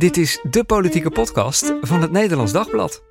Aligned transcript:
Dit 0.00 0.16
is 0.16 0.40
de 0.50 0.64
politieke 0.64 1.10
podcast 1.10 1.74
van 1.80 2.00
het 2.00 2.10
Nederlands 2.10 2.52
Dagblad. 2.52 3.02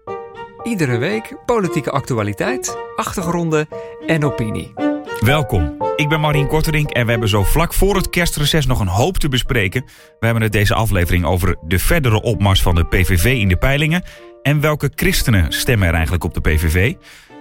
Iedere 0.64 0.98
week 0.98 1.36
politieke 1.46 1.92
actualiteit, 1.92 2.78
achtergronden 2.96 3.68
en 4.06 4.24
opinie. 4.24 4.74
Welkom, 5.20 5.76
ik 5.96 6.10
ben 6.10 6.20
Marien 6.20 6.48
Korterink 6.48 6.90
en 6.90 7.06
we 7.06 7.12
hebben 7.12 7.30
zo 7.30 7.44
vlak 7.44 7.74
voor 7.74 7.96
het 7.96 8.10
kerstreces 8.10 8.66
nog 8.66 8.80
een 8.80 8.88
hoop 8.88 9.18
te 9.18 9.30
bespreken. 9.30 9.86
We 10.20 10.26
hebben 10.26 10.44
het 10.44 10.52
deze 10.52 10.74
aflevering 10.74 11.26
over 11.26 11.56
de 11.62 11.80
verdere 11.80 12.22
opmars 12.22 12.62
van 12.62 12.76
de 12.76 12.86
PVV 12.86 13.26
in 13.26 13.48
de 13.48 13.58
peilingen... 13.58 14.04
en 14.42 14.62
welke 14.62 14.92
christenen 14.96 15.52
stemmen 15.52 15.88
er 15.88 15.94
eigenlijk 15.94 16.24
op 16.24 16.34
de 16.34 16.42
PVV... 16.42 16.94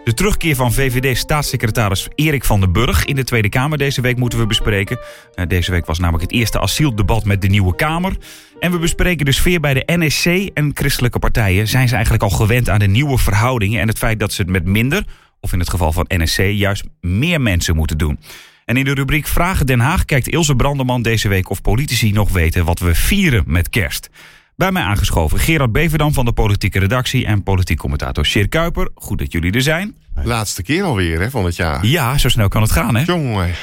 De 0.08 0.14
terugkeer 0.14 0.54
van 0.54 0.72
VVD-staatssecretaris 0.72 2.08
Erik 2.14 2.44
van 2.44 2.60
den 2.60 2.72
Burg 2.72 3.04
in 3.04 3.16
de 3.16 3.24
Tweede 3.24 3.48
Kamer 3.48 3.78
deze 3.78 4.00
week 4.00 4.16
moeten 4.16 4.38
we 4.38 4.46
bespreken. 4.46 4.98
Eh, 5.34 5.46
deze 5.46 5.70
week 5.70 5.86
was 5.86 5.98
namelijk 5.98 6.22
het 6.22 6.32
eerste 6.32 6.60
asieldebat 6.60 7.24
met 7.24 7.42
de 7.42 7.48
nieuwe 7.48 7.74
Kamer. 7.74 8.16
En 8.60 8.70
we 8.70 8.78
bespreken 8.78 9.24
de 9.24 9.32
sfeer 9.32 9.60
bij 9.60 9.74
de 9.74 9.82
NSC 9.86 10.26
en 10.54 10.70
christelijke 10.74 11.18
partijen. 11.18 11.68
Zijn 11.68 11.88
ze 11.88 11.94
eigenlijk 11.94 12.22
al 12.22 12.30
gewend 12.30 12.68
aan 12.68 12.78
de 12.78 12.86
nieuwe 12.86 13.18
verhoudingen 13.18 13.80
en 13.80 13.88
het 13.88 13.98
feit 13.98 14.20
dat 14.20 14.32
ze 14.32 14.42
het 14.42 14.50
met 14.50 14.64
minder, 14.64 15.04
of 15.40 15.52
in 15.52 15.58
het 15.58 15.70
geval 15.70 15.92
van 15.92 16.04
NSC, 16.08 16.38
juist 16.38 16.84
meer 17.00 17.40
mensen 17.40 17.76
moeten 17.76 17.98
doen? 17.98 18.18
En 18.64 18.76
in 18.76 18.84
de 18.84 18.94
rubriek 18.94 19.26
Vragen 19.26 19.66
Den 19.66 19.80
Haag 19.80 20.04
kijkt 20.04 20.28
Ilse 20.28 20.56
Brandeman 20.56 21.02
deze 21.02 21.28
week 21.28 21.50
of 21.50 21.62
politici 21.62 22.12
nog 22.12 22.30
weten 22.30 22.64
wat 22.64 22.78
we 22.78 22.94
vieren 22.94 23.44
met 23.46 23.68
kerst. 23.68 24.10
Bij 24.58 24.72
mij 24.72 24.82
aangeschoven 24.82 25.38
Gerard 25.38 25.72
Beverdam 25.72 26.12
van 26.12 26.24
de 26.24 26.32
politieke 26.32 26.78
redactie 26.78 27.26
en 27.26 27.42
politiek 27.42 27.78
commentator 27.78 28.26
Sjeer 28.26 28.48
Kuiper. 28.48 28.88
Goed 28.94 29.18
dat 29.18 29.32
jullie 29.32 29.52
er 29.52 29.62
zijn. 29.62 29.96
Laatste 30.14 30.62
keer 30.62 30.84
alweer 30.84 31.20
hè, 31.20 31.30
van 31.30 31.44
het 31.44 31.56
jaar. 31.56 31.86
Ja, 31.86 32.18
zo 32.18 32.28
snel 32.28 32.48
kan 32.48 32.62
het 32.62 32.70
gaan 32.70 32.96
hè. 32.96 33.02
Jongen. 33.02 33.54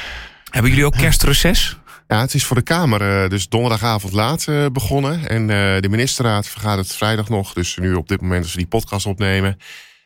Hebben 0.49 0.71
jullie 0.71 0.85
ook 0.85 0.97
kerstreces? 0.97 1.79
Ja, 2.07 2.21
het 2.21 2.33
is 2.33 2.45
voor 2.45 2.55
de 2.55 2.61
Kamer 2.61 3.23
uh, 3.23 3.29
dus 3.29 3.49
donderdagavond 3.49 4.13
laat 4.13 4.45
uh, 4.49 4.65
begonnen. 4.71 5.29
En 5.29 5.41
uh, 5.41 5.47
de 5.81 5.87
ministerraad 5.89 6.47
vergadert 6.47 6.95
vrijdag 6.95 7.29
nog. 7.29 7.53
Dus 7.53 7.77
nu 7.77 7.93
op 7.93 8.07
dit 8.07 8.21
moment 8.21 8.43
als 8.43 8.51
we 8.51 8.57
die 8.57 8.67
podcast 8.67 9.05
opnemen. 9.05 9.57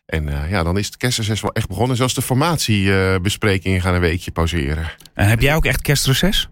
En 0.06 0.50
ja, 0.50 0.64
dan 0.64 0.78
is 0.78 0.86
het 0.86 0.98
kerstreces 0.98 1.42
wel 1.42 1.54
echt 1.54 1.68
begonnen. 1.68 1.98
Zelfs 1.98 2.14
de 2.14 2.22
formatiebesprekingen 2.22 3.82
gaan 3.82 3.94
een 3.94 4.02
weekje 4.02 4.32
pauzeren. 4.32 4.92
En 5.14 5.28
heb 5.28 5.42
jij 5.42 5.56
ook 5.56 5.66
echt 5.66 5.82
kerstreces? 5.82 6.50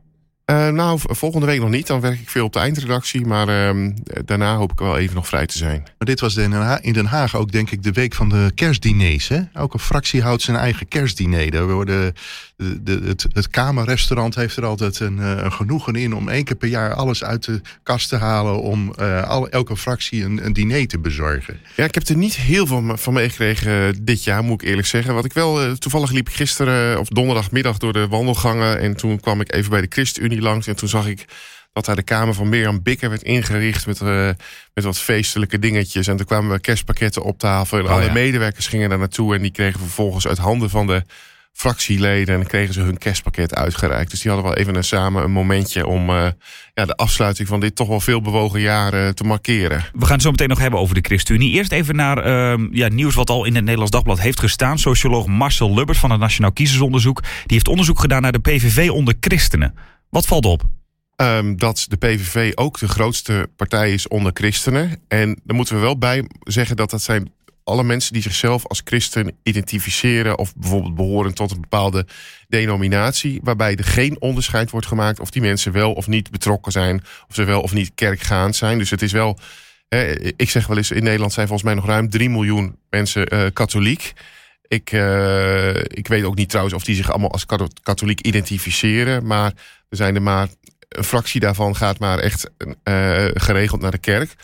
Uh, 0.51 0.67
nou, 0.67 0.99
volgende 1.01 1.45
week 1.45 1.59
nog 1.59 1.69
niet. 1.69 1.87
Dan 1.87 2.01
werk 2.01 2.19
ik 2.19 2.29
veel 2.29 2.45
op 2.45 2.53
de 2.53 2.59
eindredactie. 2.59 3.25
Maar 3.25 3.75
uh, 3.75 3.91
daarna 4.25 4.55
hoop 4.55 4.71
ik 4.71 4.79
wel 4.79 4.97
even 4.97 5.15
nog 5.15 5.27
vrij 5.27 5.45
te 5.45 5.57
zijn. 5.57 5.81
Maar 5.81 6.07
dit 6.07 6.19
was 6.19 6.37
in 6.37 6.93
Den 6.93 7.05
Haag 7.05 7.35
ook, 7.35 7.51
denk 7.51 7.71
ik, 7.71 7.83
de 7.83 7.91
week 7.91 8.13
van 8.13 8.29
de 8.29 8.51
kerstdiners. 8.55 9.27
Hè? 9.27 9.39
Elke 9.53 9.79
fractie 9.79 10.21
houdt 10.21 10.41
zijn 10.41 10.57
eigen 10.57 10.87
kerstdiner. 10.87 11.51
Daar 11.51 11.67
worden 11.67 12.13
de, 12.57 12.83
de, 12.83 13.01
het, 13.05 13.25
het 13.33 13.49
Kamerrestaurant 13.49 14.35
heeft 14.35 14.57
er 14.57 14.65
altijd 14.65 14.99
een, 14.99 15.19
eh, 15.19 15.31
een, 15.37 15.51
genoegen 15.51 15.95
in 15.95 16.15
om 16.15 16.29
één 16.29 16.43
keer 16.43 16.55
per 16.55 16.69
jaar 16.69 16.93
alles 16.93 17.23
uit 17.23 17.45
de 17.45 17.61
kast 17.83 18.09
te 18.09 18.15
halen. 18.15 18.61
om 18.61 18.93
uh, 18.99 19.27
al, 19.27 19.49
elke 19.49 19.77
fractie 19.77 20.23
een, 20.23 20.45
een, 20.45 20.53
diner 20.53 20.87
te 20.87 20.99
bezorgen. 20.99 21.59
Ja, 21.75 21.85
ik 21.85 21.93
heb 21.93 22.07
er 22.07 22.17
niet 22.17 22.35
heel 22.35 22.67
veel 22.67 22.97
van 22.97 23.13
meegekregen 23.13 24.05
dit 24.05 24.23
jaar, 24.23 24.43
moet 24.43 24.61
ik 24.61 24.67
eerlijk 24.67 24.87
zeggen. 24.87 25.13
Wat 25.13 25.25
ik 25.25 25.33
wel, 25.33 25.77
toevallig 25.77 26.11
liep 26.11 26.29
ik 26.29 26.35
gisteren 26.35 26.99
of 26.99 27.07
donderdagmiddag 27.07 27.77
door 27.77 27.93
de 27.93 28.07
wandelgangen. 28.07 28.79
En 28.79 28.95
toen 28.95 29.19
kwam 29.19 29.41
ik 29.41 29.53
even 29.53 29.69
bij 29.69 29.81
de 29.81 29.87
ChristenUnie 29.89 30.36
langs. 30.41 30.67
En 30.67 30.75
toen 30.75 30.89
zag 30.89 31.07
ik 31.07 31.25
dat 31.77 31.85
daar 31.85 31.95
de 31.95 32.03
kamer 32.03 32.33
van 32.33 32.49
Mirjam 32.49 32.83
Bikker 32.83 33.09
werd 33.09 33.23
ingericht 33.23 33.87
met, 33.87 34.01
uh, 34.01 34.29
met 34.73 34.83
wat 34.83 34.99
feestelijke 34.99 35.59
dingetjes. 35.59 36.07
En 36.07 36.17
toen 36.17 36.25
kwamen 36.25 36.51
we 36.51 36.59
kerstpakketten 36.59 37.23
op 37.23 37.39
tafel. 37.39 37.77
En 37.77 37.83
oh, 37.83 37.91
alle 37.91 38.05
ja. 38.05 38.11
medewerkers 38.11 38.67
gingen 38.67 38.89
daar 38.89 38.97
naartoe. 38.97 39.35
En 39.35 39.41
die 39.41 39.51
kregen 39.51 39.79
vervolgens 39.79 40.27
uit 40.27 40.37
handen 40.37 40.69
van 40.69 40.87
de 40.87 41.03
fractieleden. 41.57 42.39
En 42.39 42.47
kregen 42.47 42.73
ze 42.73 42.81
hun 42.81 42.97
kerstpakket 42.97 43.55
uitgereikt. 43.55 44.11
Dus 44.11 44.21
die 44.21 44.31
hadden 44.31 44.49
wel 44.49 44.59
even 44.59 44.75
een, 44.75 44.83
samen 44.83 45.23
een 45.23 45.31
momentje 45.31 45.87
om 45.87 46.09
uh, 46.09 46.27
ja, 46.73 46.85
de 46.85 46.95
afsluiting 46.95 47.47
van 47.47 47.59
dit 47.59 47.75
toch 47.75 47.87
wel 47.87 47.99
veel 47.99 48.21
bewogen 48.21 48.59
jaar 48.59 48.93
uh, 48.93 49.09
te 49.09 49.23
markeren. 49.23 49.83
We 49.93 50.05
gaan 50.05 50.13
het 50.13 50.21
zo 50.21 50.31
meteen 50.31 50.49
nog 50.49 50.59
hebben 50.59 50.79
over 50.79 50.95
de 50.95 51.01
ChristenUnie. 51.01 51.51
Eerst 51.51 51.71
even 51.71 51.95
naar 51.95 52.27
uh, 52.27 52.67
ja, 52.71 52.87
nieuws 52.87 53.15
wat 53.15 53.29
al 53.29 53.45
in 53.45 53.53
het 53.53 53.63
Nederlands 53.63 53.91
Dagblad 53.91 54.19
heeft 54.19 54.39
gestaan. 54.39 54.79
Socioloog 54.79 55.25
Marcel 55.25 55.73
Lubbers 55.73 55.99
van 55.99 56.11
het 56.11 56.19
Nationaal 56.19 56.51
Kiezersonderzoek. 56.51 57.21
Die 57.21 57.31
heeft 57.47 57.67
onderzoek 57.67 57.99
gedaan 57.99 58.21
naar 58.21 58.31
de 58.31 58.39
PVV 58.39 58.89
onder 58.89 59.15
christenen. 59.19 59.73
Wat 60.09 60.25
valt 60.25 60.45
op? 60.45 60.63
Um, 61.21 61.57
dat 61.57 61.85
de 61.89 61.97
PVV 61.97 62.51
ook 62.55 62.79
de 62.79 62.87
grootste 62.87 63.49
partij 63.55 63.93
is 63.93 64.07
onder 64.07 64.31
christenen. 64.33 65.01
En 65.07 65.39
daar 65.43 65.55
moeten 65.55 65.75
we 65.75 65.81
wel 65.81 65.97
bij 65.97 66.29
zeggen 66.39 66.75
dat 66.75 66.89
dat 66.89 67.01
zijn 67.01 67.31
alle 67.63 67.83
mensen 67.83 68.13
die 68.13 68.21
zichzelf 68.21 68.65
als 68.65 68.81
christen 68.83 69.37
identificeren... 69.43 70.37
of 70.37 70.55
bijvoorbeeld 70.55 70.95
behoren 70.95 71.33
tot 71.33 71.51
een 71.51 71.61
bepaalde 71.61 72.05
denominatie... 72.47 73.39
waarbij 73.43 73.75
er 73.75 73.83
geen 73.83 74.21
onderscheid 74.21 74.69
wordt 74.71 74.87
gemaakt 74.87 75.19
of 75.19 75.29
die 75.29 75.41
mensen 75.41 75.71
wel 75.71 75.93
of 75.93 76.07
niet 76.07 76.31
betrokken 76.31 76.71
zijn... 76.71 77.03
of 77.29 77.35
ze 77.35 77.43
wel 77.43 77.61
of 77.61 77.73
niet 77.73 77.91
kerkgaand 77.95 78.55
zijn. 78.55 78.77
Dus 78.77 78.89
het 78.89 79.01
is 79.01 79.11
wel... 79.11 79.39
Ik 80.35 80.49
zeg 80.49 80.67
wel 80.67 80.77
eens, 80.77 80.91
in 80.91 81.03
Nederland 81.03 81.33
zijn 81.33 81.47
volgens 81.47 81.67
mij 81.67 81.77
nog 81.77 81.85
ruim 81.85 82.09
3 82.09 82.29
miljoen 82.29 82.75
mensen 82.89 83.33
uh, 83.33 83.45
katholiek... 83.53 84.13
Ik, 84.67 84.91
uh, 84.91 85.75
ik 85.75 86.07
weet 86.07 86.23
ook 86.23 86.35
niet 86.35 86.49
trouwens 86.49 86.75
of 86.75 86.83
die 86.83 86.95
zich 86.95 87.11
allemaal 87.11 87.31
als 87.31 87.45
katholiek 87.83 88.21
identificeren. 88.21 89.25
Maar 89.25 89.53
er 89.89 89.97
zijn 89.97 90.15
er 90.15 90.21
maar 90.21 90.47
een 90.89 91.03
fractie 91.03 91.39
daarvan 91.39 91.75
gaat 91.75 91.99
maar 91.99 92.19
echt 92.19 92.49
uh, 92.57 93.25
geregeld 93.33 93.81
naar 93.81 93.91
de 93.91 93.97
kerk. 93.97 94.35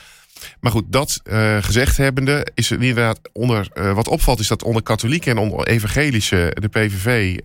Maar 0.60 0.72
goed, 0.72 0.86
dat 0.88 1.22
uh, 1.24 1.58
gezegd 1.64 1.98
hebbende 1.98 2.48
is 2.54 2.70
het 2.70 2.80
inderdaad 2.80 3.20
onder. 3.34 3.68
Wat 3.94 4.08
opvalt 4.08 4.40
is 4.40 4.48
dat 4.48 4.64
onder 4.64 4.84
katholieken 4.84 5.32
en 5.32 5.38
onder 5.38 5.68
evangelische 5.68 6.58
de 6.60 6.68
PVV 6.68 7.38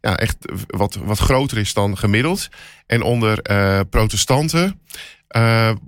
ja, 0.00 0.16
echt 0.16 0.36
wat, 0.66 0.94
wat 0.94 1.18
groter 1.18 1.58
is 1.58 1.74
dan 1.74 1.98
gemiddeld. 1.98 2.48
En 2.86 3.02
onder 3.02 3.42
protestanten 3.90 4.80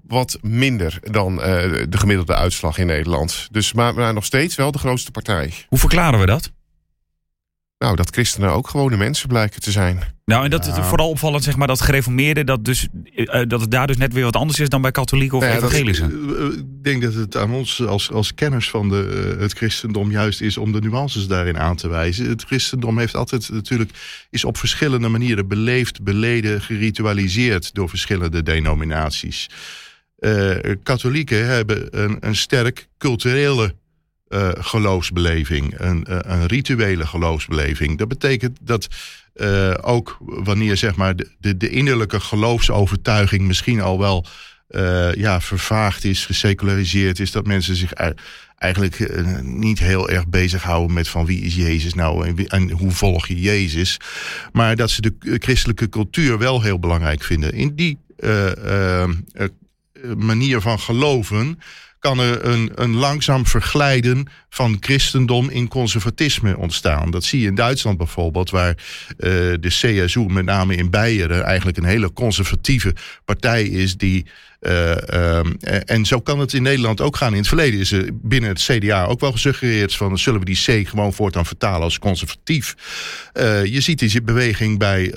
wat 0.07 0.39
minder 0.43 0.99
dan 1.03 1.37
de 1.37 1.99
gemiddelde 1.99 2.35
uitslag 2.35 2.79
in 2.79 2.87
Nederland. 2.87 3.49
Dus 3.51 3.73
maar, 3.73 3.95
maar 3.95 4.15
nog 4.15 4.25
steeds 4.25 4.55
wel 4.55 4.73
de 4.73 4.79
grootste 4.79 5.11
partij. 5.11 5.53
Hoe 5.69 5.79
verklaren 5.79 6.21
we 6.21 6.27
dat? 6.27 6.51
Nou, 7.85 7.97
dat 7.97 8.11
christenen 8.11 8.51
ook 8.51 8.69
gewone 8.69 8.97
mensen 8.97 9.29
blijken 9.29 9.61
te 9.61 9.71
zijn. 9.71 10.03
Nou, 10.25 10.45
en 10.45 10.51
dat 10.51 10.67
het 10.67 10.87
vooral 10.87 11.09
opvallend, 11.09 11.45
zeg 11.45 11.57
maar, 11.57 11.67
dat 11.67 11.81
gereformeerde, 11.81 12.45
dat, 12.45 12.65
dus, 12.65 12.89
uh, 13.15 13.43
dat 13.49 13.61
het 13.61 13.71
daar 13.71 13.87
dus 13.87 13.97
net 13.97 14.13
weer 14.13 14.25
wat 14.25 14.37
anders 14.37 14.59
is 14.59 14.69
dan 14.69 14.83
bij 14.83 14.91
katholieken 14.91 15.37
of 15.37 15.43
nou 15.43 15.55
ja, 15.55 15.61
evangelische. 15.61 16.09
Uh, 16.11 16.59
ik 16.59 16.83
denk 16.83 17.03
dat 17.03 17.15
het 17.15 17.37
aan 17.37 17.53
ons 17.53 17.87
als, 17.87 18.11
als 18.11 18.35
kenners 18.35 18.71
van 18.71 18.89
de, 18.89 19.33
uh, 19.35 19.41
het 19.41 19.53
christendom 19.53 20.11
juist 20.11 20.41
is 20.41 20.57
om 20.57 20.73
de 20.73 20.81
nuances 20.81 21.27
daarin 21.27 21.59
aan 21.59 21.77
te 21.77 21.89
wijzen. 21.89 22.29
Het 22.29 22.45
christendom 22.45 22.99
heeft 22.99 23.17
altijd 23.17 23.51
natuurlijk, 23.51 23.91
is 24.31 24.45
op 24.45 24.57
verschillende 24.57 25.09
manieren 25.09 25.49
beleefd, 25.49 26.03
beleden, 26.03 26.61
geritualiseerd 26.61 27.75
door 27.75 27.89
verschillende 27.89 28.43
denominaties. 28.43 29.49
katholieken 30.83 31.47
hebben 31.47 32.03
een, 32.03 32.17
een 32.21 32.37
sterk 32.37 32.89
culturele 32.99 33.75
uh, 34.31 34.49
geloofsbeleving, 34.59 35.75
een, 35.77 36.07
uh, 36.11 36.19
een 36.21 36.47
rituele 36.47 37.07
geloofsbeleving. 37.07 37.99
Dat 37.99 38.09
betekent 38.09 38.59
dat 38.61 38.89
uh, 39.35 39.75
ook 39.81 40.17
wanneer 40.21 40.77
zeg 40.77 40.97
maar, 40.97 41.17
de, 41.17 41.57
de, 41.57 41.69
innerlijke 41.69 42.21
geloofsovertuiging 42.21 43.43
misschien 43.43 43.81
al 43.81 43.99
wel 43.99 44.27
ja, 45.15 45.41
vervaagd 45.41 46.05
is, 46.05 46.27
geseculariseerd 46.27 47.21
is, 47.21 47.31
dat 47.31 47.47
mensen 47.47 47.77
zich 47.77 47.93
eigenlijk 48.57 49.23
niet 49.43 49.79
heel 49.79 50.11
erg 50.11 50.29
bezighouden 50.29 50.95
met 50.95 51.09
van 51.09 51.27
wie 51.27 51.41
is 51.41 51.55
Jezus 51.55 51.95
nou 51.95 52.27
en, 52.27 52.47
en, 52.47 52.71
hoe 52.71 52.91
volg 52.91 53.27
je 53.27 53.41
Jezus. 53.41 53.97
Maar 54.53 54.77
dat 54.77 54.91
ze 54.91 55.01
de 55.01 55.15
christelijke 55.39 55.89
cultuur 55.89 56.39
wel 56.39 56.63
heel 56.63 56.79
belangrijk 56.79 57.25
vinden. 57.25 57.53
In 57.53 57.75
die 57.75 57.99
manier 60.17 60.61
van 60.61 60.79
geloven 60.79 61.59
kan 62.01 62.19
er 62.19 62.45
een, 62.45 62.71
een 62.75 62.95
langzaam 62.95 63.47
verglijden 63.47 64.27
van 64.49 64.77
christendom 64.81 65.51
in 65.51 65.69
conservatisme 65.69 66.57
ontstaan. 66.57 67.11
Dat 67.11 67.25
zie 67.25 67.41
je 67.41 67.47
in 67.47 67.55
Duitsland 67.55 67.99
bijvoorbeeld, 67.99 68.51
waar 68.51 68.69
uh, 68.71 68.77
de 69.61 69.69
CSU, 69.69 70.21
met 70.21 70.45
name 70.45 70.75
in 70.75 70.91
Beieren, 70.91 71.45
eigenlijk 71.45 71.77
een 71.77 71.85
hele 71.85 72.13
conservatieve 72.13 72.95
partij 73.25 73.65
is 73.65 73.97
die. 73.97 74.27
Uh, 74.61 74.97
um, 75.39 75.57
en 75.87 76.05
zo 76.05 76.21
kan 76.21 76.39
het 76.39 76.53
in 76.53 76.63
Nederland 76.63 77.01
ook 77.01 77.17
gaan. 77.17 77.33
In 77.33 77.39
het 77.39 77.49
verleden 77.49 77.81
is 77.81 77.93
er 77.93 78.09
binnen 78.13 78.51
het 78.51 78.63
CDA 78.63 79.05
ook 79.05 79.21
wel 79.21 79.33
gesuggereerd 79.33 79.95
van 79.95 80.19
zullen 80.19 80.41
we 80.41 80.47
die 80.47 80.83
C 80.83 80.89
gewoon 80.89 81.13
voortaan 81.13 81.47
vertalen 81.47 81.83
als 81.83 81.99
conservatief. 81.99 82.75
Je 83.65 83.81
ziet 83.81 83.99
deze 83.99 84.23
beweging 84.23 84.79
bij 84.79 85.15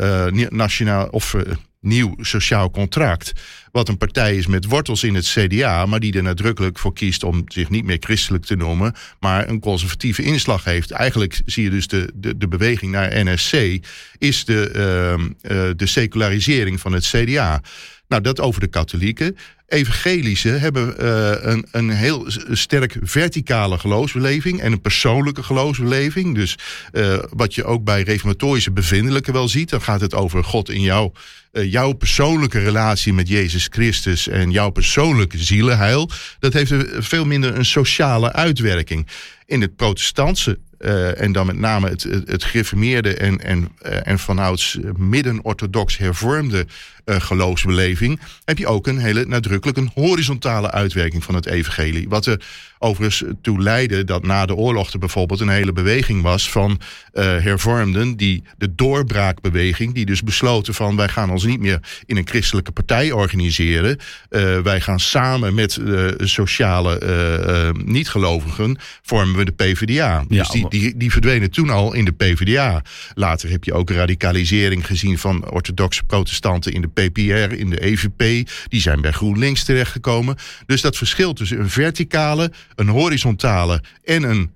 nationaal 0.49 1.07
of 1.07 1.35
nieuw 1.83 2.15
sociaal 2.19 2.71
contract. 2.71 3.33
Wat 3.71 3.89
een 3.89 3.97
partij 3.97 4.35
is 4.35 4.47
met 4.47 4.65
wortels 4.65 5.03
in 5.03 5.15
het 5.15 5.25
CDA, 5.25 5.85
maar 5.85 5.99
die 5.99 6.13
er 6.13 6.23
nadrukkelijk 6.23 6.79
voor 6.79 6.93
kiest 6.93 7.23
om 7.23 7.43
zich 7.47 7.69
niet 7.69 7.85
meer 7.85 7.97
christelijk 7.99 8.45
te 8.45 8.55
noemen, 8.55 8.93
maar 9.19 9.49
een 9.49 9.59
conservatieve 9.59 10.23
inslag 10.23 10.63
heeft. 10.63 10.91
Eigenlijk 10.91 11.41
zie 11.45 11.63
je 11.63 11.69
dus 11.69 11.87
de, 11.87 12.11
de, 12.13 12.37
de 12.37 12.47
beweging 12.47 12.91
naar 12.91 13.23
NSC, 13.23 13.77
is 14.17 14.45
de, 14.45 14.71
uh, 14.75 15.57
uh, 15.57 15.71
de 15.75 15.85
secularisering 15.85 16.79
van 16.79 16.93
het 16.93 17.05
CDA. 17.05 17.61
Nou, 18.07 18.21
dat 18.21 18.39
over 18.39 18.61
de 18.61 18.67
katholieken. 18.67 19.37
Evangelische 19.73 20.49
hebben 20.49 20.95
uh, 20.99 21.31
een, 21.39 21.65
een 21.71 21.89
heel 21.89 22.25
sterk 22.51 22.97
verticale 23.01 23.77
geloofsbeleving 23.77 24.61
en 24.61 24.71
een 24.71 24.81
persoonlijke 24.81 25.43
geloofsbeleving. 25.43 26.35
Dus 26.35 26.57
uh, 26.91 27.17
wat 27.29 27.55
je 27.55 27.63
ook 27.63 27.83
bij 27.83 28.01
reformatorische 28.01 28.71
bevindelijken 28.71 29.33
wel 29.33 29.47
ziet, 29.47 29.69
dan 29.69 29.81
gaat 29.81 30.01
het 30.01 30.13
over 30.13 30.43
God 30.43 30.69
in 30.69 30.81
jou. 30.81 31.11
Uh, 31.51 31.71
jouw 31.71 31.93
persoonlijke 31.93 32.59
relatie 32.59 33.13
met 33.13 33.27
Jezus 33.27 33.67
Christus 33.69 34.27
en 34.27 34.51
jouw 34.51 34.69
persoonlijke 34.69 35.37
zielenheil, 35.37 36.09
dat 36.39 36.53
heeft 36.53 36.73
veel 36.97 37.25
minder 37.25 37.55
een 37.55 37.65
sociale 37.65 38.33
uitwerking. 38.33 39.07
In 39.45 39.61
het 39.61 39.75
protestantse 39.75 40.59
en 41.17 41.31
dan 41.31 41.45
met 41.45 41.59
name 41.59 41.89
het, 41.89 42.03
het, 42.03 42.43
gereformeerde 42.43 43.15
en, 43.15 43.43
en, 43.43 43.69
en 43.81 44.19
vanouds 44.19 44.77
midden-orthodox 44.97 45.97
hervormde 45.97 46.65
uh, 47.05 47.15
geloofsbeleving, 47.19 48.19
heb 48.45 48.57
je 48.57 48.67
ook 48.67 48.87
een 48.87 48.97
hele 48.97 49.25
nadrukkelijk 49.25 49.77
een 49.77 49.91
horizontale 49.93 50.71
uitwerking 50.71 51.23
van 51.23 51.35
het 51.35 51.45
evangelie. 51.45 52.09
Wat 52.09 52.25
er 52.25 52.41
overigens 52.79 53.23
toe 53.41 53.61
leidde 53.61 54.03
dat 54.03 54.23
na 54.23 54.45
de 54.45 54.55
oorlog 54.55 54.93
er 54.93 54.99
bijvoorbeeld 54.99 55.39
een 55.39 55.49
hele 55.49 55.73
beweging 55.73 56.21
was 56.21 56.49
van 56.49 56.69
uh, 56.71 57.23
hervormden, 57.23 58.17
die 58.17 58.43
de 58.57 58.75
doorbraakbeweging, 58.75 59.93
die 59.93 60.05
dus 60.05 60.23
besloten 60.23 60.73
van 60.73 60.95
wij 60.95 61.09
gaan 61.09 61.29
ons 61.29 61.43
niet 61.43 61.59
meer 61.59 61.79
in 62.05 62.17
een 62.17 62.27
christelijke 62.27 62.71
partij 62.71 63.11
organiseren. 63.11 63.97
Uh, 64.29 64.59
wij 64.59 64.81
gaan 64.81 64.99
samen 64.99 65.53
met 65.53 65.73
de 65.73 66.15
sociale 66.17 67.71
niet-gelovigen 67.85 68.77
vormen 69.01 69.35
we 69.35 69.45
de 69.45 69.51
PvdA. 69.51 70.25
Ja, 70.29 70.43
dus 70.43 70.49
die, 70.49 70.69
die, 70.69 70.97
die 70.97 71.11
verdwenen 71.11 71.51
toen 71.51 71.69
al 71.69 71.93
in 71.93 72.05
de 72.05 72.11
PvdA. 72.11 72.81
Later 73.13 73.49
heb 73.49 73.63
je 73.63 73.73
ook 73.73 73.89
radicalisering 73.89 74.85
gezien 74.85 75.17
van 75.17 75.49
orthodoxe 75.49 76.03
protestanten 76.03 76.73
in 76.73 76.81
de 76.81 76.87
PPR, 76.93 77.53
in 77.53 77.69
de 77.69 77.83
EVP. 77.83 78.49
Die 78.67 78.81
zijn 78.81 79.01
bij 79.01 79.11
GroenLinks 79.11 79.63
terechtgekomen. 79.63 80.35
Dus 80.65 80.81
dat 80.81 80.97
verschil 80.97 81.33
tussen 81.33 81.59
een 81.59 81.69
verticale, 81.69 82.51
een 82.75 82.87
horizontale 82.87 83.83
en 84.03 84.23
een 84.23 84.51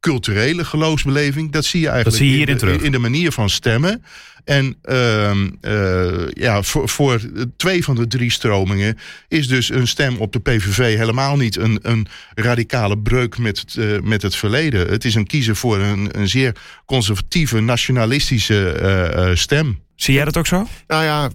culturele 0.00 0.64
geloofsbeleving, 0.64 1.52
dat 1.52 1.64
zie 1.64 1.80
je 1.80 1.88
eigenlijk 1.88 2.16
zie 2.16 2.30
je 2.30 2.36
hierin 2.36 2.54
in, 2.54 2.60
de, 2.60 2.66
terug. 2.66 2.82
in 2.82 2.92
de 2.92 2.98
manier 2.98 3.32
van 3.32 3.50
stemmen. 3.50 4.04
En 4.44 4.76
uh, 4.84 5.30
uh, 5.62 6.28
ja, 6.28 6.62
voor, 6.62 6.88
voor 6.88 7.20
twee 7.56 7.84
van 7.84 7.94
de 7.94 8.06
drie 8.06 8.30
stromingen 8.30 8.98
is 9.28 9.48
dus 9.48 9.70
een 9.70 9.88
stem 9.88 10.16
op 10.16 10.32
de 10.32 10.40
PVV 10.40 10.96
helemaal 10.96 11.36
niet 11.36 11.56
een, 11.56 11.78
een 11.82 12.06
radicale 12.34 12.98
breuk 12.98 13.38
met 13.38 13.58
het, 13.60 13.74
uh, 13.74 14.00
met 14.00 14.22
het 14.22 14.36
verleden. 14.36 14.88
Het 14.88 15.04
is 15.04 15.14
een 15.14 15.26
kiezen 15.26 15.56
voor 15.56 15.78
een, 15.78 16.08
een 16.18 16.28
zeer 16.28 16.56
conservatieve, 16.86 17.60
nationalistische 17.60 19.32
stem. 19.34 19.78
Zie 20.00 20.14
jij 20.14 20.24
dat 20.24 20.36
ook 20.36 20.46
zo? 20.46 20.66
Nou 20.86 21.04
ja, 21.04 21.30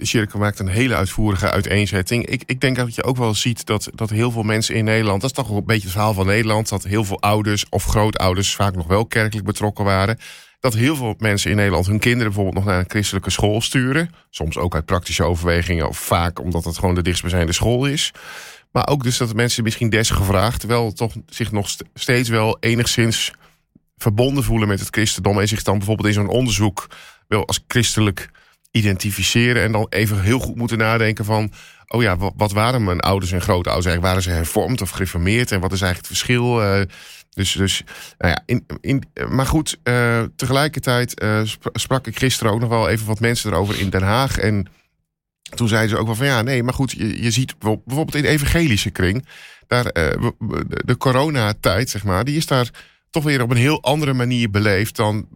Cirke 0.00 0.38
maakt 0.38 0.58
een 0.58 0.68
hele 0.68 0.94
uitvoerige 0.94 1.50
uiteenzetting. 1.50 2.26
Ik, 2.26 2.42
ik 2.46 2.60
denk 2.60 2.76
dat 2.76 2.94
je 2.94 3.04
ook 3.04 3.16
wel 3.16 3.34
ziet 3.34 3.66
dat, 3.66 3.88
dat 3.94 4.10
heel 4.10 4.30
veel 4.30 4.42
mensen 4.42 4.74
in 4.74 4.84
Nederland... 4.84 5.20
dat 5.20 5.30
is 5.30 5.36
toch 5.36 5.50
een 5.50 5.64
beetje 5.64 5.82
het 5.82 5.90
verhaal 5.90 6.14
van 6.14 6.26
Nederland... 6.26 6.68
dat 6.68 6.84
heel 6.84 7.04
veel 7.04 7.20
ouders 7.20 7.64
of 7.68 7.84
grootouders 7.84 8.54
vaak 8.54 8.74
nog 8.74 8.86
wel 8.86 9.06
kerkelijk 9.06 9.46
betrokken 9.46 9.84
waren... 9.84 10.18
dat 10.62 10.74
heel 10.74 10.96
veel 10.96 11.14
mensen 11.18 11.50
in 11.50 11.56
Nederland 11.56 11.86
hun 11.86 11.98
kinderen 11.98 12.26
bijvoorbeeld 12.26 12.64
nog 12.64 12.64
naar 12.64 12.78
een 12.78 12.90
christelijke 12.90 13.30
school 13.30 13.60
sturen. 13.60 14.10
Soms 14.30 14.56
ook 14.56 14.74
uit 14.74 14.84
praktische 14.84 15.24
overwegingen 15.24 15.88
of 15.88 15.98
vaak 15.98 16.40
omdat 16.40 16.64
het 16.64 16.78
gewoon 16.78 16.94
de 16.94 17.02
dichtstbijzijnde 17.02 17.52
school 17.52 17.86
is. 17.86 18.12
Maar 18.72 18.88
ook 18.88 19.02
dus 19.02 19.16
dat 19.16 19.34
mensen 19.34 19.62
misschien 19.62 19.90
desgevraagd... 19.90 20.64
wel 20.64 20.92
toch 20.92 21.12
zich 21.26 21.52
nog 21.52 21.68
steeds 21.94 22.28
wel 22.28 22.56
enigszins 22.60 23.32
verbonden 23.96 24.44
voelen 24.44 24.68
met 24.68 24.80
het 24.80 24.88
christendom... 24.90 25.40
en 25.40 25.48
zich 25.48 25.62
dan 25.62 25.78
bijvoorbeeld 25.78 26.08
in 26.08 26.14
zo'n 26.14 26.28
onderzoek 26.28 26.86
wel 27.28 27.46
als 27.46 27.64
christelijk 27.66 28.30
identificeren 28.70 29.62
en 29.62 29.72
dan 29.72 29.86
even 29.88 30.22
heel 30.22 30.38
goed 30.38 30.56
moeten 30.56 30.78
nadenken 30.78 31.24
van... 31.24 31.52
oh 31.86 32.02
ja, 32.02 32.16
wat 32.36 32.52
waren 32.52 32.84
mijn 32.84 33.00
ouders 33.00 33.32
en 33.32 33.40
grootouders 33.40 33.86
eigenlijk? 33.86 34.14
Waren 34.14 34.22
ze 34.22 34.38
hervormd 34.38 34.80
of 34.80 34.90
gereformeerd? 34.90 35.52
En 35.52 35.60
wat 35.60 35.72
is 35.72 35.80
eigenlijk 35.80 36.08
het 36.08 36.18
verschil? 36.18 36.62
Uh, 36.62 36.82
dus, 37.34 37.52
dus 37.52 37.82
nou 38.18 38.32
ja, 38.32 38.42
in, 38.46 38.66
in, 38.80 39.02
maar 39.28 39.46
goed, 39.46 39.78
uh, 39.84 40.22
tegelijkertijd 40.36 41.22
uh, 41.22 41.40
sprak 41.72 42.06
ik 42.06 42.18
gisteren 42.18 42.52
ook 42.52 42.60
nog 42.60 42.68
wel 42.68 42.88
even 42.88 43.06
wat 43.06 43.20
mensen 43.20 43.52
erover 43.52 43.80
in 43.80 43.90
Den 43.90 44.02
Haag. 44.02 44.38
En 44.38 44.66
toen 45.54 45.68
zeiden 45.68 45.90
ze 45.90 45.96
ook 45.96 46.06
wel 46.06 46.14
van 46.14 46.26
ja, 46.26 46.42
nee, 46.42 46.62
maar 46.62 46.74
goed, 46.74 46.90
je, 46.90 47.22
je 47.22 47.30
ziet 47.30 47.58
bijvoorbeeld 47.58 48.14
in 48.14 48.22
de 48.22 48.28
evangelische 48.28 48.90
kring... 48.90 49.26
Daar, 49.66 49.92
de 50.84 50.96
coronatijd, 50.98 51.90
zeg 51.90 52.04
maar, 52.04 52.24
die 52.24 52.36
is 52.36 52.46
daar 52.46 52.70
toch 53.10 53.24
weer 53.24 53.42
op 53.42 53.50
een 53.50 53.56
heel 53.56 53.82
andere 53.82 54.12
manier 54.12 54.50
beleefd 54.50 54.96
dan, 54.96 55.28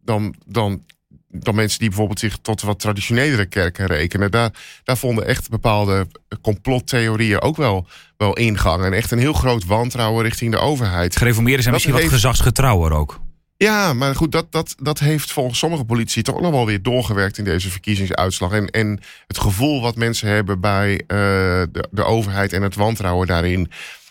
dan, 0.00 0.34
dan 0.46 0.84
dan 1.32 1.54
mensen 1.54 1.78
die 1.78 1.88
bijvoorbeeld 1.88 2.18
zich 2.18 2.38
tot 2.42 2.62
wat 2.62 2.80
traditionelere 2.80 3.46
kerken 3.46 3.86
rekenen. 3.86 4.30
Daar, 4.30 4.50
daar 4.84 4.96
vonden 4.96 5.26
echt 5.26 5.48
bepaalde 5.48 6.06
complottheorieën 6.42 7.40
ook 7.40 7.56
wel, 7.56 7.86
wel 8.16 8.36
ingang. 8.36 8.84
En 8.84 8.92
echt 8.92 9.10
een 9.10 9.18
heel 9.18 9.32
groot 9.32 9.64
wantrouwen 9.64 10.24
richting 10.24 10.52
de 10.52 10.58
overheid. 10.58 11.16
Gereformeerden 11.16 11.62
zijn 11.62 11.74
misschien 11.74 11.94
heeft... 11.94 12.06
wat 12.06 12.14
gezagsgetrouwer 12.14 12.92
ook. 12.92 13.20
Ja, 13.56 13.92
maar 13.92 14.14
goed, 14.14 14.32
dat, 14.32 14.52
dat, 14.52 14.74
dat 14.82 14.98
heeft 14.98 15.32
volgens 15.32 15.58
sommige 15.58 15.84
politici 15.84 16.22
toch 16.22 16.40
nog 16.40 16.50
wel 16.50 16.66
weer 16.66 16.82
doorgewerkt 16.82 17.38
in 17.38 17.44
deze 17.44 17.70
verkiezingsuitslag. 17.70 18.52
En, 18.52 18.70
en 18.70 19.00
het 19.26 19.38
gevoel 19.38 19.80
wat 19.80 19.96
mensen 19.96 20.28
hebben 20.28 20.60
bij 20.60 20.92
uh, 20.92 20.98
de, 21.08 21.88
de 21.90 22.04
overheid 22.04 22.52
en 22.52 22.62
het 22.62 22.74
wantrouwen 22.74 23.26
daarin. 23.26 23.70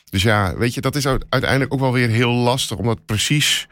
Dus 0.09 0.23
ja, 0.23 0.57
weet 0.57 0.73
je, 0.73 0.81
dat 0.81 0.95
is 0.95 1.05
uiteindelijk 1.05 1.73
ook 1.73 1.79
wel 1.79 1.91
weer 1.91 2.09
heel 2.09 2.31
lastig, 2.31 2.77
omdat 2.77 3.05
precies 3.05 3.67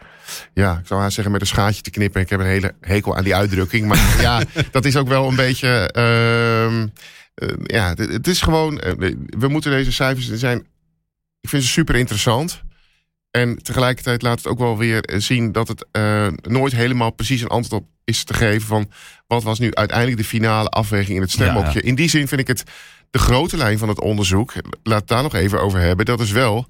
ja, 0.53 0.77
ik 0.77 0.87
zou 0.87 0.99
haar 0.99 1.11
zeggen 1.11 1.31
met 1.31 1.41
een 1.41 1.47
schaatje 1.47 1.81
te 1.81 1.89
knippen. 1.89 2.21
Ik 2.21 2.29
heb 2.29 2.39
een 2.39 2.45
hele 2.45 2.73
hekel 2.81 3.15
aan 3.15 3.23
die 3.23 3.35
uitdrukking. 3.35 3.87
Maar 3.87 4.15
ja, 4.21 4.43
dat 4.71 4.85
is 4.85 4.95
ook 4.95 5.07
wel 5.07 5.27
een 5.27 5.35
beetje. 5.35 5.91
Uh, 5.97 6.71
uh, 6.73 6.87
ja, 7.63 7.93
het 7.93 8.27
is 8.27 8.41
gewoon. 8.41 8.81
Uh, 8.85 9.13
we 9.29 9.47
moeten 9.47 9.71
deze 9.71 9.91
cijfers 9.91 10.33
zijn. 10.33 10.59
Ik 11.41 11.49
vind 11.49 11.63
ze 11.63 11.69
super 11.69 11.95
interessant. 11.95 12.61
En 13.31 13.63
tegelijkertijd 13.63 14.21
laat 14.21 14.37
het 14.37 14.47
ook 14.47 14.59
wel 14.59 14.77
weer 14.77 15.09
zien 15.17 15.51
dat 15.51 15.67
het 15.67 15.85
nooit 16.41 16.73
helemaal 16.73 17.11
precies 17.11 17.41
een 17.41 17.47
antwoord 17.47 17.81
op 17.81 17.89
is 18.03 18.23
te 18.23 18.33
geven 18.33 18.67
van 18.67 18.91
wat 19.27 19.43
was 19.43 19.59
nu 19.59 19.73
uiteindelijk 19.73 20.17
de 20.17 20.23
finale 20.23 20.69
afweging 20.69 21.15
in 21.15 21.21
het 21.21 21.31
stemmokje. 21.31 21.67
Ja, 21.67 21.79
ja. 21.83 21.87
In 21.87 21.95
die 21.95 22.09
zin 22.09 22.27
vind 22.27 22.41
ik 22.41 22.47
het 22.47 22.63
de 23.09 23.19
grote 23.19 23.57
lijn 23.57 23.77
van 23.77 23.89
het 23.89 24.01
onderzoek, 24.01 24.53
laat 24.83 24.99
het 24.99 25.07
daar 25.07 25.23
nog 25.23 25.33
even 25.33 25.61
over 25.61 25.79
hebben, 25.79 26.05
dat 26.05 26.19
is 26.19 26.31
wel 26.31 26.67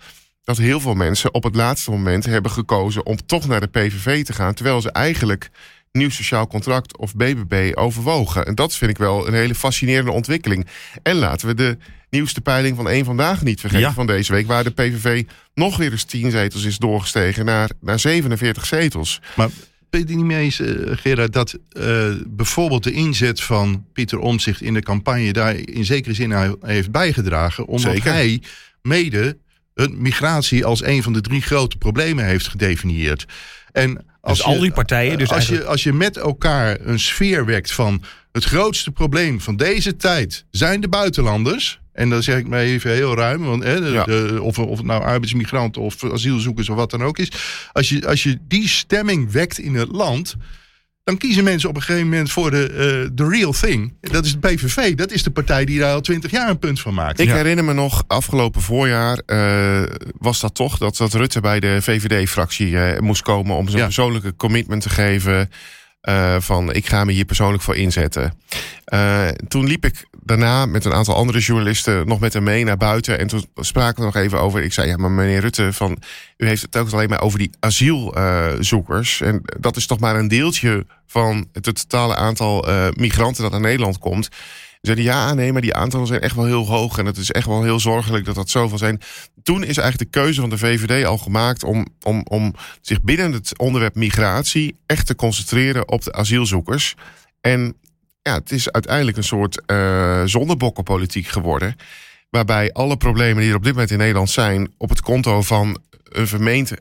dat 0.47 0.57
heel 0.57 0.79
veel 0.79 0.93
mensen 0.93 1.33
op 1.33 1.43
het 1.43 1.55
laatste 1.55 1.91
moment 1.91 2.25
hebben 2.25 2.51
gekozen 2.51 3.05
om 3.05 3.25
toch 3.25 3.47
naar 3.47 3.59
de 3.59 3.67
PVV 3.67 4.23
te 4.23 4.33
gaan, 4.33 4.53
terwijl 4.53 4.81
ze 4.81 4.91
eigenlijk 4.91 5.49
nieuw 5.91 6.09
sociaal 6.09 6.47
contract 6.47 6.97
of 6.97 7.15
BBB 7.15 7.71
overwogen. 7.75 8.45
En 8.45 8.55
dat 8.55 8.75
vind 8.75 8.91
ik 8.91 8.97
wel 8.97 9.27
een 9.27 9.33
hele 9.33 9.55
fascinerende 9.55 10.11
ontwikkeling. 10.11 10.67
En 11.03 11.15
laten 11.15 11.47
we 11.47 11.53
de 11.53 11.77
nieuwste 12.09 12.41
peiling 12.41 12.75
van 12.75 12.89
één 12.89 13.05
vandaag 13.05 13.43
niet 13.43 13.59
vergeten 13.59 13.87
ja. 13.87 13.93
van 13.93 14.07
deze 14.07 14.31
week, 14.31 14.47
waar 14.47 14.63
de 14.63 14.71
PVV 14.71 15.23
nog 15.53 15.77
weer 15.77 15.91
eens 15.91 16.03
10 16.03 16.31
zetels 16.31 16.63
is 16.63 16.77
doorgestegen 16.77 17.45
naar, 17.45 17.69
naar 17.81 17.99
47 17.99 18.65
zetels. 18.65 19.21
Maar 19.35 19.49
ben 19.89 19.99
je 19.99 20.05
het 20.05 20.15
niet 20.15 20.25
mee 20.25 20.43
eens, 20.43 20.59
uh, 20.59 20.97
Gerard, 20.97 21.33
dat 21.33 21.57
uh, 21.71 22.13
bijvoorbeeld 22.27 22.83
de 22.83 22.91
inzet 22.91 23.41
van 23.41 23.85
Pieter 23.93 24.19
Omzicht 24.19 24.61
in 24.61 24.73
de 24.73 24.81
campagne 24.81 25.33
daar 25.33 25.55
in 25.55 25.85
zekere 25.85 26.13
zin 26.13 26.57
heeft 26.61 26.91
bijgedragen, 26.91 27.65
omdat 27.65 27.91
Zeker. 27.91 28.11
hij 28.11 28.41
mede 28.81 29.37
migratie 29.91 30.65
als 30.65 30.83
een 30.83 31.03
van 31.03 31.13
de 31.13 31.21
drie 31.21 31.41
grote 31.41 31.77
problemen 31.77 32.25
heeft 32.25 32.47
gedefinieerd. 32.47 33.25
En 33.71 34.05
als 34.21 34.37
dus 34.37 34.47
al 34.47 34.59
die 34.59 34.71
partijen. 34.71 35.17
Dus 35.17 35.27
als, 35.27 35.37
eigenlijk... 35.37 35.63
je, 35.63 35.69
als 35.69 35.83
je 35.83 35.93
met 35.93 36.17
elkaar 36.17 36.77
een 36.81 36.99
sfeer 36.99 37.45
wekt 37.45 37.71
van 37.71 38.03
het 38.31 38.43
grootste 38.43 38.91
probleem 38.91 39.41
van 39.41 39.55
deze 39.55 39.95
tijd 39.95 40.45
zijn 40.51 40.81
de 40.81 40.87
buitenlanders. 40.89 41.79
En 41.93 42.09
dan 42.09 42.23
zeg 42.23 42.37
ik 42.37 42.47
maar 42.47 42.59
even 42.59 42.91
heel 42.91 43.15
ruim, 43.15 43.43
want, 43.43 43.63
hè, 43.63 43.81
de, 43.81 43.89
Ja. 43.89 44.03
de- 44.03 44.39
of, 44.41 44.59
of 44.59 44.77
het 44.77 44.85
nou 44.85 45.03
arbeidsmigranten 45.03 45.81
of 45.81 46.03
asielzoekers 46.03 46.69
of 46.69 46.75
wat 46.75 46.91
dan 46.91 47.03
ook 47.03 47.17
is. 47.17 47.31
Als 47.71 47.89
je, 47.89 48.07
als 48.07 48.23
je 48.23 48.37
die 48.47 48.67
stemming 48.67 49.31
wekt 49.31 49.59
in 49.59 49.75
het 49.75 49.91
land, 49.91 50.35
dan 51.07 51.17
kiezen 51.17 51.43
mensen 51.43 51.69
op 51.69 51.75
een 51.75 51.81
gegeven 51.81 52.09
moment 52.09 52.31
voor 52.31 52.51
de, 52.51 52.63
eh, 52.69 53.09
de 53.13 53.27
real 53.29 53.51
thing. 53.51 53.93
Dat 54.01 54.25
is 54.25 54.31
de 54.31 54.39
PVV, 54.39 54.95
dat 54.95 55.11
is 55.11 55.23
de 55.23 55.29
partij 55.31 55.65
die 55.65 55.79
daar 55.79 55.93
al 55.93 56.01
twintig 56.01 56.31
jaar 56.31 56.49
een 56.49 56.59
punt 56.59 56.79
van 56.79 56.93
maakt. 56.93 57.19
Ik 57.19 57.27
Ja. 57.27 57.35
herinner 57.35 57.63
me 57.65 57.73
nog, 57.73 58.03
afgelopen 58.07 58.61
voorjaar 58.61 59.17
eh, 59.25 59.83
was 60.17 60.39
dat 60.39 60.55
toch 60.55 60.77
dat, 60.77 60.97
dat 60.97 61.13
Rutte 61.13 61.39
bij 61.41 61.59
de 61.59 61.77
VVD-fractie 61.81 62.79
eh, 62.79 62.99
moest 62.99 63.21
komen 63.21 63.55
om 63.55 63.65
zijn 63.65 63.77
Ja. 63.77 63.83
persoonlijke 63.85 64.35
commitment 64.35 64.81
te 64.81 64.89
geven. 64.89 65.49
eh, 66.01 66.35
van 66.39 66.73
ik 66.73 66.87
ga 66.87 67.03
me 67.03 67.11
hier 67.11 67.25
persoonlijk 67.25 67.63
voor 67.63 67.75
inzetten. 67.75 68.33
Eh, 68.85 69.27
toen 69.47 69.67
liep 69.67 69.85
ik 69.85 70.05
daarna 70.27 70.65
met 70.65 70.85
een 70.85 70.93
aantal 70.93 71.15
andere 71.15 71.39
journalisten 71.39 72.07
nog 72.07 72.19
met 72.19 72.33
hem 72.33 72.43
mee 72.43 72.63
naar 72.63 72.77
buiten. 72.77 73.19
En 73.19 73.27
toen 73.27 73.45
spraken 73.55 73.99
we 73.99 74.05
nog 74.05 74.15
even 74.15 74.39
over. 74.41 74.63
Ik 74.63 74.73
zei, 74.73 74.87
ja, 74.87 74.97
maar 74.97 75.11
meneer 75.11 75.39
Rutte, 75.39 75.73
van, 75.73 75.97
u 76.37 76.47
heeft 76.47 76.61
het 76.61 76.71
telkens 76.71 76.93
alleen 76.93 77.09
maar 77.09 77.21
over 77.21 77.39
die 77.39 77.51
asielzoekers. 77.59 79.21
en 79.21 79.41
dat 79.59 79.75
is 79.75 79.85
toch 79.85 79.99
maar 79.99 80.15
een 80.15 80.27
deeltje 80.27 80.85
van 81.07 81.47
het 81.51 81.63
totale 81.63 82.15
aantal 82.15 82.67
eh, 82.67 82.87
migranten 82.93 83.43
dat 83.43 83.51
naar 83.51 83.61
Nederland 83.61 83.97
komt. 83.99 84.29
Ze 84.81 84.93
zeiden 84.93 85.05
ja, 85.05 85.33
nee, 85.33 85.51
maar 85.51 85.61
die 85.61 85.73
aantallen 85.73 86.07
zijn 86.07 86.21
echt 86.21 86.35
wel 86.35 86.45
heel 86.45 86.67
hoog. 86.67 86.97
En 86.97 87.05
het 87.05 87.17
is 87.17 87.31
echt 87.31 87.47
wel 87.47 87.63
heel 87.63 87.79
zorgelijk 87.79 88.25
dat 88.25 88.35
dat 88.35 88.49
zoveel 88.49 88.77
zijn. 88.77 89.01
Toen 89.43 89.63
is 89.63 89.77
eigenlijk 89.77 90.11
de 90.11 90.19
keuze 90.19 90.41
van 90.41 90.49
de 90.49 90.57
VVD 90.57 91.05
al 91.05 91.17
gemaakt 91.17 91.63
om, 91.63 91.87
om, 92.01 92.25
om 92.29 92.53
zich 92.81 93.01
binnen 93.01 93.31
het 93.31 93.57
onderwerp 93.57 93.95
migratie 93.95 94.75
echt 94.85 95.07
te 95.07 95.15
concentreren 95.15 95.89
op 95.89 96.03
de 96.03 96.13
asielzoekers. 96.13 96.95
En 97.41 97.75
ja, 98.27 98.33
het 98.33 98.51
is 98.51 98.71
uiteindelijk 98.71 99.17
een 99.17 99.23
soort 99.23 99.65
eh 99.65 100.21
zondebokkenpolitiek 100.25 101.27
geworden. 101.27 101.75
Waarbij 102.29 102.71
alle 102.71 102.97
problemen 102.97 103.41
die 103.41 103.49
er 103.49 103.57
op 103.57 103.63
dit 103.63 103.73
moment 103.73 103.91
in 103.91 103.97
Nederland 103.97 104.29
zijn, 104.29 104.73
op 104.77 104.89
het 104.89 105.01
konto 105.01 105.41
van 105.41 105.79
een 106.03 106.27
vermeend 106.27 106.71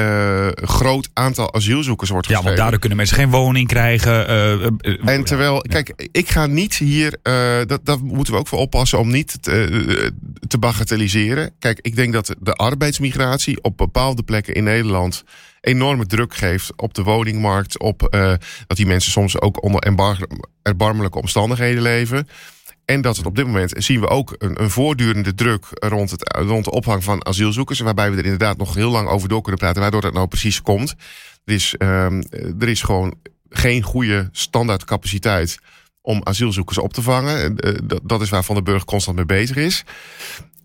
uh, 0.00 0.48
groot 0.68 1.10
aantal 1.12 1.54
asielzoekers 1.54 2.10
wordt 2.10 2.26
Ja, 2.26 2.32
geschreven. 2.34 2.44
want 2.44 2.56
daardoor 2.56 2.78
kunnen 2.78 2.98
mensen 2.98 3.16
geen 3.16 3.30
woning 3.30 3.68
krijgen. 3.68 4.28
eh, 4.28 4.52
eh, 4.62 5.14
En 5.14 5.24
terwijl, 5.24 5.64
kijk, 5.68 6.08
ik 6.12 6.28
ga 6.30 6.46
niet 6.46 6.74
hier, 6.74 7.18
dat, 7.66 7.80
dat 7.84 8.00
moeten 8.00 8.32
we 8.32 8.38
ook 8.38 8.48
voor 8.48 8.58
oppassen 8.58 8.98
om 8.98 9.10
niet 9.10 9.42
te, 9.42 10.12
te 10.48 10.58
bagatelliseren. 10.58 11.52
Kijk, 11.58 11.78
ik 11.82 11.96
denk 11.96 12.12
dat 12.12 12.34
de 12.40 12.52
arbeidsmigratie 12.52 13.62
op 13.62 13.76
bepaalde 13.76 14.22
plekken 14.22 14.54
in 14.54 14.64
Nederland 14.64 15.24
enorme 15.60 16.06
druk 16.06 16.34
geeft 16.34 16.72
op 16.76 16.94
de 16.94 17.02
woningmarkt. 17.02 17.78
Op 17.78 18.08
dat 18.66 18.76
die 18.76 18.86
mensen 18.86 19.12
soms 19.12 19.40
ook 19.40 19.62
onder 19.62 19.82
erbarmelijke 20.62 21.18
omstandigheden 21.18 21.82
leven. 21.82 22.28
En 22.90 23.00
dat 23.00 23.16
het 23.16 23.26
op 23.26 23.36
dit 23.36 23.46
moment 23.46 23.72
zien 23.76 24.00
we 24.00 24.08
ook 24.08 24.34
een, 24.38 24.62
een 24.62 24.70
voortdurende 24.70 25.34
druk 25.34 25.66
rond, 25.70 26.10
het, 26.10 26.36
rond 26.38 26.64
de 26.64 26.70
opvang 26.70 27.04
van 27.04 27.26
asielzoekers. 27.26 27.80
Waarbij 27.80 28.10
we 28.10 28.16
er 28.16 28.24
inderdaad 28.24 28.56
nog 28.56 28.74
heel 28.74 28.90
lang 28.90 29.08
over 29.08 29.28
door 29.28 29.42
kunnen 29.42 29.60
praten. 29.60 29.80
Waardoor 29.80 30.00
dat 30.00 30.12
nou 30.12 30.28
precies 30.28 30.62
komt. 30.62 30.94
Um, 31.78 32.22
er 32.58 32.68
is 32.68 32.82
gewoon 32.82 33.14
geen 33.48 33.82
goede 33.82 34.28
standaard 34.32 34.84
capaciteit 34.84 35.58
om 36.00 36.20
asielzoekers 36.24 36.78
op 36.78 36.92
te 36.92 37.02
vangen. 37.02 37.56
Dat, 37.86 38.00
dat 38.02 38.20
is 38.20 38.28
waar 38.28 38.44
Van 38.44 38.54
den 38.54 38.64
Burg 38.64 38.84
constant 38.84 39.16
mee 39.16 39.26
bezig 39.26 39.56
is. 39.56 39.84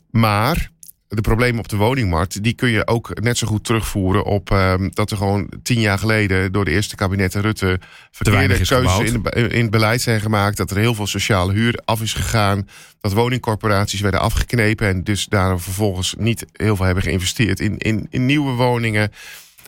Maar 0.09 0.71
de 1.07 1.21
problemen 1.21 1.59
op 1.59 1.67
de 1.67 1.75
woningmarkt, 1.75 2.43
die 2.43 2.53
kun 2.53 2.69
je 2.69 2.87
ook 2.87 3.21
net 3.21 3.37
zo 3.37 3.47
goed 3.47 3.63
terugvoeren 3.63 4.23
op 4.23 4.49
um, 4.51 4.89
dat 4.93 5.11
er 5.11 5.17
gewoon 5.17 5.49
tien 5.63 5.79
jaar 5.79 5.99
geleden 5.99 6.51
door 6.51 6.65
de 6.65 6.71
eerste 6.71 6.95
kabinetten 6.95 7.41
Rutte 7.41 7.79
verkeerde 8.11 8.65
keuzes 8.65 9.11
in, 9.11 9.23
in 9.51 9.61
het 9.61 9.69
beleid 9.69 10.01
zijn 10.01 10.21
gemaakt. 10.21 10.57
Dat 10.57 10.71
er 10.71 10.77
heel 10.77 10.95
veel 10.95 11.07
sociale 11.07 11.53
huur 11.53 11.81
af 11.85 12.01
is 12.01 12.13
gegaan. 12.13 12.67
Dat 13.01 13.13
woningcorporaties 13.13 13.99
werden 13.99 14.19
afgeknepen 14.19 14.87
en 14.87 15.03
dus 15.03 15.25
daarom 15.25 15.59
vervolgens 15.59 16.15
niet 16.17 16.45
heel 16.51 16.75
veel 16.75 16.85
hebben 16.85 17.03
geïnvesteerd 17.03 17.59
in, 17.59 17.77
in, 17.77 18.07
in 18.09 18.25
nieuwe 18.25 18.51
woningen. 18.51 19.11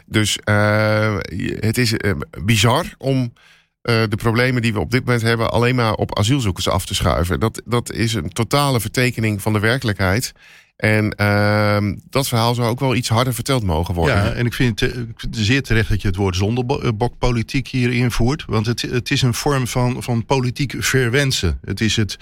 Dus 0.06 0.38
uh, 0.46 1.18
het 1.60 1.78
is 1.78 1.92
uh, 1.94 2.12
bizar 2.44 2.86
om 2.98 3.18
uh, 3.20 3.30
de 4.10 4.16
problemen 4.16 4.62
die 4.62 4.74
we 4.74 4.80
op 4.80 4.92
dit 4.92 5.06
moment 5.06 5.22
hebben 5.22 5.52
alleen 5.52 5.76
maar 5.76 5.94
op 5.94 6.18
asielzoekers 6.18 6.70
af 6.70 6.86
te 6.86 6.96
schuiven. 6.96 7.40
Dat, 7.40 7.62
dat 7.66 7.92
is 7.92 8.14
een 8.14 8.30
totale 8.30 8.80
vertekening 8.80 9.42
van 9.42 9.54
de 9.54 9.60
werkelijkheid. 9.60 10.34
En 10.78 11.14
uh, 11.22 11.92
dat 12.10 12.28
verhaal 12.28 12.56
zou 12.56 12.68
ook 12.68 12.80
wel 12.80 12.96
iets 12.96 13.10
harder 13.10 13.34
verteld 13.34 13.64
mogen 13.64 13.94
worden. 13.94 14.16
Ja, 14.16 14.32
en 14.32 14.46
ik 14.46 14.54
vind 14.54 14.80
het 14.80 15.18
zeer 15.32 15.64
terecht 15.64 15.90
dat 15.90 16.02
je 16.02 16.08
het 16.08 16.18
woord 16.18 16.36
zondebokpolitiek 16.36 17.68
hier 17.68 17.92
invoert. 17.92 18.46
Want 18.48 18.66
het, 18.66 18.82
het 18.82 19.12
is 19.12 19.22
een 19.22 19.34
vorm 19.34 19.68
van, 19.68 20.04
van 20.04 20.26
politiek 20.26 20.76
verwensen. 20.78 21.60
Het 21.66 21.82
is 21.82 21.96
het 21.96 22.18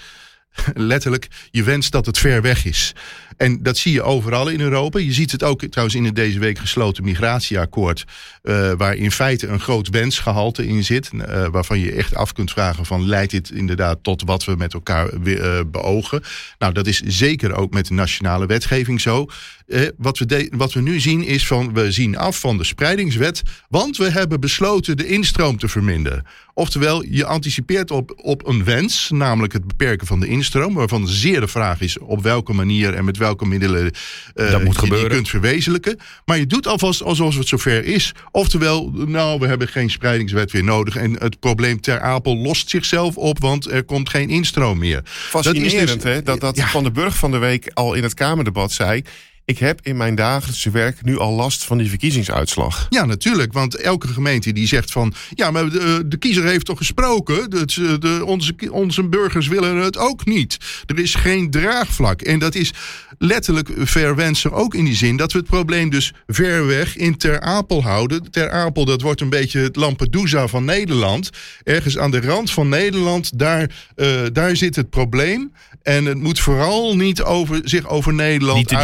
letterlijk, 0.74 1.28
je 1.50 1.62
wenst 1.62 1.92
dat 1.92 2.06
het 2.06 2.18
ver 2.18 2.42
weg 2.42 2.64
is. 2.64 2.94
En 3.36 3.62
dat 3.62 3.76
zie 3.76 3.92
je 3.92 4.02
overal 4.02 4.48
in 4.48 4.60
Europa. 4.60 4.98
Je 4.98 5.12
ziet 5.12 5.32
het 5.32 5.42
ook 5.42 5.64
trouwens 5.64 5.96
in 5.96 6.04
het 6.04 6.14
deze 6.14 6.38
week 6.38 6.58
gesloten 6.58 7.04
migratieakkoord. 7.04 8.04
Uh, 8.42 8.72
waar 8.76 8.94
in 8.94 9.10
feite 9.10 9.46
een 9.46 9.60
groot 9.60 9.88
wensgehalte 9.88 10.66
in 10.66 10.84
zit. 10.84 11.10
Uh, 11.12 11.46
waarvan 11.46 11.78
je 11.78 11.92
echt 11.92 12.14
af 12.14 12.32
kunt 12.32 12.50
vragen 12.50 12.86
van 12.86 13.06
leidt 13.06 13.30
dit 13.30 13.50
inderdaad 13.50 13.98
tot 14.02 14.22
wat 14.22 14.44
we 14.44 14.54
met 14.56 14.74
elkaar 14.74 15.08
uh, 15.24 15.60
beogen. 15.66 16.22
Nou 16.58 16.72
dat 16.72 16.86
is 16.86 17.00
zeker 17.00 17.54
ook 17.54 17.72
met 17.72 17.86
de 17.86 17.94
nationale 17.94 18.46
wetgeving 18.46 19.00
zo. 19.00 19.26
Wat, 19.96 20.18
we 20.18 20.52
wat 20.56 20.72
we 20.72 20.80
nu 20.80 21.00
zien 21.00 21.24
is 21.24 21.46
van 21.46 21.74
we 21.74 21.92
zien 21.92 22.16
af 22.16 22.40
van 22.40 22.56
de 22.56 22.64
spreidingswet. 22.64 23.42
Want 23.68 23.96
we 23.96 24.10
hebben 24.10 24.40
besloten 24.40 24.96
de 24.96 25.06
instroom 25.06 25.58
te 25.58 25.68
verminderen. 25.68 26.26
Oftewel 26.54 27.04
je 27.04 27.24
anticipeert 27.24 27.90
op, 27.90 28.12
op 28.16 28.46
een 28.46 28.64
wens. 28.64 29.10
Namelijk 29.10 29.52
het 29.52 29.66
beperken 29.66 30.06
van 30.06 30.20
de 30.20 30.26
instroom. 30.26 30.74
Waarvan 30.74 31.08
zeer 31.08 31.40
de 31.40 31.48
vraag 31.48 31.80
is 31.80 31.98
op 31.98 32.22
welke 32.22 32.52
manier 32.52 32.94
en 32.94 33.04
met 33.04 33.16
welke 33.16 33.46
middelen 33.46 33.84
uh, 33.84 34.50
dat 34.50 34.64
moet 34.64 34.74
je 34.74 34.78
gebeuren. 34.78 35.08
die 35.08 35.16
kunt 35.16 35.28
verwezenlijken. 35.28 35.98
Maar 36.24 36.38
je 36.38 36.46
doet 36.46 36.66
alvast 36.66 37.02
alsof 37.02 37.36
het 37.36 37.48
zover 37.48 37.84
is. 37.84 38.12
Oftewel, 38.30 38.90
nou, 38.94 39.40
we 39.40 39.46
hebben 39.46 39.68
geen 39.68 39.90
spreidingswet 39.90 40.52
weer 40.52 40.64
nodig. 40.64 40.96
En 40.96 41.12
het 41.12 41.40
probleem 41.40 41.80
ter 41.80 42.00
Apel 42.00 42.36
lost 42.36 42.70
zichzelf 42.70 43.16
op, 43.16 43.38
want 43.38 43.70
er 43.70 43.84
komt 43.84 44.08
geen 44.08 44.28
instroom 44.28 44.78
meer. 44.78 45.00
Fascinerend, 45.04 45.88
dat 45.88 46.02
dus, 46.02 46.12
hè? 46.12 46.22
Dat, 46.22 46.40
dat 46.40 46.56
ja. 46.56 46.66
Van 46.66 46.84
de 46.84 46.90
Burg 46.90 47.16
van 47.16 47.30
de 47.30 47.38
week 47.38 47.70
al 47.74 47.94
in 47.94 48.02
het 48.02 48.14
Kamerdebat 48.14 48.72
zei... 48.72 49.02
Ik 49.46 49.58
heb 49.58 49.80
in 49.82 49.96
mijn 49.96 50.14
dagelijkse 50.14 50.70
werk 50.70 51.04
nu 51.04 51.18
al 51.18 51.32
last 51.32 51.64
van 51.64 51.78
die 51.78 51.88
verkiezingsuitslag. 51.88 52.86
Ja, 52.88 53.04
natuurlijk. 53.04 53.52
Want 53.52 53.76
elke 53.76 54.08
gemeente 54.08 54.52
die 54.52 54.66
zegt 54.66 54.90
van... 54.90 55.14
ja, 55.34 55.50
maar 55.50 55.70
de, 55.70 56.02
de 56.06 56.16
kiezer 56.16 56.44
heeft 56.44 56.64
toch 56.64 56.78
gesproken? 56.78 57.50
De, 57.50 57.96
de, 57.98 58.22
onze, 58.24 58.54
onze 58.70 59.02
burgers 59.02 59.48
willen 59.48 59.76
het 59.76 59.98
ook 59.98 60.24
niet. 60.24 60.56
Er 60.86 60.98
is 60.98 61.14
geen 61.14 61.50
draagvlak. 61.50 62.22
En 62.22 62.38
dat 62.38 62.54
is 62.54 62.72
letterlijk 63.18 63.70
verwensen 63.76 64.52
ook 64.52 64.74
in 64.74 64.84
die 64.84 64.94
zin... 64.94 65.16
dat 65.16 65.32
we 65.32 65.38
het 65.38 65.46
probleem 65.46 65.90
dus 65.90 66.12
ver 66.26 66.66
weg 66.66 66.96
in 66.96 67.16
Ter 67.16 67.40
Apel 67.40 67.82
houden. 67.82 68.30
Ter 68.30 68.50
Apel, 68.50 68.84
dat 68.84 69.02
wordt 69.02 69.20
een 69.20 69.30
beetje 69.30 69.60
het 69.60 69.76
Lampedusa 69.76 70.46
van 70.46 70.64
Nederland. 70.64 71.30
Ergens 71.64 71.98
aan 71.98 72.10
de 72.10 72.20
rand 72.20 72.50
van 72.50 72.68
Nederland, 72.68 73.38
daar, 73.38 73.70
uh, 73.96 74.20
daar 74.32 74.56
zit 74.56 74.76
het 74.76 74.90
probleem. 74.90 75.52
En 75.82 76.04
het 76.04 76.18
moet 76.18 76.40
vooral 76.40 76.96
niet 76.96 77.22
over, 77.22 77.60
zich 77.64 77.88
over 77.88 78.14
Nederland 78.14 78.58
niet 78.58 78.68
te 78.68 78.76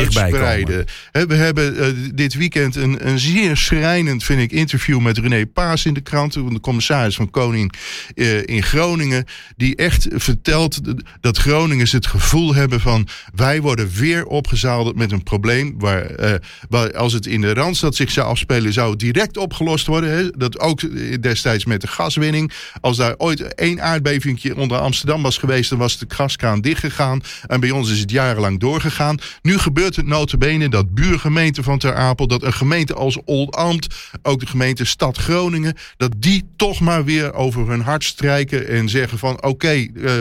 He, 0.52 1.26
we 1.26 1.34
hebben 1.34 1.76
uh, 1.76 1.86
dit 2.14 2.34
weekend 2.34 2.76
een, 2.76 3.08
een 3.08 3.18
zeer 3.18 3.56
schrijnend, 3.56 4.24
vind 4.24 4.40
ik, 4.40 4.52
interview 4.52 5.00
met 5.00 5.18
René 5.18 5.46
Paas 5.46 5.84
in 5.84 5.94
de 5.94 6.00
krant. 6.00 6.32
De 6.32 6.60
commissaris 6.60 7.14
van 7.14 7.30
Koning 7.30 7.74
uh, 8.14 8.46
in 8.46 8.62
Groningen. 8.62 9.24
Die 9.56 9.76
echt 9.76 10.06
vertelt 10.10 10.80
dat 11.20 11.38
Groningers 11.38 11.92
het 11.92 12.06
gevoel 12.06 12.54
hebben 12.54 12.80
van... 12.80 13.08
wij 13.34 13.60
worden 13.60 13.90
weer 13.90 14.26
opgezadeld 14.26 14.96
met 14.96 15.12
een 15.12 15.22
probleem... 15.22 15.74
waar, 15.78 16.20
uh, 16.20 16.34
waar 16.68 16.96
als 16.96 17.12
het 17.12 17.26
in 17.26 17.40
de 17.40 17.54
Randstad 17.54 17.96
zich 17.96 18.10
zou 18.10 18.26
afspelen... 18.26 18.72
zou 18.72 18.90
het 18.90 18.98
direct 18.98 19.36
opgelost 19.36 19.86
worden. 19.86 20.10
He. 20.10 20.30
Dat 20.30 20.58
ook 20.58 20.80
destijds 21.22 21.64
met 21.64 21.80
de 21.80 21.86
gaswinning. 21.86 22.52
Als 22.80 22.96
daar 22.96 23.14
ooit 23.16 23.54
één 23.54 23.82
aardbeving 23.82 24.54
onder 24.54 24.78
Amsterdam 24.78 25.22
was 25.22 25.38
geweest... 25.38 25.70
dan 25.70 25.78
was 25.78 25.98
de 25.98 26.06
gaskraan 26.08 26.60
dichtgegaan. 26.60 27.20
En 27.46 27.60
bij 27.60 27.70
ons 27.70 27.90
is 27.90 28.00
het 28.00 28.10
jarenlang 28.10 28.60
doorgegaan. 28.60 29.16
Nu 29.42 29.58
gebeurt 29.58 29.96
het 29.96 30.06
notabene 30.06 30.40
dat 30.42 30.94
buurgemeente 30.94 31.62
van 31.62 31.78
Ter 31.78 31.94
Apel... 31.94 32.26
dat 32.26 32.42
een 32.42 32.52
gemeente 32.52 32.94
als 32.94 33.18
Oldambt, 33.24 33.94
ook 34.22 34.40
de 34.40 34.46
gemeente 34.46 34.84
Stad 34.84 35.16
Groningen... 35.16 35.74
dat 35.96 36.12
die 36.16 36.44
toch 36.56 36.80
maar 36.80 37.04
weer 37.04 37.34
over 37.34 37.68
hun 37.68 37.80
hart 37.80 38.04
strijken 38.04 38.68
en 38.68 38.88
zeggen 38.88 39.18
van... 39.18 39.42
oké, 39.42 39.72
uh, 39.72 40.12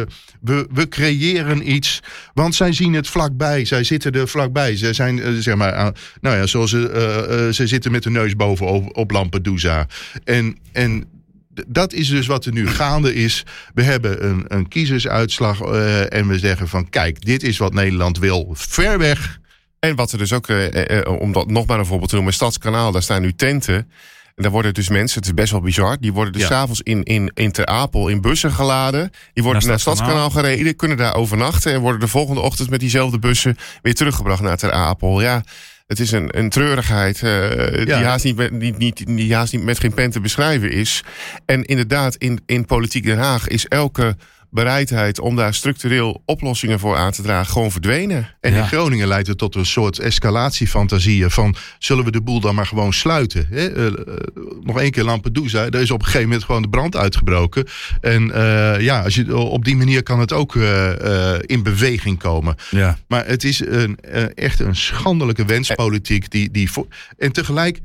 we, 0.42 0.68
we 0.72 0.88
creëren 0.90 1.72
iets, 1.72 2.00
want 2.34 2.56
zij 2.56 2.74
zien 2.74 2.94
het 2.94 3.08
vlakbij. 3.08 3.66
Zij 3.66 3.84
zitten 3.84 4.12
er 4.12 4.28
vlakbij. 4.28 4.76
Ze 4.76 4.94
zijn, 4.94 5.18
uh, 5.18 5.28
zeg 5.40 5.56
maar, 5.56 5.94
nou 6.22 6.38
ja, 6.38 6.46
zoals 6.46 6.70
ze, 6.70 7.48
uh, 7.48 7.54
ze 7.54 7.68
zitten 7.68 7.92
met 7.92 8.04
de 8.04 8.10
neus 8.10 8.36
boven 8.36 8.96
op, 8.96 9.12
Lampedusa. 9.12 9.88
En... 10.24 10.58
en 10.72 11.06
dat 11.68 11.94
is 11.94 12.10
dus 12.10 12.28
wat 12.28 12.46
er 12.46 12.52
nu 12.52 12.68
gaande 12.68 13.14
is. 13.14 13.46
We 13.74 13.84
hebben 13.84 14.26
een, 14.26 14.46
een 14.48 14.68
kiezersuitslag 14.68 15.62
en 16.08 16.28
we 16.28 16.40
zeggen 16.40 16.68
van 16.68 16.90
kijk, 16.90 17.26
dit 17.26 17.44
is 17.44 17.58
wat 17.58 17.74
Nederland 17.74 18.18
wil. 18.18 18.52
Ver 18.54 18.98
weg. 18.98 19.40
En 19.82 19.96
wat 19.96 20.12
er 20.12 20.18
dus 20.18 20.34
ook, 20.34 20.48
uh, 20.48 20.66
uh, 20.74 21.20
om 21.20 21.32
dat 21.32 21.50
nog 21.50 21.66
maar 21.66 21.80
een 21.80 21.86
voorbeeld 21.86 22.10
te 22.10 22.16
noemen, 22.16 22.34
Stadskanaal, 22.34 22.92
daar 22.92 23.02
staan 23.04 23.22
nu 23.22 23.34
tenten. 23.34 23.76
En 24.36 24.44
daar 24.44 24.52
worden 24.52 24.74
dus 24.74 24.90
mensen, 24.90 25.18
het 25.20 25.28
is 25.28 25.34
best 25.34 25.52
wel 25.52 25.62
bizar, 25.62 25.98
die 26.00 26.14
worden 26.14 26.34
dus 26.34 26.42
Ja. 26.42 26.48
s'avonds 26.48 26.82
in, 26.82 27.04
in, 27.04 27.32
in 27.34 27.52
Ter 27.52 27.66
Apel 27.66 28.08
in 28.08 28.22
bussen 28.22 28.52
geladen. 28.52 29.12
Die 29.34 29.44
worden 29.44 29.68
Naar 29.68 29.80
Stadskanaal. 29.80 30.16
Stadskanaal 30.16 30.30
gereden, 30.54 30.76
kunnen 30.76 30.98
daar 30.98 31.16
overnachten 31.16 31.74
en 31.74 31.80
worden 31.82 32.00
de 32.00 32.08
volgende 32.08 32.42
ochtend 32.42 32.70
met 32.70 32.80
diezelfde 32.80 33.20
bussen 33.20 33.58
weer 33.82 33.94
teruggebracht 33.96 34.42
naar 34.42 34.58
Ter 34.58 34.72
Apel. 34.72 35.22
Ja, 35.22 35.44
het 35.88 36.00
is 36.00 36.12
een, 36.12 36.38
een 36.38 36.50
treurigheid 36.50 37.22
uh, 37.22 37.50
Ja. 37.86 37.98
die, 37.98 38.06
haast 38.06 38.24
niet, 38.24 38.36
met- 38.36 38.52
niet, 38.52 38.78
niet, 38.78 39.04
die 39.08 39.36
haast 39.36 39.54
niet 39.54 39.64
met 39.64 39.80
geen 39.80 39.94
pen 39.94 40.12
te 40.12 40.20
beschrijven 40.20 40.72
is. 40.72 41.04
En 41.46 41.64
inderdaad, 41.64 42.16
in, 42.16 42.42
in 42.46 42.66
politiek 42.66 43.04
Den 43.06 43.18
Haag 43.18 43.48
is 43.48 43.66
elke 43.68 44.16
bereidheid 44.52 45.20
om 45.20 45.36
daar 45.36 45.54
structureel 45.54 46.22
oplossingen 46.26 46.80
voor 46.80 46.96
aan 46.98 47.12
te 47.12 47.22
dragen 47.22 47.52
gewoon 47.52 47.72
verdwenen. 47.72 48.36
En 48.40 48.54
Ja. 48.54 48.58
in 48.60 48.68
Groningen 48.68 49.08
leidt 49.08 49.28
het 49.28 49.38
tot 49.38 49.56
een 49.56 49.66
soort 49.66 50.00
escalatiefantasieën 50.00 51.32
van 51.32 51.56
zullen 51.80 52.06
we 52.06 52.12
de 52.12 52.22
boel 52.22 52.40
dan 52.40 52.56
maar 52.56 52.66
gewoon 52.66 52.94
sluiten? 52.94 53.48
Hè? 53.50 53.68
Eh, 53.74 53.86
eh, 53.88 53.94
nog 54.64 54.80
één 54.80 54.92
keer 54.92 55.04
Lampedusa, 55.04 55.70
daar 55.70 55.82
is 55.82 55.92
op 55.92 56.00
een 56.00 56.06
gegeven 56.06 56.28
moment 56.28 56.44
gewoon 56.46 56.62
de 56.62 56.70
brand 56.70 56.96
uitgebroken. 56.96 57.66
En 58.02 58.32
eh, 58.32 58.82
ja, 58.82 59.02
als 59.04 59.16
je, 59.16 59.38
op 59.38 59.66
die 59.66 59.76
manier 59.76 60.04
kan 60.04 60.20
het 60.20 60.34
ook 60.34 60.56
eh, 60.56 61.34
eh, 61.36 61.40
in 61.46 61.64
beweging 61.64 62.20
komen. 62.20 62.56
Ja. 62.70 62.98
Maar 63.08 63.26
het 63.26 63.44
is 63.44 63.60
een, 63.66 63.98
eh, 64.00 64.24
echt 64.36 64.60
een 64.60 64.76
schandelijke 64.76 65.46
wenspolitiek. 65.46 66.32
Die, 66.32 66.52
die 66.52 66.72
voor, 66.72 66.88
en 67.18 67.32
tegelijk, 67.32 67.80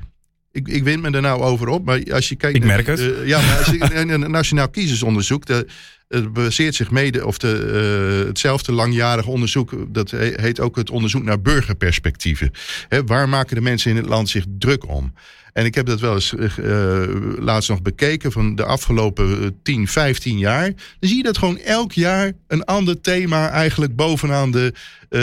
ik, 0.52 0.68
ik 0.68 0.84
win 0.84 1.00
me 1.00 1.10
er 1.10 1.20
nou 1.20 1.42
over 1.42 1.68
op. 1.68 1.84
Maar 1.84 2.02
als 2.12 2.28
je 2.28 2.36
kijkt 2.36 2.56
Ik 2.56 2.64
merk 2.64 2.86
het. 2.86 3.12
ja, 3.24 3.40
maar 3.40 3.56
als 3.58 3.66
je 3.66 3.94
een 4.12 4.30
nationaal 4.30 4.68
kiezersonderzoek. 4.68 5.46
De, 5.46 5.66
Het 6.08 6.32
baseert 6.32 6.74
zich 6.74 6.90
mede, 6.90 7.26
of 7.26 7.38
de, 7.38 8.20
uh, 8.22 8.28
hetzelfde 8.28 8.72
langjarig 8.72 9.26
onderzoek, 9.26 9.72
dat 9.88 10.10
heet 10.10 10.60
ook 10.60 10.76
het 10.76 10.90
onderzoek 10.90 11.22
naar 11.22 11.40
burgerperspectieven. 11.40 12.50
He, 12.88 13.04
waar 13.04 13.28
maken 13.28 13.54
de 13.54 13.62
mensen 13.62 13.90
in 13.90 13.96
het 13.96 14.06
land 14.06 14.28
zich 14.28 14.44
druk 14.58 14.88
om? 14.88 15.12
En 15.56 15.64
ik 15.64 15.74
heb 15.74 15.86
dat 15.86 16.00
wel 16.00 16.14
eens 16.14 16.32
uh, 16.32 17.02
laatst 17.38 17.68
nog 17.68 17.82
bekeken 17.82 18.32
van 18.32 18.54
de 18.54 18.64
afgelopen 18.64 19.58
10, 19.62 19.88
15 19.88 20.38
jaar. 20.38 20.64
Dan 20.64 21.08
zie 21.08 21.16
je 21.16 21.22
dat 21.22 21.38
gewoon 21.38 21.58
elk 21.58 21.92
jaar 21.92 22.32
een 22.48 22.64
ander 22.64 23.00
thema 23.00 23.48
eigenlijk 23.48 23.96
bovenaan 23.96 24.50
de, 24.50 24.72
uh, 25.10 25.20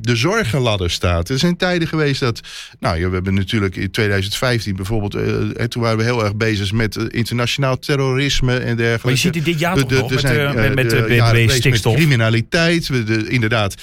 de 0.00 0.16
zorgenladder 0.16 0.90
staat. 0.90 1.28
Er 1.28 1.38
zijn 1.38 1.56
tijden 1.56 1.88
geweest 1.88 2.20
dat. 2.20 2.40
Nou 2.80 2.98
ja, 2.98 3.08
we 3.08 3.14
hebben 3.14 3.34
natuurlijk 3.34 3.76
in 3.76 3.90
2015 3.90 4.76
bijvoorbeeld. 4.76 5.14
Uh, 5.14 5.64
toen 5.64 5.82
waren 5.82 5.98
we 5.98 6.04
heel 6.04 6.24
erg 6.24 6.36
bezig 6.36 6.72
met 6.72 6.96
internationaal 6.96 7.78
terrorisme 7.78 8.58
en 8.58 8.76
dergelijke. 8.76 9.06
Maar 9.06 9.12
je 9.12 9.18
ziet 9.18 9.44
dit 9.44 9.58
jaar 9.58 9.74
de, 9.74 9.86
de, 9.86 9.98
nog, 9.98 10.08
de, 10.08 10.23
met, 10.24 10.54
met, 10.54 10.74
met, 10.74 10.90
de 10.90 11.46
stikstof. 11.48 11.92
Met 11.92 12.00
criminaliteit. 12.00 12.86
De, 12.86 13.28
inderdaad 13.28 13.74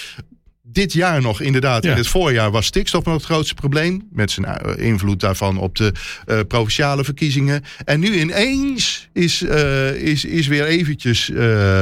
dit 0.74 0.94
jaar 0.94 1.22
nog, 1.22 1.42
inderdaad, 1.42 1.86
in 1.86 1.92
het 1.92 2.08
voorjaar 2.08 2.52
was 2.52 2.66
stikstof 2.66 3.06
nog 3.06 3.14
het 3.14 3.24
grootste 3.24 3.54
probleem. 3.54 4.08
Met 4.12 4.32
zijn 4.32 4.46
eh, 4.46 4.86
invloed 4.86 5.20
daarvan 5.20 5.58
op 5.58 5.76
de 5.76 5.92
uh, 6.28 6.40
provinciale 6.48 7.04
verkiezingen. 7.04 7.64
En 7.86 8.00
nu 8.00 8.20
ineens 8.20 9.10
is, 9.14 9.42
uh, 9.42 9.94
is, 9.94 10.26
is 10.26 10.48
weer 10.48 10.66
eventjes 10.66 11.30
uh, 11.30 11.38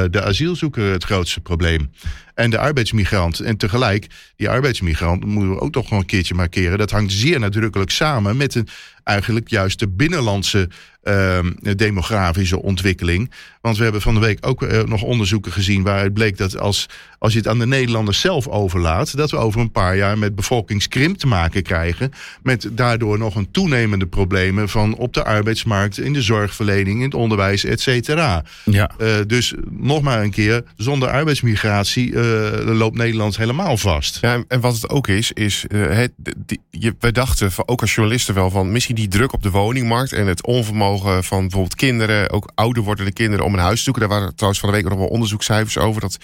de 0.09 0.21
asielzoeker 0.21 0.91
het 0.91 1.03
grootste 1.03 1.39
probleem. 1.39 1.91
En 2.33 2.49
de 2.49 2.57
arbeidsmigrant. 2.57 3.39
En 3.39 3.57
tegelijk, 3.57 4.07
die 4.35 4.49
arbeidsmigrant, 4.49 5.25
moeten 5.25 5.53
we 5.53 5.59
ook 5.59 5.71
toch 5.71 5.89
nog 5.89 5.99
een 5.99 6.05
keertje 6.05 6.33
markeren. 6.33 6.77
Dat 6.77 6.91
hangt 6.91 7.11
zeer 7.11 7.39
nadrukkelijk 7.39 7.91
samen 7.91 8.37
met 8.37 8.55
een, 8.55 8.67
eigenlijk 9.03 9.49
juist 9.49 9.79
de 9.79 9.87
binnenlandse 9.87 10.69
uh, 11.09 11.39
demografische 11.75 12.61
ontwikkeling. 12.61 13.31
Want 13.61 13.77
we 13.77 13.83
hebben 13.83 14.01
van 14.01 14.13
de 14.13 14.19
week 14.19 14.47
ook 14.47 14.61
uh, 14.61 14.83
nog 14.83 15.01
onderzoeken 15.01 15.51
gezien 15.51 15.83
waaruit 15.83 16.13
bleek 16.13 16.37
dat 16.37 16.59
als, 16.59 16.85
als 17.19 17.31
je 17.31 17.37
het 17.37 17.47
aan 17.47 17.59
de 17.59 17.67
Nederlanders 17.67 18.19
zelf 18.19 18.47
overlaat, 18.47 19.17
dat 19.17 19.31
we 19.31 19.37
over 19.37 19.61
een 19.61 19.71
paar 19.71 19.97
jaar 19.97 20.17
met 20.17 20.35
bevolkingskrimp 20.35 21.17
te 21.17 21.27
maken 21.27 21.63
krijgen. 21.63 22.11
Met 22.43 22.69
daardoor 22.71 23.17
nog 23.17 23.35
een 23.35 23.51
toenemende 23.51 24.07
problemen 24.07 24.69
van 24.69 24.95
op 24.95 25.13
de 25.13 25.23
arbeidsmarkt, 25.23 25.99
in 25.99 26.13
de 26.13 26.21
zorgverlening, 26.21 26.97
in 26.97 27.05
het 27.05 27.13
onderwijs, 27.13 27.63
et 27.63 27.81
cetera. 27.81 28.43
Ja. 28.65 28.91
Uh, 29.01 29.07
dus 29.27 29.53
nog 29.69 30.01
maar 30.01 30.23
een 30.23 30.31
keer, 30.31 30.63
zonder 30.75 31.09
arbeidsmigratie 31.09 32.17
loopt 32.63 32.97
Nederland 32.97 33.37
helemaal 33.37 33.77
vast. 33.77 34.17
Ja, 34.21 34.43
en 34.47 34.59
wat 34.59 34.73
het 34.73 34.89
ook 34.89 35.07
is, 35.07 35.31
is 35.31 35.65
het, 35.73 36.11
die, 36.37 36.59
je, 36.69 36.95
wij 36.99 37.11
dachten, 37.11 37.51
ook 37.65 37.81
als 37.81 37.95
journalisten 37.95 38.33
wel, 38.33 38.49
van 38.49 38.71
misschien 38.71 38.95
die 38.95 39.07
druk 39.07 39.33
op 39.33 39.43
de 39.43 39.49
woningmarkt 39.49 40.13
en 40.13 40.27
het 40.27 40.45
onvermogen 40.45 40.98
van 41.01 41.39
bijvoorbeeld 41.41 41.75
kinderen, 41.75 42.29
ook 42.29 42.51
ouder 42.55 42.83
wordende 42.83 43.13
kinderen, 43.13 43.45
om 43.45 43.53
een 43.53 43.59
huis 43.59 43.77
te 43.77 43.83
zoeken. 43.83 44.01
Daar 44.01 44.19
waren 44.19 44.35
trouwens 44.35 44.59
van 44.61 44.69
de 44.69 44.75
week 44.75 44.89
nog 44.89 44.97
wel 44.97 45.07
onderzoekscijfers 45.07 45.77
over. 45.77 46.01
Dat 46.01 46.17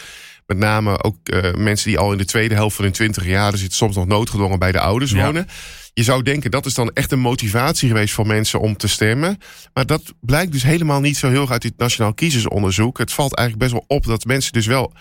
met 0.46 0.58
name 0.58 1.04
ook 1.04 1.18
uh, 1.24 1.54
mensen 1.54 1.90
die 1.90 2.00
al 2.00 2.12
in 2.12 2.18
de 2.18 2.26
tweede 2.26 2.56
helft 2.56 2.76
van 2.76 2.84
hun 2.84 2.94
twintig 2.94 3.26
jaar 3.26 3.58
zitten, 3.58 3.78
soms 3.78 3.96
nog 3.96 4.06
noodgedwongen 4.06 4.60
bij 4.60 4.72
de 4.72 4.80
ouders 4.80 5.12
wonen. 5.12 5.48
Je 5.94 6.04
zou 6.04 6.24
denken 6.24 6.52
dat 6.52 6.66
is 6.66 6.74
dan 6.74 6.92
echt 6.94 7.12
een 7.12 7.20
motivatie 7.20 7.88
geweest 7.88 8.14
voor 8.14 8.28
mensen 8.28 8.60
om 8.60 8.78
te 8.78 8.88
stemmen. 8.88 9.38
Maar 9.74 9.86
dat 9.86 10.14
blijkt 10.20 10.52
dus 10.52 10.64
helemaal 10.64 11.00
niet 11.00 11.18
zo 11.18 11.30
heel 11.30 11.42
erg 11.42 11.52
uit 11.52 11.62
dit 11.62 11.78
Nationaal 11.78 12.14
Kiezersonderzoek. 12.14 12.98
Het 12.98 13.14
valt 13.14 13.36
eigenlijk 13.36 13.72
best 13.72 13.82
wel 13.82 13.98
op 13.98 14.06
dat 14.06 14.26
mensen 14.26 14.54
dus 14.54 14.66
wel. 14.66 14.94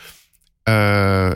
Uh, 0.68 1.32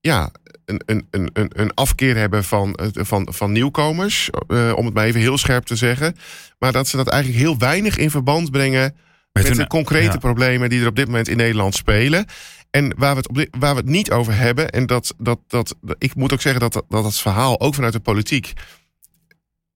ja, 0.00 0.30
een, 0.64 0.82
een, 0.86 1.30
een, 1.32 1.50
een 1.52 1.74
afkeer 1.74 2.16
hebben 2.16 2.44
van, 2.44 2.78
van, 2.92 3.28
van 3.30 3.52
nieuwkomers. 3.52 4.30
Uh, 4.48 4.72
om 4.76 4.84
het 4.84 4.94
maar 4.94 5.04
even 5.04 5.20
heel 5.20 5.38
scherp 5.38 5.64
te 5.64 5.76
zeggen. 5.76 6.16
Maar 6.58 6.72
dat 6.72 6.88
ze 6.88 6.96
dat 6.96 7.08
eigenlijk 7.08 7.42
heel 7.42 7.58
weinig 7.58 7.96
in 7.96 8.10
verband 8.10 8.50
brengen 8.50 8.96
met, 9.32 9.54
de 9.54 9.66
concrete 9.66 10.18
problemen 10.18 10.68
die 10.68 10.80
er 10.80 10.86
op 10.86 10.96
dit 10.96 11.06
moment 11.06 11.28
in 11.28 11.36
Nederland 11.36 11.74
spelen. 11.74 12.26
En 12.70 12.94
waar 12.96 13.14
we 13.14 13.16
het, 13.16 13.28
op 13.28 13.58
waar 13.58 13.74
we 13.74 13.80
het 13.80 13.88
niet 13.88 14.10
over 14.10 14.36
hebben, 14.36 14.70
en 14.70 14.86
dat, 14.86 15.14
dat, 15.18 15.38
dat, 15.46 15.76
ik 15.98 16.14
moet 16.14 16.32
ook 16.32 16.40
zeggen 16.40 16.60
dat 16.60 16.72
dat, 16.72 16.84
dat 16.88 17.04
het 17.04 17.18
verhaal, 17.18 17.60
ook 17.60 17.74
vanuit 17.74 17.92
de 17.92 18.00
politiek, 18.00 18.52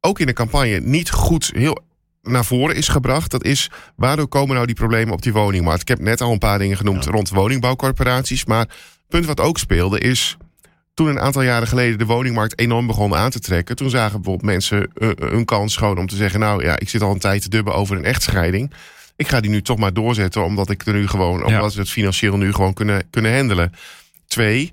ook 0.00 0.18
in 0.18 0.26
de 0.26 0.33
campagne, 0.33 0.80
niet 0.80 1.11
goed 1.11 1.50
heel 1.54 1.87
naar 2.23 2.45
voren 2.45 2.76
is 2.76 2.88
gebracht. 2.88 3.30
Dat 3.30 3.45
is, 3.45 3.71
waardoor 3.97 4.28
komen 4.28 4.54
nou 4.54 4.66
die 4.66 4.75
problemen 4.75 5.14
op 5.14 5.23
die 5.23 5.33
woningmarkt? 5.33 5.80
Ik 5.80 5.88
heb 5.88 5.99
net 5.99 6.21
al 6.21 6.33
een 6.33 6.38
paar 6.38 6.59
dingen 6.59 6.76
genoemd 6.76 7.04
rond 7.04 7.28
woningbouwcorporaties. 7.28 8.45
Maar 8.45 8.61
het 8.61 9.09
punt 9.09 9.26
wat 9.26 9.40
ook 9.40 9.59
speelde 9.59 9.99
is, 9.99 10.37
toen 10.99 11.09
een 11.09 11.21
aantal 11.21 11.43
jaren 11.43 11.69
geleden 11.69 11.99
de 11.99 12.05
woningmarkt 12.05 12.59
enorm 12.59 12.87
begon 12.87 13.14
aan 13.14 13.31
te 13.31 13.40
trekken, 13.40 13.76
toen 13.76 13.90
zagen 13.90 14.21
bijvoorbeeld 14.21 14.50
mensen 14.50 14.90
uh, 14.95 15.11
hun 15.19 15.45
kans 15.45 15.76
gewoon 15.76 15.99
om 15.99 16.07
te 16.07 16.17
zeggen: 16.17 16.40
Nou 16.40 16.64
ja, 16.64 16.78
ik 16.78 16.88
zit 16.88 17.02
al 17.02 17.11
een 17.11 17.19
tijd 17.19 17.43
te 17.43 17.49
dubben 17.49 17.75
over 17.75 17.97
een 17.97 18.05
echtscheiding. 18.05 18.73
Ik 19.17 19.28
ga 19.28 19.40
die 19.40 19.50
nu 19.50 19.62
toch 19.62 19.78
maar 19.78 19.93
doorzetten, 19.93 20.45
omdat 20.45 20.71
ik 20.71 20.87
er 20.87 20.93
nu 20.93 21.09
gewoon, 21.09 21.45
omdat 21.45 21.75
we 21.75 21.81
het 21.81 21.90
financieel 21.90 22.37
nu 22.37 22.52
gewoon 22.52 22.73
kunnen, 22.73 23.11
kunnen 23.11 23.37
handelen. 23.37 23.73
Twee, 24.26 24.73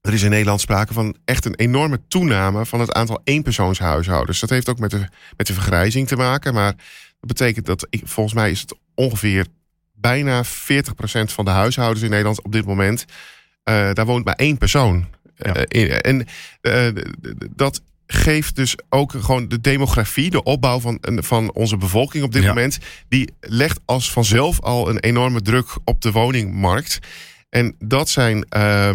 er 0.00 0.12
is 0.12 0.22
in 0.22 0.30
Nederland 0.30 0.60
sprake 0.60 0.92
van 0.92 1.16
echt 1.24 1.44
een 1.44 1.54
enorme 1.54 2.00
toename 2.08 2.66
van 2.66 2.80
het 2.80 2.92
aantal 2.92 3.20
eenpersoonshuishoudens. 3.24 4.40
Dat 4.40 4.50
heeft 4.50 4.68
ook 4.68 4.78
met 4.78 4.90
de, 4.90 5.08
met 5.36 5.46
de 5.46 5.54
vergrijzing 5.54 6.08
te 6.08 6.16
maken. 6.16 6.54
Maar 6.54 6.72
dat 7.20 7.28
betekent 7.28 7.66
dat, 7.66 7.86
ik, 7.90 8.02
volgens 8.04 8.34
mij 8.34 8.50
is 8.50 8.60
het 8.60 8.74
ongeveer 8.94 9.46
bijna 9.92 10.44
40% 10.44 10.48
van 11.24 11.44
de 11.44 11.50
huishoudens 11.50 12.02
in 12.02 12.10
Nederland 12.10 12.42
op 12.42 12.52
dit 12.52 12.66
moment. 12.66 13.04
Uh, 13.64 13.92
daar 13.92 14.06
woont 14.06 14.24
maar 14.24 14.34
één 14.34 14.58
persoon. 14.58 15.06
Uh, 15.38 16.06
en 16.06 16.26
uh, 16.62 16.88
dat 17.56 17.82
geeft 18.06 18.56
dus 18.56 18.76
ook 18.88 19.12
gewoon 19.20 19.48
de 19.48 19.60
demografie, 19.60 20.30
de 20.30 20.42
opbouw 20.42 20.80
van, 20.80 20.98
van 21.02 21.52
onze 21.52 21.76
bevolking 21.76 22.24
op 22.24 22.32
dit 22.32 22.46
moment. 22.46 22.78
Die 23.08 23.32
legt 23.40 23.80
als 23.84 24.12
vanzelf 24.12 24.60
al 24.60 24.88
een 24.88 24.98
enorme 24.98 25.42
druk 25.42 25.76
op 25.84 26.00
de 26.00 26.12
woningmarkt. 26.12 26.98
En 27.50 27.74
dat 27.78 28.08
zijn 28.08 28.46
uh, 28.56 28.90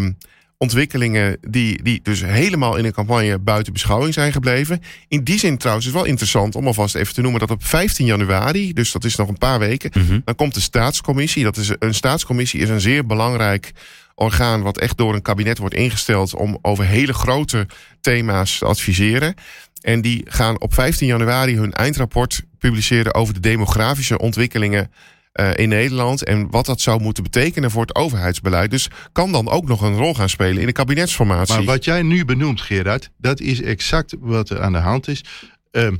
ontwikkelingen 0.58 1.38
die, 1.41 1.84
die 1.84 2.00
dus 2.04 2.21
helemaal 2.23 2.76
in 2.76 2.86
een 2.86 2.93
campagne 2.93 3.39
buiten 3.39 3.73
beschouwing 3.73 4.13
zijn 4.13 4.32
gebleven. 4.32 4.82
In 5.08 5.23
die 5.23 5.39
zin 5.39 5.58
trouwens 5.58 5.86
is 5.86 5.91
het 5.91 6.02
wel 6.02 6.12
interessant 6.12 6.56
om 6.56 6.67
alvast 6.67 6.95
even 6.95 7.13
te 7.13 7.21
noemen 7.21 7.39
dat 7.39 7.52
op 7.52 7.65
15 7.65 8.06
januari, 8.06 8.73
dus 8.73 8.91
dat 8.91 9.04
is 9.04 9.15
nog 9.15 9.28
een 9.28 9.38
paar 9.38 9.60
weken, 9.60 9.91
mhm. 9.93 10.19
dan 10.23 10.36
komt 10.36 10.54
de 10.54 10.60
staatscommissie. 10.60 11.43
Dat 11.43 11.58
is 11.58 11.71
een 11.80 11.93
staatscommissie 11.93 12.60
is 12.60 12.69
een 12.69 12.82
zeer 12.82 13.06
belangrijk 13.06 13.71
orgaan 14.19 14.62
wat 14.62 14.77
echt 14.77 14.97
door 14.97 15.13
een 15.13 15.21
kabinet 15.21 15.58
wordt 15.58 15.75
ingesteld 15.75 16.36
om 16.36 16.58
over 16.62 16.86
hele 16.86 17.13
grote 17.13 17.67
thema's 18.01 18.58
te 18.58 18.65
adviseren. 18.65 19.34
En 19.82 20.01
die 20.01 20.21
gaan 20.25 20.62
op 20.62 20.73
15 20.73 21.08
januari 21.08 21.56
hun 21.58 21.73
eindrapport 21.73 22.41
publiceren 22.60 23.13
over 23.13 23.34
de 23.34 23.39
demografische 23.39 24.19
ontwikkelingen 24.19 24.91
uh, 25.34 25.49
in 25.56 25.69
Nederland 25.69 26.23
en 26.23 26.49
wat 26.49 26.65
dat 26.65 26.82
zou 26.82 27.01
moeten 27.01 27.23
betekenen 27.23 27.71
voor 27.71 27.82
het 27.82 27.95
overheidsbeleid. 27.95 28.71
Dus 28.71 28.89
kan 29.12 29.32
dan 29.32 29.49
ook 29.49 29.67
nog 29.67 29.82
een 29.82 29.95
rol 29.95 30.13
gaan 30.13 30.30
spelen 30.30 30.60
in 30.60 30.65
de 30.65 30.71
kabinetsformatie. 30.71 31.56
Maar 31.56 31.63
wat 31.63 31.86
jij 31.86 32.01
nu 32.01 32.25
benoemt, 32.25 32.62
Gerard, 32.62 33.10
dat 33.17 33.39
is 33.39 33.62
exact 33.62 34.15
wat 34.19 34.49
er 34.49 34.62
aan 34.62 34.73
de 34.73 34.77
hand 34.77 35.08
is. 35.08 35.23
Uh, 35.71 35.91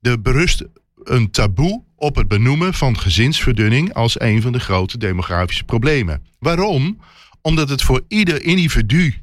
er 0.00 0.22
berust 0.22 0.64
een 1.04 1.30
taboe 1.30 1.82
op 1.96 2.16
het 2.16 2.28
benoemen 2.28 2.74
van 2.74 2.98
gezinsverdunning 2.98 3.94
als 3.94 4.20
een 4.20 4.42
van 4.42 4.52
de 4.52 4.60
grote 4.60 4.98
demografische 4.98 5.64
problemen. 5.64 6.22
Waarom? 6.38 6.98
Omdat 7.46 7.68
het 7.68 7.82
voor 7.82 8.04
ieder 8.08 8.42
individu, 8.42 9.14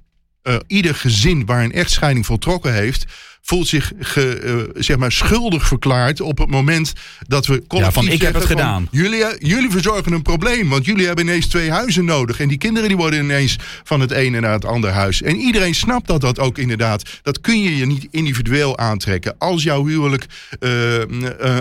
uh, 0.44 0.56
ieder 0.68 0.96
gezin 0.96 1.46
waar 1.46 1.64
een 1.64 1.72
echtscheiding 1.72 2.26
voltrokken 2.26 2.74
heeft, 2.74 3.06
voelt 3.46 3.68
zich 3.68 3.92
ge, 4.00 4.42
uh, 4.76 4.82
zeg 4.82 4.98
maar 4.98 5.12
schuldig 5.12 5.68
verklaard 5.68 6.22
op 6.22 6.38
het 6.38 6.50
moment 6.50 6.94
dat 7.28 7.46
we 7.46 7.64
collectief 7.68 7.96
ja, 7.96 8.02
van 8.02 8.14
ik 8.14 8.22
heb 8.22 8.34
het 8.34 8.46
gedaan. 8.46 8.88
Jullie, 8.92 9.26
jullie 9.40 9.70
verzorgen 9.70 10.12
een 10.12 10.22
probleem, 10.22 10.70
want 10.70 10.86
jullie 10.86 11.06
hebben 11.06 11.26
ineens 11.26 11.48
twee 11.48 11.72
huizen 11.72 12.06
nodig. 12.06 12.40
En 12.40 12.48
die 12.48 12.58
kinderen 12.58 12.88
die 12.88 12.98
worden 12.98 13.24
ineens 13.24 13.56
van 13.84 14.00
het 14.00 14.12
ene 14.12 14.40
naar 14.40 14.52
het 14.52 14.66
andere 14.66 14.94
huis. 14.94 15.22
En 15.22 15.36
iedereen 15.36 15.76
snapt 15.76 16.08
dat 16.08 16.22
dat 16.22 16.40
ook 16.40 16.58
inderdaad. 16.58 17.20
Dat 17.22 17.42
kun 17.42 17.60
je 17.60 17.78
je 17.78 17.86
niet 17.86 18.08
individueel 18.12 18.78
aantrekken. 18.78 19.36
Als 19.38 19.64
jouw 19.64 19.86
huwelijk 19.86 20.26
uh, 20.60 21.00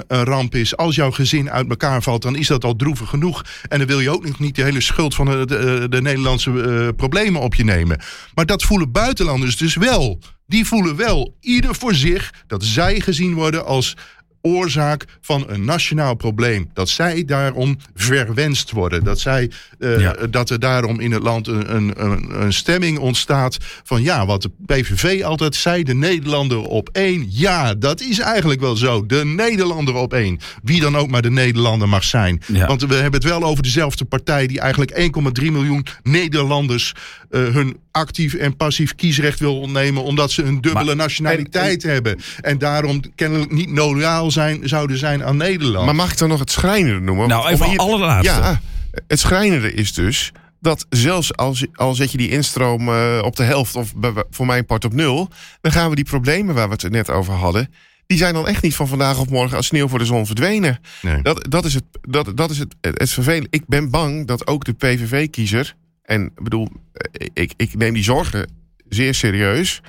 een 0.07 0.25
ramp 0.25 0.55
is, 0.55 0.77
als 0.77 0.95
jouw 0.95 1.11
gezin 1.11 1.51
uit 1.51 1.69
elkaar 1.69 2.03
valt, 2.03 2.23
dan 2.23 2.37
is 2.37 2.47
dat 2.47 2.65
al 2.65 2.77
droevig 2.77 3.09
genoeg. 3.09 3.45
En 3.69 3.79
dan 3.79 3.87
wil 3.87 4.01
je 4.01 4.11
ook 4.11 4.27
nog 4.27 4.39
niet 4.39 4.55
de 4.55 4.63
hele 4.63 4.81
schuld 4.81 5.15
van 5.15 5.27
de, 5.27 5.47
de, 5.47 5.87
de 5.91 6.03
Nederlandse 6.03 6.93
problemen 6.97 7.41
op 7.41 7.55
je 7.55 7.65
nemen. 7.65 8.01
Maar 8.35 8.47
dat 8.47 8.63
voelen 8.63 8.93
buitenlanders 8.93 9.57
dus 9.57 9.75
wel 9.75 10.21
die 10.47 10.67
voelen 10.67 10.97
wel 10.97 11.37
ieder 11.41 11.75
voor 11.75 11.95
zich 11.95 12.45
dat 12.47 12.65
zij 12.65 13.01
gezien 13.01 13.35
worden 13.35 13.65
als 13.65 13.97
oorzaak 14.43 15.05
van 15.21 15.45
een 15.47 15.65
nationaal 15.65 16.15
probleem. 16.15 16.71
Dat 16.75 16.89
zij 16.89 17.25
daarom 17.25 17.79
verwenst 17.95 18.71
worden. 18.71 19.05
Dat, 19.05 19.21
zij, 19.21 19.51
uh, 19.79 20.11
dat 20.31 20.51
er 20.51 20.61
daarom 20.61 21.01
in 21.01 21.13
het 21.13 21.23
land 21.23 21.47
een, 21.47 21.75
een, 21.75 22.43
een, 22.43 22.53
stemming 22.53 22.99
ontstaat 22.99 23.57
van 23.83 24.03
ja, 24.03 24.27
wat 24.27 24.43
de 24.43 24.51
PVV 24.67 25.23
altijd 25.25 25.55
zei, 25.55 25.83
de 25.83 25.95
Nederlander 25.95 26.59
op 26.59 26.89
één. 26.93 27.27
Ja, 27.29 27.75
dat 27.75 28.01
is 28.01 28.19
eigenlijk 28.19 28.61
wel 28.61 28.77
zo. 28.77 29.07
De 29.07 29.25
Nederlander 29.25 29.95
op 29.95 30.15
één. 30.15 30.39
Wie 30.63 30.81
dan 30.81 30.97
ook 30.97 31.11
maar 31.11 31.23
de 31.23 31.31
Nederlander 31.31 31.89
mag 31.89 32.05
zijn. 32.05 32.43
Want 32.67 32.83
we 32.83 32.95
hebben 32.95 33.21
het 33.21 33.31
wel 33.31 33.45
over 33.45 33.63
dezelfde 33.63 34.05
partij 34.05 34.47
die 34.47 34.61
eigenlijk 34.61 35.11
1,3 35.41 35.51
miljoen 35.51 35.87
Nederlanders 36.03 36.95
uh, 37.31 37.49
hun 37.55 37.77
actief 37.91 38.35
en 38.35 38.57
passief 38.57 38.95
kiesrecht 38.95 39.39
wil 39.39 39.61
ontnemen 39.61 40.03
omdat 40.03 40.31
ze 40.31 40.43
een 40.43 40.61
dubbele 40.61 40.95
nationaliteit 40.95 41.83
hebben. 41.83 42.19
En 42.41 42.59
daarom 42.59 43.01
kennelijk 43.15 43.53
niet 43.53 43.71
loyaal 43.71 44.31
zijn, 44.33 44.69
zouden 44.69 44.99
zijn 44.99 45.25
aan 45.25 45.37
Nederland. 45.37 45.85
Maar 45.87 45.95
mag 45.95 46.13
ik 46.13 46.19
dan 46.19 46.29
nog 46.29 46.39
het 46.39 46.51
schrijnende 46.51 47.01
noemen? 47.01 47.29
Nou, 47.29 47.49
even 47.49 47.67
hier- 47.69 47.79
allerlaatste. 47.79 48.33
Ja, 48.41 48.61
het 49.07 49.19
schrijnende 49.21 49.73
is 49.73 49.95
dus 49.95 50.33
dat 50.61 50.87
zelfs 50.89 51.37
als, 51.37 51.67
al 51.75 51.95
zet 51.95 52.11
je 52.13 52.19
die 52.19 52.29
instroom 52.31 52.89
eh, 52.89 53.21
op 53.25 53.37
de 53.37 53.43
helft 53.43 53.77
of 53.77 53.95
bij- 53.97 54.25
voor 54.31 54.47
mijn 54.47 54.67
part 54.67 54.85
op 54.85 54.93
nul, 54.93 55.29
dan 55.61 55.73
gaan 55.73 55.89
we 55.91 55.95
die 55.95 56.05
problemen 56.05 56.55
waar 56.55 56.67
we 56.69 56.73
het 56.73 56.91
net 56.91 57.11
over 57.11 57.33
hadden, 57.35 57.75
die 58.07 58.19
zijn 58.19 58.35
dan 58.35 58.49
echt 58.49 58.63
niet 58.63 58.75
van 58.75 58.89
vandaag 58.89 59.19
op 59.19 59.31
morgen 59.31 59.57
als 59.57 59.67
sneeuw 59.67 59.89
voor 59.89 59.99
de 59.99 60.05
zon 60.05 60.27
verdwenen. 60.27 60.79
Nee. 61.03 61.23
Dat, 61.23 61.47
dat 61.49 61.65
is, 61.65 61.75
het, 61.75 61.85
dat, 62.01 62.37
dat 62.37 62.51
is 62.51 62.59
het, 62.59 62.75
het, 62.81 62.99
het 63.01 63.11
vervelende. 63.11 63.47
Ik 63.51 63.63
ben 63.67 63.91
bang 63.91 64.27
dat 64.27 64.47
ook 64.47 64.65
de 64.65 64.73
PVV-kiezer, 64.73 65.75
en 66.03 66.23
ik 66.25 66.43
bedoel, 66.43 66.69
eh, 66.93 67.27
ik, 67.35 67.53
ik 67.57 67.75
neem 67.77 67.95
die 67.95 68.03
zorgen 68.05 68.51
zeer 68.89 69.15
serieus, 69.15 69.81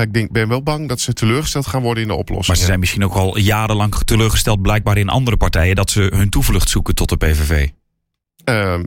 maar 0.00 0.08
ik 0.08 0.14
denk, 0.14 0.32
ben 0.32 0.48
wel 0.48 0.62
bang 0.62 0.88
dat 0.88 1.00
ze 1.00 1.12
teleurgesteld 1.12 1.66
gaan 1.66 1.82
worden 1.82 2.02
in 2.02 2.08
de 2.08 2.14
oplossing. 2.14 2.46
Maar 2.46 2.56
ze 2.56 2.64
zijn 2.64 2.80
misschien 2.80 3.04
ook 3.04 3.14
al 3.14 3.38
jarenlang 3.38 3.94
teleurgesteld, 4.04 4.62
blijkbaar 4.62 4.98
in 4.98 5.08
andere 5.08 5.36
partijen, 5.36 5.76
dat 5.76 5.90
ze 5.90 6.10
hun 6.14 6.30
toevlucht 6.30 6.68
zoeken 6.68 6.94
tot 6.94 7.08
de 7.08 7.16
PVV. 7.16 7.68
Ehm, 8.44 8.84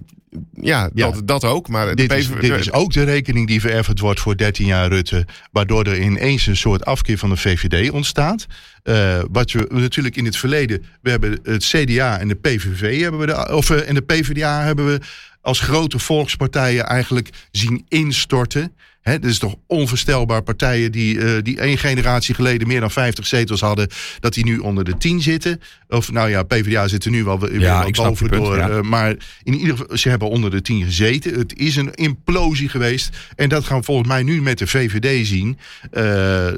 ja, 0.54 0.90
Ja. 0.94 1.12
Dat, 1.12 1.28
dat 1.28 1.44
ook. 1.44 1.68
Maar 1.68 1.96
dit, 1.96 2.14
is, 2.14 2.30
dit 2.40 2.60
is 2.60 2.72
ook 2.72 2.94
de 2.94 3.04
rekening 3.04 3.48
die 3.48 3.62
vereffend 3.62 4.00
wordt 4.00 4.20
voor 4.20 4.38
13 4.38 4.66
jaar 4.66 4.88
Rutte. 4.88 5.26
Waardoor 5.52 5.84
er 5.84 6.02
ineens 6.02 6.48
een 6.48 6.58
soort 6.58 6.86
afkeer 6.86 7.18
van 7.18 7.30
de 7.30 7.38
VVD 7.38 7.92
ontstaat. 7.92 8.46
Eh, 8.84 9.22
wat 9.32 9.52
we 9.52 9.68
natuurlijk 9.70 10.16
in 10.16 10.26
het 10.26 10.38
verleden. 10.38 10.86
We 11.02 11.10
hebben 11.10 11.40
het 11.44 11.66
CDA 11.66 12.20
en 12.20 12.28
de 12.28 12.36
PVV 12.36 13.02
hebben 13.02 13.20
we 13.20 13.26
de, 13.26 13.56
of, 13.56 13.70
eh, 13.70 13.90
en 13.90 13.96
de 13.96 14.02
PvdA 14.02 14.64
hebben 14.64 14.86
we 14.86 15.00
als 15.44 15.60
grote 15.60 16.00
volkspartijen 16.00 16.86
eigenlijk 16.86 17.30
zien 17.52 17.86
instorten. 17.88 18.74
Hè, 19.02 19.20
dat 19.20 19.30
is 19.30 19.38
toch 19.40 19.56
onvoorstelbaar 19.68 20.42
partijen 20.42 20.92
die, 20.92 21.20
eh, 21.20 21.42
die 21.42 21.60
één 21.60 21.78
generatie 21.78 22.36
geleden 22.36 22.68
meer 22.68 22.80
dan 22.80 22.92
50 22.92 23.28
zetels 23.28 23.62
hadden, 23.62 23.88
dat 24.20 24.34
die 24.34 24.46
nu 24.46 24.58
onder 24.58 24.84
de 24.84 24.98
10 24.98 25.22
zitten. 25.22 25.62
Of 25.88 26.12
nou 26.12 26.30
ja, 26.30 26.44
PvdA 26.44 26.88
zit 26.88 27.06
er 27.06 27.12
nu 27.12 27.24
wel, 27.24 27.40
weer 27.40 27.62
snap 27.62 27.94
boven 27.94 28.30
punt, 28.30 28.44
door. 28.44 28.58
ja. 28.58 28.70
eh, 28.70 28.82
maar 28.82 29.16
in 29.44 29.54
ieder 29.54 29.78
geval, 29.78 29.98
ze 29.98 30.10
hebben 30.10 30.30
onder 30.30 30.52
de 30.52 30.62
10 30.62 30.84
gezeten. 30.84 31.38
Het 31.38 31.60
is 31.60 31.76
een 31.76 31.94
implosie 31.94 32.70
geweest. 32.70 33.18
En 33.36 33.50
dat 33.50 33.64
gaan 33.64 33.78
we 33.78 33.84
volgens 33.84 34.08
mij 34.08 34.24
nu 34.24 34.42
met 34.42 34.58
de 34.58 34.68
VVD 34.68 35.28
zien. 35.28 35.58
Eh, 35.92 36.02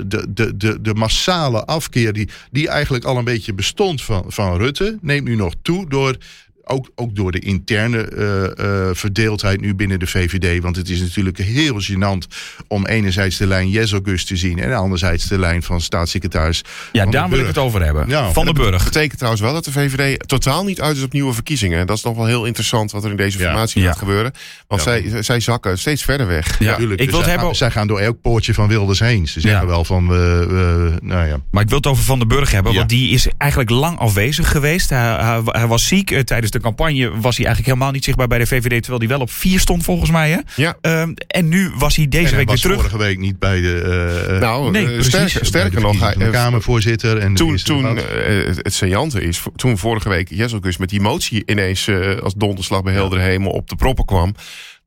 de, 0.05 0.25
de, 0.29 0.57
de, 0.57 0.81
de 0.81 0.93
massale 0.93 1.65
afkeer 1.65 2.13
die, 2.13 2.29
die 2.51 2.69
eigenlijk 2.69 3.05
al 3.05 3.17
een 3.17 3.23
beetje 3.23 3.53
bestond 3.53 4.01
van, 4.01 4.23
van 4.27 4.57
Rutte, 4.57 4.97
neemt 5.01 5.27
nu 5.27 5.35
nog 5.35 5.53
toe 5.61 5.89
door 5.89 6.17
ook, 6.65 6.91
ook 6.95 7.15
door 7.15 7.31
de 7.31 7.39
interne 7.39 8.01
eh, 8.01 8.89
eh, 8.89 8.95
verdeeldheid 8.95 9.61
nu 9.61 9.75
binnen 9.75 9.99
de 9.99 10.07
VVD. 10.07 10.61
Want 10.61 10.75
het 10.75 10.89
is 10.89 10.99
natuurlijk 11.01 11.37
heel 11.37 11.81
gênant 11.81 12.35
om 12.67 12.85
enerzijds 12.85 13.37
de 13.37 13.47
lijn 13.47 13.69
Jezelgus 13.69 14.25
te 14.25 14.35
zien... 14.35 14.59
en 14.59 14.73
anderzijds 14.73 15.27
de 15.27 15.39
lijn 15.39 15.63
van 15.63 15.81
staatssecretaris 15.81 16.63
Ja, 16.91 17.03
Van 17.03 17.11
daar 17.11 17.29
wil 17.29 17.39
ik 17.39 17.47
het 17.47 17.57
over 17.57 17.83
hebben. 17.83 18.07
Ja. 18.07 18.31
Van 18.31 18.45
den 18.45 18.53
Burg. 18.53 18.71
Dat 18.71 18.83
betekent 18.83 19.17
trouwens 19.17 19.43
wel 19.43 19.53
dat 19.53 19.65
de 19.65 19.71
VVD 19.71 20.27
totaal 20.27 20.63
niet 20.63 20.81
uit 20.81 20.97
is 20.97 21.03
op 21.03 21.13
nieuwe 21.13 21.33
verkiezingen. 21.33 21.87
Dat 21.87 21.97
is 21.97 22.03
nog 22.03 22.15
wel 22.15 22.25
heel 22.25 22.45
interessant 22.45 22.91
wat 22.91 23.03
er 23.03 23.09
in 23.09 23.17
deze 23.17 23.39
formatie 23.39 23.81
Ja. 23.81 23.87
gaat 23.87 23.97
gebeuren. 23.97 24.31
Want 24.67 24.81
zij, 24.81 25.23
zij 25.23 25.39
zakken 25.39 25.79
steeds 25.79 26.03
verder 26.03 26.27
weg. 26.27 26.59
Ja, 26.59 26.75
Tuurlijk, 26.75 26.99
ik 26.99 27.05
dus 27.05 27.15
wil 27.15 27.23
zij, 27.23 27.29
hebben, 27.29 27.47
gaan, 27.47 27.55
zij 27.55 27.71
gaan 27.71 27.87
door 27.87 27.99
elk 27.99 28.21
poortje 28.21 28.53
van 28.53 28.67
Wilders 28.67 28.99
heen. 28.99 29.27
Ze 29.27 29.39
zeggen 29.39 29.67
wel 29.67 29.85
van, 29.85 30.05
nou 30.05 31.27
ja... 31.27 31.37
maar 31.51 31.63
ik 31.63 31.69
wil 31.69 31.77
het 31.77 31.87
over 31.87 32.03
Van 32.03 32.19
den 32.19 32.27
Burg 32.27 32.51
hebben, 32.51 32.73
want 32.73 32.89
die 32.89 33.09
is 33.09 33.27
eigenlijk 33.37 33.69
lang 33.69 33.97
afwezig 33.99 34.51
geweest. 34.51 34.89
Hij, 34.89 34.99
hij, 34.99 35.41
hij 35.45 35.67
was 35.67 35.87
ziek. 35.87 36.11
Eh, 36.11 36.19
Tijdens 36.19 36.51
de 36.55 36.61
campagne 36.61 37.09
was 37.09 37.37
hij 37.37 37.45
eigenlijk 37.45 37.65
helemaal 37.65 37.91
niet 37.91 38.03
zichtbaar 38.03 38.27
bij 38.27 38.37
de 38.37 38.45
VVD, 38.47 38.81
terwijl 38.81 38.99
hij 38.99 39.07
wel 39.07 39.19
op 39.19 39.31
vier 39.31 39.59
stond 39.59 39.83
volgens 39.83 40.11
mij. 40.11 40.29
Hè? 40.31 40.39
Ja. 40.55 40.77
Ehm, 40.81 41.13
en 41.27 41.47
nu 41.47 41.71
was 41.77 41.95
hij 41.95 42.07
deze 42.07 42.23
En 42.23 42.35
hij 42.35 42.37
week 42.37 42.45
weer 42.45 42.55
was 42.55 42.61
terug. 42.61 42.75
vorige 42.75 42.97
week 42.97 43.19
niet 43.19 43.39
bij 43.39 43.61
de... 43.61 43.81
eh, 44.29 44.39
Nou, 44.39 44.71
Nee, 44.71 44.85
eh, 44.87 44.93
precies. 44.93 45.37
sterker, 45.41 45.81
nog, 45.81 45.99
hij, 45.99 46.13
de 46.13 46.29
Kamervoorzitter. 46.29 47.17
En 47.17 47.33
toen, 47.33 47.55
toen 47.55 47.97
eh, 47.97 48.03
het, 48.45 48.73
saillante 48.73 49.21
is, 49.21 49.43
toen 49.55 49.77
vorige 49.77 50.09
week 50.09 50.29
Jezelkus 50.29 50.77
met 50.77 50.89
die 50.89 51.01
motie 51.01 51.43
ineens 51.45 51.87
eh, 51.87 52.15
als 52.17 52.33
donderslag 52.33 52.83
bij 52.83 52.93
heldere 52.93 53.21
hemel 53.21 53.51
op 53.51 53.69
de 53.69 53.75
proppen 53.75 54.05
kwam. 54.05 54.35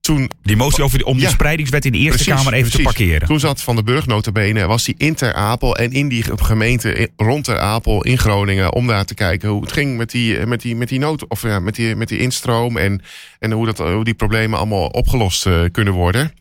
Toen 0.08 0.30
Die 0.42 0.56
motie 0.56 0.84
over, 0.84 1.04
om 1.04 1.12
die 1.14 1.22
Ja. 1.22 1.30
spreidingswet 1.30 1.84
in 1.84 1.92
de 1.92 1.98
Eerste 1.98 2.24
Precies, 2.24 2.42
Kamer 2.42 2.58
even 2.58 2.70
te 2.70 2.82
parkeren. 2.82 3.28
Toen 3.28 3.40
zat 3.40 3.62
Van 3.62 3.74
den 3.74 3.84
Burg 3.84 4.06
notabene, 4.06 4.66
was 4.66 4.86
hij 4.86 4.94
in 4.98 5.14
Ter 5.14 5.34
Apel 5.34 5.76
en 5.76 5.92
in 5.92 6.08
die 6.08 6.24
gemeente 6.36 7.08
rond 7.16 7.44
Ter 7.44 7.58
Apel 7.58 8.04
in 8.04 8.18
Groningen 8.18 8.72
om 8.72 8.86
daar 8.86 9.04
te 9.04 9.14
kijken 9.14 9.48
hoe 9.48 9.60
het 9.62 9.72
ging 9.72 9.96
met 9.96 10.10
die, 10.10 10.46
met 10.46 10.60
die, 10.60 10.76
met 10.76 10.88
die 10.88 10.98
nood 10.98 11.26
of 11.26 11.42
ja, 11.42 11.60
met 11.60 11.74
die, 11.74 11.96
met 11.96 12.08
die 12.08 12.18
instroom 12.18 12.76
en, 12.76 13.02
en 13.38 13.52
hoe, 13.52 13.66
dat, 13.66 13.78
hoe 13.78 14.04
die 14.04 14.14
problemen 14.14 14.58
allemaal 14.58 14.86
opgelost 14.86 15.46
eh, 15.46 15.64
kunnen 15.72 15.92
worden. 15.92 16.32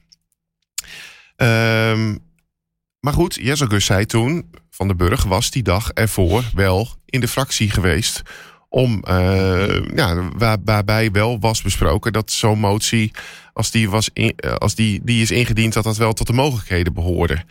Ehm, 1.36 2.16
maar 3.00 3.14
goed, 3.14 3.38
Jezelgus 3.42 3.86
zei 3.86 4.06
toen, 4.06 4.50
Van 4.70 4.88
den 4.88 4.98
Burg 4.98 5.24
was 5.24 5.52
die 5.52 5.64
dag 5.64 5.92
ervoor 5.92 6.44
wel 6.54 6.90
in 7.06 7.20
de 7.20 7.28
fractie 7.28 7.70
geweest. 7.72 8.22
Om, 8.70 9.04
eh, 9.04 9.82
ja, 9.96 10.30
waar, 10.38 10.58
waarbij 10.66 11.12
wel 11.12 11.40
was 11.40 11.62
besproken 11.62 12.14
dat 12.14 12.32
zo'n 12.32 12.60
motie, 12.60 13.12
als, 13.54 13.72
die, 13.72 13.90
was 13.90 14.10
in- 14.14 14.34
eh, 14.36 14.54
als 14.54 14.76
die, 14.76 15.02
die 15.04 15.22
is 15.22 15.32
ingediend, 15.32 15.74
dat 15.74 15.84
dat 15.84 15.98
wel 15.98 16.14
tot 16.14 16.28
de 16.28 16.34
mogelijkheden 16.34 16.94
behoorde. 16.94 17.44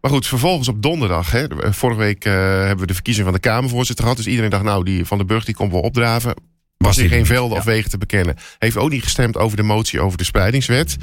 Maar 0.00 0.10
goed, 0.10 0.26
vervolgens 0.26 0.68
op 0.68 0.82
donderdag, 0.82 1.30
hè, 1.30 1.46
vorige 1.72 1.98
week 1.98 2.24
eh, 2.24 2.32
hebben 2.32 2.78
we 2.78 2.86
de 2.86 2.94
verkiezing 2.94 3.24
van 3.24 3.34
de 3.34 3.40
Kamervoorzitter 3.40 4.04
gehad. 4.04 4.18
Dus 4.18 4.28
iedereen 4.30 4.50
dacht, 4.50 4.64
nou, 4.64 4.84
die 4.84 5.04
Van 5.04 5.18
den 5.18 5.26
Burg 5.26 5.44
die 5.44 5.54
komt 5.54 5.72
wel 5.72 5.80
opdraven. 5.80 6.34
Was 6.76 6.96
hij 6.96 7.04
er 7.04 7.10
geen 7.10 7.26
velden 7.26 7.58
of 7.58 7.64
wegen 7.64 7.90
te 7.90 7.98
bekennen. 7.98 8.36
Heeft 8.58 8.76
ook 8.76 8.90
niet 8.90 9.02
gestemd 9.02 9.36
over 9.36 9.56
de 9.56 9.62
motie 9.62 10.00
over 10.00 10.18
de 10.18 10.24
spreidingswet. 10.24 10.96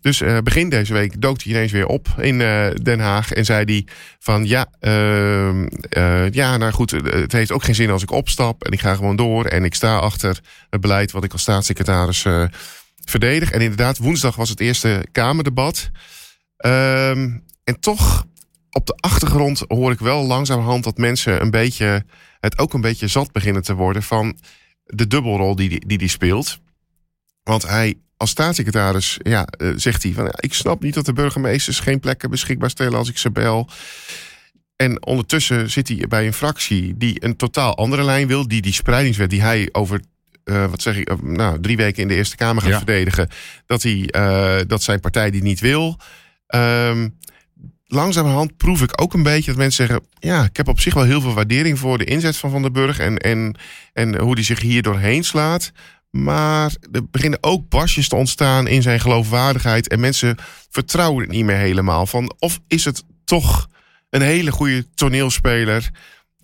Dus 0.00 0.20
eh, 0.20 0.38
begin 0.38 0.68
deze 0.68 0.92
week 0.92 1.20
dook 1.20 1.42
hij 1.42 1.52
ineens 1.52 1.72
weer 1.72 1.86
op 1.86 2.08
in 2.16 2.40
eh, 2.40 2.70
Den 2.82 3.00
Haag. 3.00 3.32
En 3.32 3.44
zei 3.44 3.64
hij 3.64 3.86
van 4.18 4.46
ja, 4.46 4.66
ehm, 4.80 5.66
eh, 5.88 6.30
ja, 6.30 6.56
nou 6.56 6.72
goed, 6.72 6.90
het 6.90 7.32
heeft 7.32 7.52
ook 7.52 7.64
geen 7.64 7.74
zin 7.74 7.90
als 7.90 8.02
ik 8.02 8.10
opstap. 8.10 8.64
En 8.64 8.72
ik 8.72 8.80
ga 8.80 8.94
gewoon 8.94 9.16
door. 9.16 9.44
En 9.44 9.64
ik 9.64 9.74
sta 9.74 9.98
achter 9.98 10.40
het 10.70 10.80
beleid 10.80 11.12
wat 11.12 11.24
ik 11.24 11.32
als 11.32 11.42
staatssecretaris 11.42 12.26
verdedig. 13.04 13.50
En 13.50 13.60
inderdaad, 13.60 13.98
woensdag 13.98 14.36
was 14.36 14.48
het 14.48 14.60
eerste 14.60 15.06
Kamerdebat. 15.12 15.90
Ehm, 16.56 17.30
en 17.64 17.80
toch, 17.80 18.26
op 18.70 18.86
de 18.86 18.94
achtergrond 19.00 19.64
hoor 19.68 19.92
ik 19.92 19.98
wel 19.98 20.26
langzamerhand 20.26 20.84
dat 20.84 20.96
mensen 20.96 21.40
een 21.40 21.50
beetje, 21.50 22.04
het 22.40 22.58
ook 22.58 22.74
een 22.74 22.80
beetje 22.80 23.06
zat 23.06 23.32
beginnen 23.32 23.62
te 23.62 23.74
worden 23.74 24.02
van 24.02 24.38
de 24.84 25.06
dubbelrol 25.06 25.56
die, 25.56 25.86
die, 25.86 25.98
die 25.98 26.08
speelt. 26.08 26.58
Want 27.42 27.68
hij, 27.68 27.98
als 28.20 28.30
staatssecretaris, 28.30 29.18
ja, 29.22 29.44
eh, 29.46 29.68
zegt 29.76 30.02
hij 30.02 30.12
van 30.12 30.24
ja, 30.24 30.32
ik 30.36 30.54
snap 30.54 30.82
niet 30.82 30.94
dat 30.94 31.06
de 31.06 31.12
burgemeesters 31.12 31.80
geen 31.80 32.00
plekken 32.00 32.30
beschikbaar 32.30 32.70
stellen 32.70 32.98
als 32.98 33.08
ik 33.08 33.18
ze 33.18 33.30
bel. 33.30 33.68
En 34.76 35.06
ondertussen 35.06 35.70
zit 35.70 35.88
hij 35.88 36.04
bij 36.08 36.26
een 36.26 36.32
fractie 36.32 36.96
die 36.96 37.24
een 37.24 37.36
totaal 37.36 37.76
andere 37.76 38.04
lijn 38.04 38.26
wil, 38.26 38.48
die 38.48 38.62
die 38.62 38.72
spreidingswet 38.72 39.30
die 39.30 39.42
hij 39.42 39.68
over 39.72 40.00
eh, 40.44 40.66
wat 40.66 40.82
zeg 40.82 40.96
ik, 40.96 41.08
eh, 41.08 41.16
nou, 41.22 41.60
drie 41.60 41.76
weken 41.76 42.02
in 42.02 42.08
de 42.08 42.14
Eerste 42.14 42.36
Kamer 42.36 42.62
gaat 42.62 42.70
Ja. 42.70 42.76
verdedigen, 42.76 43.28
dat, 43.66 43.82
hij, 43.82 44.08
dat 44.66 44.82
zijn 44.82 45.00
partij 45.00 45.30
die 45.30 45.42
niet 45.42 45.60
wil. 45.60 45.98
Ehm 46.46 47.08
langzamerhand 47.86 48.56
proef 48.56 48.82
ik 48.82 49.00
ook 49.02 49.14
een 49.14 49.22
beetje 49.22 49.50
dat 49.50 49.60
mensen 49.60 49.86
zeggen: 49.86 50.06
Ja, 50.18 50.44
ik 50.44 50.56
heb 50.56 50.68
op 50.68 50.80
zich 50.80 50.94
wel 50.94 51.04
heel 51.04 51.20
veel 51.20 51.34
waardering 51.34 51.78
voor 51.78 51.98
de 51.98 52.04
inzet 52.04 52.36
van 52.36 52.50
Van 52.50 52.62
den 52.62 52.72
Burg 52.72 52.98
en, 52.98 53.18
en, 53.18 53.56
en 53.92 54.18
hoe 54.18 54.34
die 54.34 54.44
zich 54.44 54.60
hier 54.60 54.82
doorheen 54.82 55.24
slaat. 55.24 55.72
Maar 56.10 56.74
er 56.92 57.08
beginnen 57.10 57.42
ook 57.42 57.68
barstjes 57.68 58.08
te 58.08 58.16
ontstaan 58.16 58.66
in 58.66 58.82
zijn 58.82 59.00
geloofwaardigheid. 59.00 59.88
En 59.88 60.00
mensen 60.00 60.36
vertrouwen 60.70 61.22
het 61.22 61.30
niet 61.30 61.44
meer 61.44 61.56
helemaal. 61.56 62.06
Van, 62.06 62.34
of 62.38 62.60
is 62.66 62.84
het 62.84 63.04
toch 63.24 63.68
een 64.10 64.22
hele 64.22 64.52
goede 64.52 64.86
toneelspeler. 64.94 65.90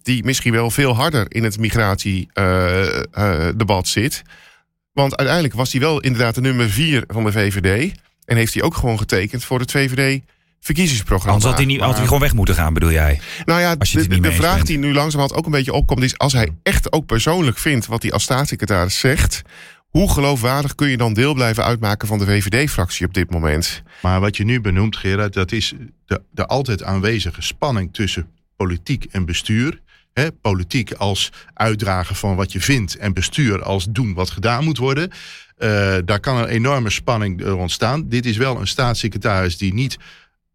die 0.03 0.25
misschien 0.25 0.53
wel 0.53 0.71
veel 0.71 0.95
harder 0.95 1.27
in 1.29 1.45
het 1.45 1.59
migratiedebat 1.59 3.89
zit. 3.89 4.23
Want 4.93 5.17
uiteindelijk 5.17 5.57
was 5.57 5.73
hij 5.73 5.81
wel 5.81 6.01
inderdaad 6.01 6.35
de 6.35 6.41
nummer 6.41 6.71
vier 6.71 7.05
van 7.07 7.25
de 7.25 7.33
VVD. 7.33 7.95
En 8.25 8.37
heeft 8.37 8.55
hij 8.55 8.63
ook 8.63 8.75
gewoon 8.75 8.99
getekend 8.99 9.45
voor 9.45 9.61
het 9.61 9.71
VVD-verkiezingsprogramma. 10.61 11.33
Anders 11.33 11.51
had 11.51 11.57
hij, 11.57 11.67
niet, 11.67 11.81
had 11.81 11.97
hij 11.97 12.05
gewoon 12.05 12.21
weg 12.21 12.35
moeten 12.35 12.55
gaan, 12.55 12.75
bedoel 12.75 12.91
jij? 12.91 13.21
nou 13.45 13.61
ja, 13.61 13.75
Als 13.79 13.93
je 13.93 13.99
het 13.99 14.09
de, 14.09 14.15
niet 14.15 14.23
de 14.25 14.33
vraag 14.33 14.55
bent. 14.55 14.67
die 14.67 14.79
nu 14.79 14.93
langzamerhand 14.93 15.39
ook 15.39 15.47
een 15.47 15.53
beetje 15.53 15.73
opkomt 15.73 16.03
is... 16.03 16.19
als 16.19 16.33
hij 16.33 16.51
echt 16.63 16.93
ook 16.93 17.07
persoonlijk 17.07 17.59
vindt 17.59 17.87
wat 17.87 18.03
hij 18.03 18.13
als 18.13 18.23
staatssecretaris 18.23 18.99
zegt... 18.99 19.43
hoe 19.89 20.11
geloofwaardig 20.11 20.75
kun 20.75 20.89
je 20.89 20.97
dan 20.97 21.13
deel 21.15 21.35
blijven 21.35 21.65
uitmaken 21.65 22.09
van 22.09 22.19
de 22.19 22.25
VVD-fractie 22.25 23.07
op 23.07 23.15
dit 23.15 23.31
moment? 23.31 23.83
Maar 24.03 24.21
wat 24.21 24.37
je 24.37 24.45
nu 24.45 24.61
benoemt, 24.61 24.97
Gerard, 24.97 25.33
dat 25.33 25.53
is 25.53 25.75
de, 26.07 26.23
de 26.31 26.47
altijd 26.47 26.83
aanwezige 26.83 27.43
spanning 27.43 27.93
tussen 27.93 28.29
politiek 28.57 29.05
en 29.11 29.25
bestuur. 29.25 29.81
Hè, 30.13 30.33
politiek 30.33 30.93
als 30.93 31.33
uitdragen 31.55 32.17
van 32.17 32.37
wat 32.37 32.53
je 32.53 32.61
vindt 32.61 32.97
en 32.97 33.13
bestuur 33.13 33.63
als 33.63 33.87
doen 33.91 34.15
wat 34.15 34.31
gedaan 34.31 34.65
moet 34.65 34.79
worden. 34.79 35.11
Eh, 35.57 35.97
daar 36.05 36.21
kan 36.21 36.37
een 36.37 36.49
enorme 36.49 36.91
spanning 36.91 37.41
door 37.41 37.59
ontstaan. 37.59 38.09
Dit 38.09 38.27
is 38.27 38.37
wel 38.37 38.61
een 38.61 38.67
staatssecretaris 38.67 39.59
die 39.59 39.75
niet 39.75 39.97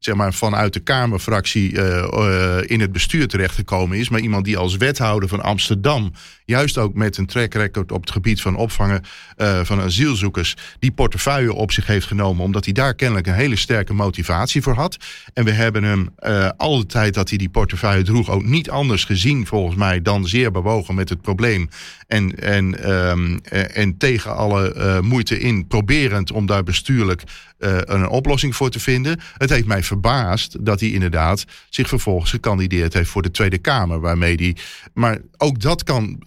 zeg 0.04 0.16
maar, 0.16 0.34
vanuit 0.34 0.74
de 0.74 0.80
Kamerfractie 0.80 1.72
uh, 1.72 2.58
in 2.66 2.80
het 2.80 2.92
bestuur 2.92 3.28
terechtgekomen 3.28 3.98
is. 3.98 4.10
Maar 4.10 4.20
iemand 4.20 4.46
die 4.46 4.58
als 4.58 4.78
wethouder 4.78 5.30
van 5.30 5.42
Amsterdam, 5.42 6.12
juist 6.46 6.78
ook 6.78 6.94
met 6.94 7.18
een 7.18 7.26
track 7.26 7.54
record 7.54 7.92
op 7.92 8.02
het 8.02 8.12
gebied 8.12 8.42
van 8.42 8.56
opvangen 8.56 9.04
uh, 9.38 9.60
van 9.64 9.82
asielzoekers, 9.82 10.56
die 10.80 10.92
portefeuille 10.92 11.54
op 11.54 11.72
zich 11.72 11.88
heeft 11.88 12.06
genomen. 12.06 12.44
Omdat 12.44 12.66
hij 12.66 12.74
daar 12.74 12.96
kennelijk 12.96 13.28
een 13.28 13.34
hele 13.34 13.56
sterke 13.56 13.94
motivatie 13.94 14.62
voor 14.62 14.74
had. 14.74 14.98
En 15.34 15.46
we 15.46 15.52
hebben 15.52 15.84
hem 15.84 16.10
al 16.58 16.78
de 16.78 16.86
tijd 16.86 17.14
dat 17.14 17.30
hij 17.30 17.38
die 17.38 17.50
portefeuille 17.50 18.04
droeg 18.04 18.30
ook 18.30 18.44
niet 18.44 18.70
anders 18.70 19.04
gezien, 19.04 19.48
volgens 19.48 19.76
mij, 19.76 20.02
dan 20.02 20.28
zeer 20.28 20.52
bewogen 20.52 20.96
met 20.96 21.10
het 21.10 21.22
probleem. 21.22 21.70
En, 22.08 22.36
en, 22.40 22.92
um, 22.92 23.40
en 23.74 23.98
tegen 23.98 24.36
alle 24.36 25.00
moeite 25.02 25.40
in 25.40 25.68
proberend 25.68 26.32
om 26.32 26.46
daar 26.46 26.64
bestuurlijk 26.64 27.24
een 27.62 28.08
oplossing 28.08 28.56
voor 28.56 28.70
te 28.70 28.80
vinden. 28.80 29.20
Het 29.38 29.50
heeft 29.50 29.66
mij 29.66 29.84
verbaasd 29.84 30.66
dat 30.66 30.80
hij 30.80 30.90
inderdaad 30.90 31.46
zich 31.70 31.88
vervolgens 31.88 32.32
gekandideerd 32.32 32.94
heeft 32.94 33.10
voor 33.10 33.22
de 33.22 33.32
Tweede 33.32 33.58
Kamer. 33.58 34.00
Waarmee 34.00 34.38
die, 34.38 34.58
maar 34.94 35.18
ook 35.38 35.60
dat 35.60 35.84
kan, 35.84 36.20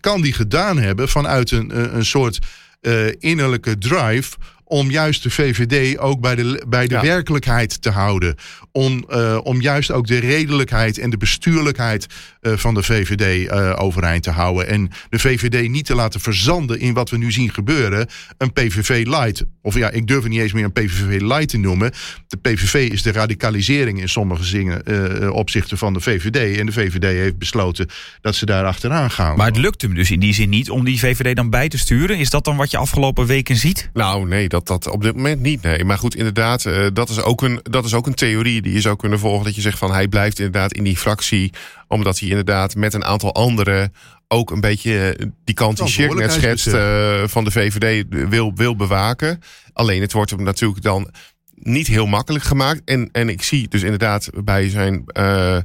kan 0.00 0.20
die 0.20 0.32
gedaan 0.32 0.78
hebben 0.78 1.08
vanuit 1.08 1.50
een, 1.50 1.96
een 1.96 2.04
soort 2.04 2.38
uh, 2.80 3.12
innerlijke 3.18 3.78
drive 3.78 4.36
om 4.64 4.90
juist 4.90 5.22
de 5.22 5.30
VVD 5.30 5.98
ook 5.98 6.20
bij 6.20 6.34
de, 6.34 6.64
bij 6.68 6.86
de 6.86 7.00
werkelijkheid 7.00 7.82
te 7.82 7.90
houden. 7.90 8.34
Om, 8.76 9.04
uh, 9.10 9.38
om 9.42 9.60
juist 9.60 9.90
ook 9.90 10.06
de 10.06 10.18
redelijkheid 10.18 10.98
en 10.98 11.10
de 11.10 11.16
bestuurlijkheid 11.16 12.06
uh, 12.40 12.52
van 12.56 12.74
de 12.74 12.82
VVD 12.82 13.50
uh, 13.50 13.72
overeind 13.76 14.22
te 14.22 14.30
houden. 14.30 14.68
En 14.68 14.90
de 15.08 15.18
VVD 15.18 15.68
niet 15.68 15.84
te 15.84 15.94
laten 15.94 16.20
verzanden 16.20 16.80
in 16.80 16.94
wat 16.94 17.10
we 17.10 17.16
nu 17.16 17.32
zien 17.32 17.52
gebeuren. 17.52 18.08
Een 18.38 18.52
PVV 18.52 19.06
light. 19.06 19.44
Of 19.62 19.74
ja, 19.74 19.90
ik 19.90 20.06
durf 20.06 20.22
het 20.22 20.32
niet 20.32 20.40
eens 20.40 20.52
meer 20.52 20.64
een 20.64 20.72
PVV 20.72 21.20
light 21.20 21.48
te 21.48 21.58
noemen. 21.58 21.92
De 22.26 22.36
PVV 22.36 22.90
is 22.90 23.02
de 23.02 23.12
radicalisering 23.12 24.00
in 24.00 24.08
sommige 24.08 24.44
zingen, 24.44 25.32
opzichten 25.32 25.78
van 25.78 25.92
de 25.92 26.00
VVD. 26.00 26.58
En 26.58 26.66
de 26.66 26.72
VVD 26.72 27.02
heeft 27.02 27.38
besloten 27.38 27.88
dat 28.20 28.34
ze 28.34 28.46
daar 28.46 28.64
achteraan 28.64 29.10
gaan. 29.10 29.36
Maar 29.36 29.46
het 29.46 29.56
lukt 29.56 29.82
hem 29.82 29.94
dus 29.94 30.10
in 30.10 30.20
die 30.20 30.34
zin 30.34 30.48
niet 30.48 30.70
om 30.70 30.84
die 30.84 30.98
VVD 30.98 31.36
dan 31.36 31.50
bij 31.50 31.68
te 31.68 31.78
sturen. 31.78 32.18
Is 32.18 32.30
dat 32.30 32.44
dan 32.44 32.56
wat 32.56 32.70
je 32.70 32.76
afgelopen 32.76 33.26
weken 33.26 33.56
ziet? 33.56 33.90
Nou, 33.92 34.28
nee, 34.28 34.48
dat 34.48 34.66
dat 34.66 34.88
op 34.88 35.02
dit 35.02 35.16
moment 35.16 35.40
niet. 35.40 35.62
Nee. 35.62 35.84
Maar 35.84 35.98
goed, 35.98 36.16
inderdaad, 36.16 36.64
uh, 36.64 36.86
dat, 36.92 37.08
is 37.08 37.20
ook 37.20 37.42
een, 37.42 37.60
dat 37.62 37.84
is 37.84 37.94
ook 37.94 38.06
een 38.06 38.14
theorie 38.14 38.62
die 38.64 38.72
je 38.72 38.80
zou 38.80 38.96
kunnen 38.96 39.18
volgen. 39.18 39.44
Dat 39.44 39.54
je 39.54 39.60
zegt 39.60 39.78
van 39.78 39.92
hij 39.92 40.08
blijft 40.08 40.38
inderdaad 40.38 40.72
in 40.72 40.84
die 40.84 40.96
fractie. 40.96 41.52
Omdat 41.88 42.18
hij 42.18 42.28
inderdaad 42.28 42.74
met 42.74 42.94
een 42.94 43.04
aantal 43.04 43.34
anderen 43.34 43.92
ook 44.28 44.50
een 44.50 44.60
beetje 44.60 45.10
eh, 45.10 45.26
die 45.44 45.54
kant 45.54 45.76
die 45.76 45.86
Shirk 45.86 46.14
net 46.14 46.32
schetst 46.32 46.66
uh, 46.66 47.22
van 47.26 47.44
de 47.44 47.50
VVD 47.50 48.04
wil, 48.08 48.52
wil 48.54 48.76
bewaken. 48.76 49.40
Alleen 49.72 50.00
het 50.00 50.12
wordt 50.12 50.30
hem 50.30 50.42
natuurlijk 50.42 50.82
dan 50.82 51.10
niet 51.54 51.86
heel 51.86 52.06
makkelijk 52.06 52.44
gemaakt. 52.44 52.80
En, 52.84 53.08
en 53.12 53.28
ik 53.28 53.42
zie 53.42 53.68
dus 53.68 53.82
inderdaad 53.82 54.30
bij 54.44 54.68
zijn. 54.68 55.04
Uh, 55.18 55.58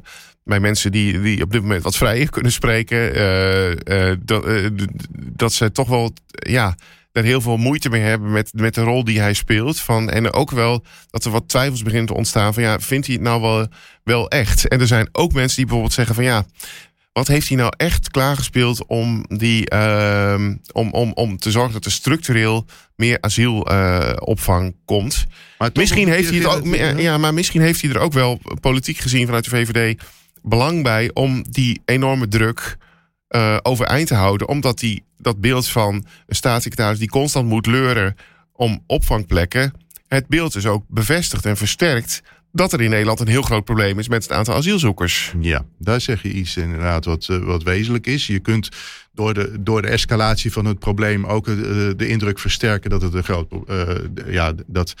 bij 0.44 0.60
mensen 0.60 0.92
die, 0.92 1.20
die 1.20 1.42
op 1.42 1.52
dit 1.52 1.62
moment 1.62 1.82
wat 1.82 1.96
vrijer 1.96 2.30
kunnen 2.30 2.52
spreken. 2.52 3.16
Uh, 3.88 4.16
dat, 4.22 4.44
dat 5.14 5.52
ze 5.52 5.72
toch 5.72 5.88
wel. 5.88 6.12
Ja, 6.26 6.76
daar 7.12 7.24
heel 7.24 7.40
veel 7.40 7.56
moeite 7.56 7.88
mee 7.88 8.02
hebben 8.02 8.32
met, 8.32 8.50
met 8.54 8.74
de 8.74 8.82
rol 8.82 9.04
die 9.04 9.20
hij 9.20 9.34
speelt. 9.34 9.80
Van, 9.80 10.10
en 10.10 10.32
ook 10.32 10.50
wel 10.50 10.84
dat 11.10 11.24
er 11.24 11.30
wat 11.30 11.48
twijfels 11.48 11.82
beginnen 11.82 12.06
te 12.06 12.14
ontstaan 12.14 12.54
van 12.54 12.62
ja, 12.62 12.80
vindt 12.80 13.06
hij 13.06 13.14
het 13.14 13.24
nou 13.24 13.40
wel, 13.40 13.66
wel 14.04 14.28
echt? 14.28 14.68
En 14.68 14.80
er 14.80 14.86
zijn 14.86 15.08
ook 15.12 15.32
mensen 15.32 15.56
die 15.56 15.64
bijvoorbeeld 15.64 15.94
zeggen 15.94 16.14
van 16.14 16.24
ja, 16.24 16.44
wat 17.12 17.28
heeft 17.28 17.48
hij 17.48 17.56
nou 17.56 17.72
echt 17.76 18.10
klaargespeeld 18.10 18.86
om, 18.86 19.24
die, 19.28 19.72
uh, 19.74 20.48
om, 20.72 20.92
om, 20.92 21.12
om 21.12 21.38
te 21.38 21.50
zorgen 21.50 21.72
dat 21.72 21.84
er 21.84 21.90
structureel 21.90 22.66
meer 22.96 23.18
asielopvang 23.20 24.66
uh, 24.66 24.72
komt? 24.84 25.26
Maar 25.58 25.70
misschien 25.74 26.08
heeft 26.08 26.30
hij 26.30 26.38
het 26.38 26.46
ook, 26.46 26.98
ja, 26.98 27.18
maar 27.18 27.34
misschien 27.34 27.60
heeft 27.60 27.82
hij 27.82 27.90
er 27.90 27.98
ook 27.98 28.12
wel 28.12 28.40
politiek 28.60 28.98
gezien 28.98 29.26
vanuit 29.26 29.44
de 29.44 29.50
VVD 29.50 30.02
belang 30.42 30.82
bij 30.82 31.10
om 31.14 31.44
die 31.50 31.82
enorme 31.84 32.28
druk 32.28 32.76
uh, 33.30 33.56
overeind 33.62 34.06
te 34.06 34.14
houden. 34.14 34.48
Omdat 34.48 34.78
die, 34.78 35.04
dat 35.18 35.40
beeld 35.40 35.68
van 35.68 35.94
een 35.94 36.36
staatssecretaris 36.36 36.98
die 36.98 37.08
constant 37.08 37.48
moet 37.48 37.66
leuren 37.66 38.16
om 38.52 38.82
opvangplekken. 38.86 39.72
Het 40.08 40.26
beeld 40.26 40.56
is 40.56 40.66
ook 40.66 40.84
bevestigd 40.88 41.46
en 41.46 41.56
versterkt 41.56 42.22
dat 42.52 42.72
er 42.72 42.80
in 42.80 42.90
Nederland 42.90 43.20
een 43.20 43.28
heel 43.28 43.42
groot 43.42 43.64
probleem 43.64 43.98
is 43.98 44.08
met 44.08 44.22
het 44.22 44.32
aantal 44.32 44.54
asielzoekers. 44.54 45.32
Ja, 45.40 45.64
daar 45.78 46.00
zeg 46.00 46.22
je 46.22 46.32
iets 46.32 46.56
inderdaad 46.56 47.04
wat, 47.04 47.28
uh, 47.30 47.44
wat 47.44 47.62
wezenlijk 47.62 48.06
is. 48.06 48.26
Je 48.26 48.38
kunt 48.38 48.68
door 49.12 49.34
de, 49.34 49.56
door 49.60 49.82
de 49.82 49.88
escalatie 49.88 50.52
van 50.52 50.64
het 50.64 50.78
probleem 50.78 51.24
ook 51.24 51.46
uh, 51.46 51.56
de 51.96 52.08
indruk 52.08 52.38
versterken 52.38 52.90
dat 52.90 53.02
het 53.02 53.14
een 53.14 53.24
groot 53.24 53.52
uh, 53.66 53.94
ja, 54.26 54.52
dat 54.66 54.94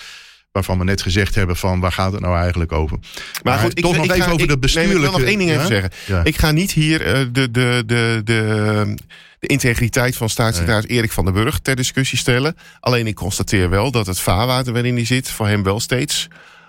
waarvan 0.52 0.78
we 0.78 0.84
net 0.84 1.02
gezegd 1.02 1.34
hebben 1.34 1.56
van 1.56 1.80
waar 1.80 1.92
gaat 1.92 2.12
het 2.12 2.20
nou 2.20 2.36
eigenlijk 2.36 2.72
over. 2.72 2.98
Maar, 3.42 3.58
goed, 3.58 3.76
toch 3.76 3.90
ik, 3.90 3.96
nog 3.96 4.04
ik 4.04 4.12
even 4.12 4.32
over 4.32 4.48
de 4.48 4.58
bestuurlijke... 4.58 4.96
Ik 4.96 5.10
wil 5.10 5.18
nog 5.18 5.28
één 5.28 5.38
ding 5.38 5.50
even 5.50 5.66
zeggen. 5.66 5.90
Ik 6.24 6.36
ga 6.36 6.50
niet 6.50 6.72
hier 6.72 7.06
uh, 7.06 7.26
de, 7.32 7.50
de, 7.50 7.82
de, 7.86 8.20
de, 8.24 8.94
de 9.38 9.46
integriteit 9.46 10.16
van 10.16 10.28
staatssecretaris. 10.28 10.86
Erik 10.86 11.12
van 11.12 11.24
den 11.24 11.34
Burg 11.34 11.58
ter 11.58 11.76
discussie 11.76 12.18
stellen. 12.18 12.56
Alleen 12.80 13.06
ik 13.06 13.14
constateer 13.14 13.70
wel 13.70 13.90
dat 13.90 14.06
het 14.06 14.20
vaarwater 14.20 14.72
waarin 14.72 14.94
hij 14.94 15.04
zit 15.04 15.30
voor 15.30 15.48
hem 15.48 15.62
wel 15.62 15.80
steeds 15.80 16.28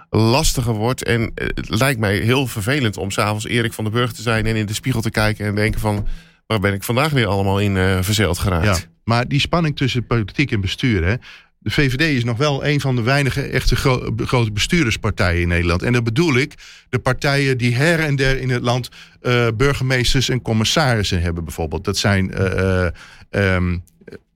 lastiger 0.09 0.73
wordt. 0.73 1.03
En 1.03 1.21
uh, 1.21 1.27
het 1.35 1.69
lijkt 1.69 1.99
mij 1.99 2.17
heel 2.17 2.47
vervelend 2.47 2.97
om 2.97 3.11
s'avonds 3.11 3.47
Erik 3.47 3.73
van 3.73 3.83
den 3.83 3.93
Burg 3.93 4.11
te 4.11 4.21
zijn 4.21 4.45
en 4.45 4.55
in 4.55 4.65
de 4.65 4.73
spiegel 4.73 5.01
te 5.01 5.11
kijken 5.11 5.45
en 5.45 5.55
denken 5.55 5.79
van 5.79 6.07
waar 6.47 6.59
ben 6.59 6.73
ik 6.73 6.83
vandaag 6.83 7.11
weer 7.11 7.27
allemaal 7.27 7.59
in 7.59 7.75
uh, 7.75 7.97
verzeild 8.01 8.37
geraakt. 8.37 8.65
Ja, 8.65 8.77
maar 9.03 9.27
die 9.27 9.39
spanning 9.39 9.77
tussen 9.77 10.07
politiek 10.07 10.51
en 10.51 10.61
bestuur, 10.61 11.03
hè, 11.05 11.15
de 11.63 11.71
VVD 11.71 12.01
is 12.01 12.23
nog 12.23 12.37
wel 12.37 12.65
een 12.65 12.81
van 12.81 12.95
de 12.95 13.01
weinige 13.01 13.41
echte 13.41 13.75
gro 13.75 14.13
grote 14.17 14.51
bestuurderspartijen 14.51 15.41
in 15.41 15.47
Nederland. 15.47 15.83
En 15.83 15.93
dat 15.93 16.03
bedoel 16.03 16.35
ik 16.35 16.53
de 16.89 16.99
partijen 16.99 17.57
die 17.57 17.75
her 17.75 17.99
en 17.99 18.15
der 18.15 18.39
in 18.39 18.49
het 18.49 18.61
land 18.61 18.89
uh, 19.21 19.47
burgemeesters 19.57 20.29
en 20.29 20.41
commissarissen 20.41 21.21
hebben 21.21 21.43
bijvoorbeeld. 21.43 21.83
Dat 21.83 21.97
zijn 21.97 22.31
uh, 22.37 22.87
um, 23.29 23.83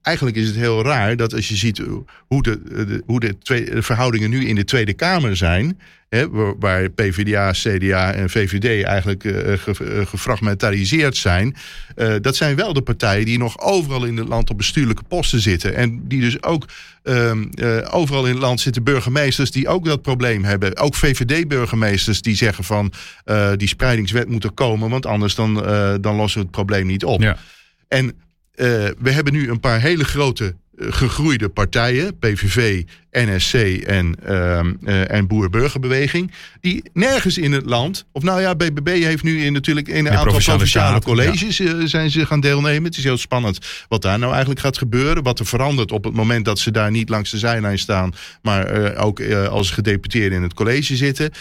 eigenlijk 0.05 0.37
is 0.37 0.47
het 0.47 0.55
heel 0.55 0.83
raar 0.83 1.15
dat 1.15 1.33
als 1.33 1.47
je 1.47 1.55
ziet 1.55 1.81
hoe 2.27 2.43
de, 2.43 2.61
de 2.63 3.03
hoe 3.05 3.19
de, 3.19 3.37
twee, 3.37 3.65
de 3.65 3.81
verhoudingen 3.81 4.29
nu 4.29 4.45
in 4.47 4.55
de 4.55 4.63
Tweede 4.63 4.93
Kamer 4.93 5.37
zijn. 5.37 5.79
Hè, 6.09 6.29
waar 6.59 6.89
PvdA, 6.89 7.51
CDA 7.51 8.13
en 8.13 8.29
VVD 8.29 8.83
eigenlijk 8.83 9.23
uh, 9.23 9.33
ge, 9.57 10.03
gefragmentariseerd 10.05 11.17
zijn. 11.17 11.55
Uh, 11.95 12.13
dat 12.21 12.35
zijn 12.35 12.55
wel 12.55 12.73
de 12.73 12.81
partijen 12.81 13.25
die 13.25 13.37
nog 13.37 13.59
overal 13.59 14.05
in 14.05 14.17
het 14.17 14.27
land 14.27 14.49
op 14.49 14.57
bestuurlijke 14.57 15.03
posten 15.03 15.39
zitten. 15.39 15.75
En 15.75 16.07
die 16.07 16.21
dus 16.21 16.43
ook 16.43 16.65
um, 17.03 17.49
uh, 17.55 17.77
overal 17.91 18.25
in 18.25 18.31
het 18.31 18.41
land 18.41 18.59
zitten 18.59 18.83
burgemeesters 18.83 19.51
die 19.51 19.67
ook 19.67 19.85
dat 19.85 20.01
probleem 20.01 20.43
hebben. 20.43 20.77
Ook 20.77 20.95
VVD-burgemeesters 20.95 22.21
die 22.21 22.35
zeggen 22.35 22.63
van 22.63 22.93
die 23.55 23.67
spreidingswet 23.67 24.29
moet 24.29 24.43
er 24.43 24.51
komen. 24.51 24.89
Want 24.89 25.05
anders 25.05 25.35
dan, 25.35 25.53
dan 26.01 26.15
lossen 26.15 26.39
we 26.39 26.45
het 26.45 26.55
probleem 26.55 26.87
niet 26.87 27.05
op. 27.05 27.21
Ja. 27.21 27.37
En 27.87 28.13
uh, 28.55 28.67
we 28.99 29.11
hebben 29.11 29.33
nu 29.33 29.49
een 29.49 29.59
paar 29.59 29.81
hele 29.81 30.03
grote 30.03 30.55
uh, 30.75 30.87
gegroeide 30.93 31.49
partijen, 31.49 32.17
PVV, 32.19 32.83
NSC 33.11 33.53
en, 33.53 34.15
uh, 34.27 35.11
en 35.11 35.27
Boer-Burgerbeweging, 35.27 36.31
die 36.61 36.83
nergens 36.93 37.37
in 37.37 37.51
het 37.51 37.65
land, 37.65 38.05
of 38.11 38.23
nou 38.23 38.41
ja, 38.41 38.55
BBB 38.55 39.03
heeft 39.03 39.23
nu 39.23 39.43
in, 39.43 39.53
natuurlijk 39.53 39.87
in 39.87 40.05
een 40.05 40.11
aantal 40.11 40.41
provinciale 40.41 41.01
colleges 41.01 41.57
ja. 41.57 41.87
zijn 41.87 42.09
ze 42.09 42.25
gaan 42.25 42.39
deelnemen. 42.39 42.83
Het 42.83 42.97
is 42.97 43.03
heel 43.03 43.17
spannend 43.17 43.59
wat 43.87 44.01
daar 44.01 44.19
nou 44.19 44.31
eigenlijk 44.31 44.61
gaat 44.61 44.77
gebeuren, 44.77 45.23
wat 45.23 45.39
er 45.39 45.45
verandert 45.45 45.91
op 45.91 46.03
het 46.03 46.13
moment 46.13 46.45
dat 46.45 46.59
ze 46.59 46.71
daar 46.71 46.91
niet 46.91 47.09
langs 47.09 47.31
de 47.31 47.37
zijlijn 47.37 47.79
staan, 47.79 48.13
maar 48.41 48.95
ook 48.95 49.21
als 49.31 49.71
gedeputeerden 49.71 50.37
in 50.37 50.43
het 50.43 50.53
college 50.53 50.95
zitten. 50.95 51.31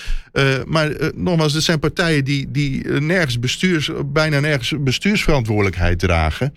maar 0.67 0.91
nogmaals, 1.15 1.53
het 1.53 1.63
zijn 1.63 1.79
partijen 1.79 2.25
die, 2.25 2.51
die 2.51 2.89
nergens 2.89 3.39
bestuurs, 3.39 3.91
bijna 4.07 4.41
nergens 4.41 4.73
bestuursverantwoordelijkheid 4.79 5.99
dragen. 5.99 6.53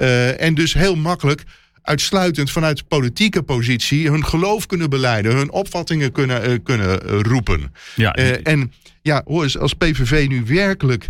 Uh, 0.00 0.40
en 0.40 0.54
dus 0.54 0.74
heel 0.74 0.96
makkelijk 0.96 1.44
uitsluitend 1.82 2.50
vanuit 2.50 2.76
de 2.76 2.84
politieke 2.88 3.42
positie 3.42 4.10
hun 4.10 4.24
geloof 4.24 4.66
kunnen 4.66 4.90
beleiden, 4.90 5.36
hun 5.36 5.50
opvattingen 5.50 6.12
kunnen, 6.12 6.50
uh, 6.50 6.58
kunnen 6.62 7.00
uh, 7.06 7.20
roepen. 7.20 7.72
Ja, 7.96 8.18
uh, 8.18 8.36
en 8.42 8.72
ja, 9.02 9.22
hoor 9.24 9.42
eens, 9.42 9.58
als 9.58 9.74
PVV 9.74 10.26
nu 10.28 10.44
werkelijk 10.46 11.08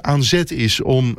aan 0.00 0.22
zet 0.22 0.50
is 0.50 0.82
om, 0.82 1.18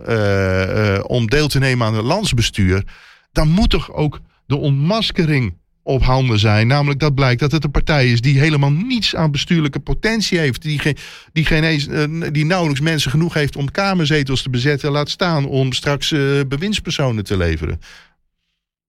om 1.02 1.28
deel 1.28 1.48
te 1.48 1.60
nemen 1.60 1.88
aan 1.88 1.96
het 1.96 2.06
landsbestuur, 2.06 2.84
dan 3.32 3.50
moet 3.50 3.70
toch 3.70 3.94
ook 3.94 4.20
de 4.46 4.56
ontmaskering 4.56 5.54
op 5.88 6.04
handen 6.04 6.40
zijn. 6.40 6.68
Namelijk 6.68 7.00
dat 7.00 7.16
blijkt 7.16 7.40
dat 7.40 7.52
het 7.52 7.64
een 7.64 7.72
partij 7.72 8.12
is 8.12 8.22
die 8.22 8.40
helemaal 8.40 8.72
niets 8.72 9.16
aan 9.16 9.32
bestuurlijke 9.32 9.80
potentie 9.80 10.40
heeft. 10.40 10.62
Die, 10.62 10.80
geen, 10.80 10.98
die, 11.34 11.46
geen 11.46 11.64
eens, 11.64 11.88
uh, 11.88 12.04
die 12.32 12.46
nauwelijks 12.46 12.82
mensen 12.82 13.12
genoeg 13.12 13.34
heeft 13.34 13.56
om 13.56 13.72
kamerzetels 13.72 14.42
te 14.42 14.50
bezetten. 14.50 14.92
Laat 14.92 15.10
staan 15.10 15.46
om 15.46 15.74
straks 15.74 16.12
uh, 16.12 16.42
bewindspersonen 16.48 17.24
te 17.24 17.38
leveren. 17.38 17.82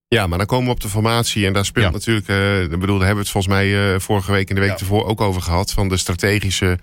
Ja, 0.08 0.26
maar 0.26 0.38
dan 0.38 0.46
komen 0.46 0.66
we 0.66 0.72
op 0.72 0.80
de 0.80 0.88
formatie. 0.88 1.46
En 1.46 1.52
daar 1.52 1.64
speelt 1.64 1.86
ja. 1.86 1.90
natuurlijk. 1.90 2.28
Uh, 2.28 2.78
bedoel, 2.78 2.98
daar 2.98 3.06
hebben 3.06 3.24
we 3.24 3.30
het 3.30 3.30
volgens 3.30 3.54
mij 3.54 4.00
vorige 4.00 4.32
week 4.32 4.48
en 4.48 4.54
de 4.54 4.60
week 4.60 4.70
ja. 4.70 4.78
ervoor 4.78 5.06
ook 5.06 5.20
over 5.20 5.42
gehad. 5.42 5.72
Van 5.72 5.88
de 5.88 5.96
strategische 5.96 6.78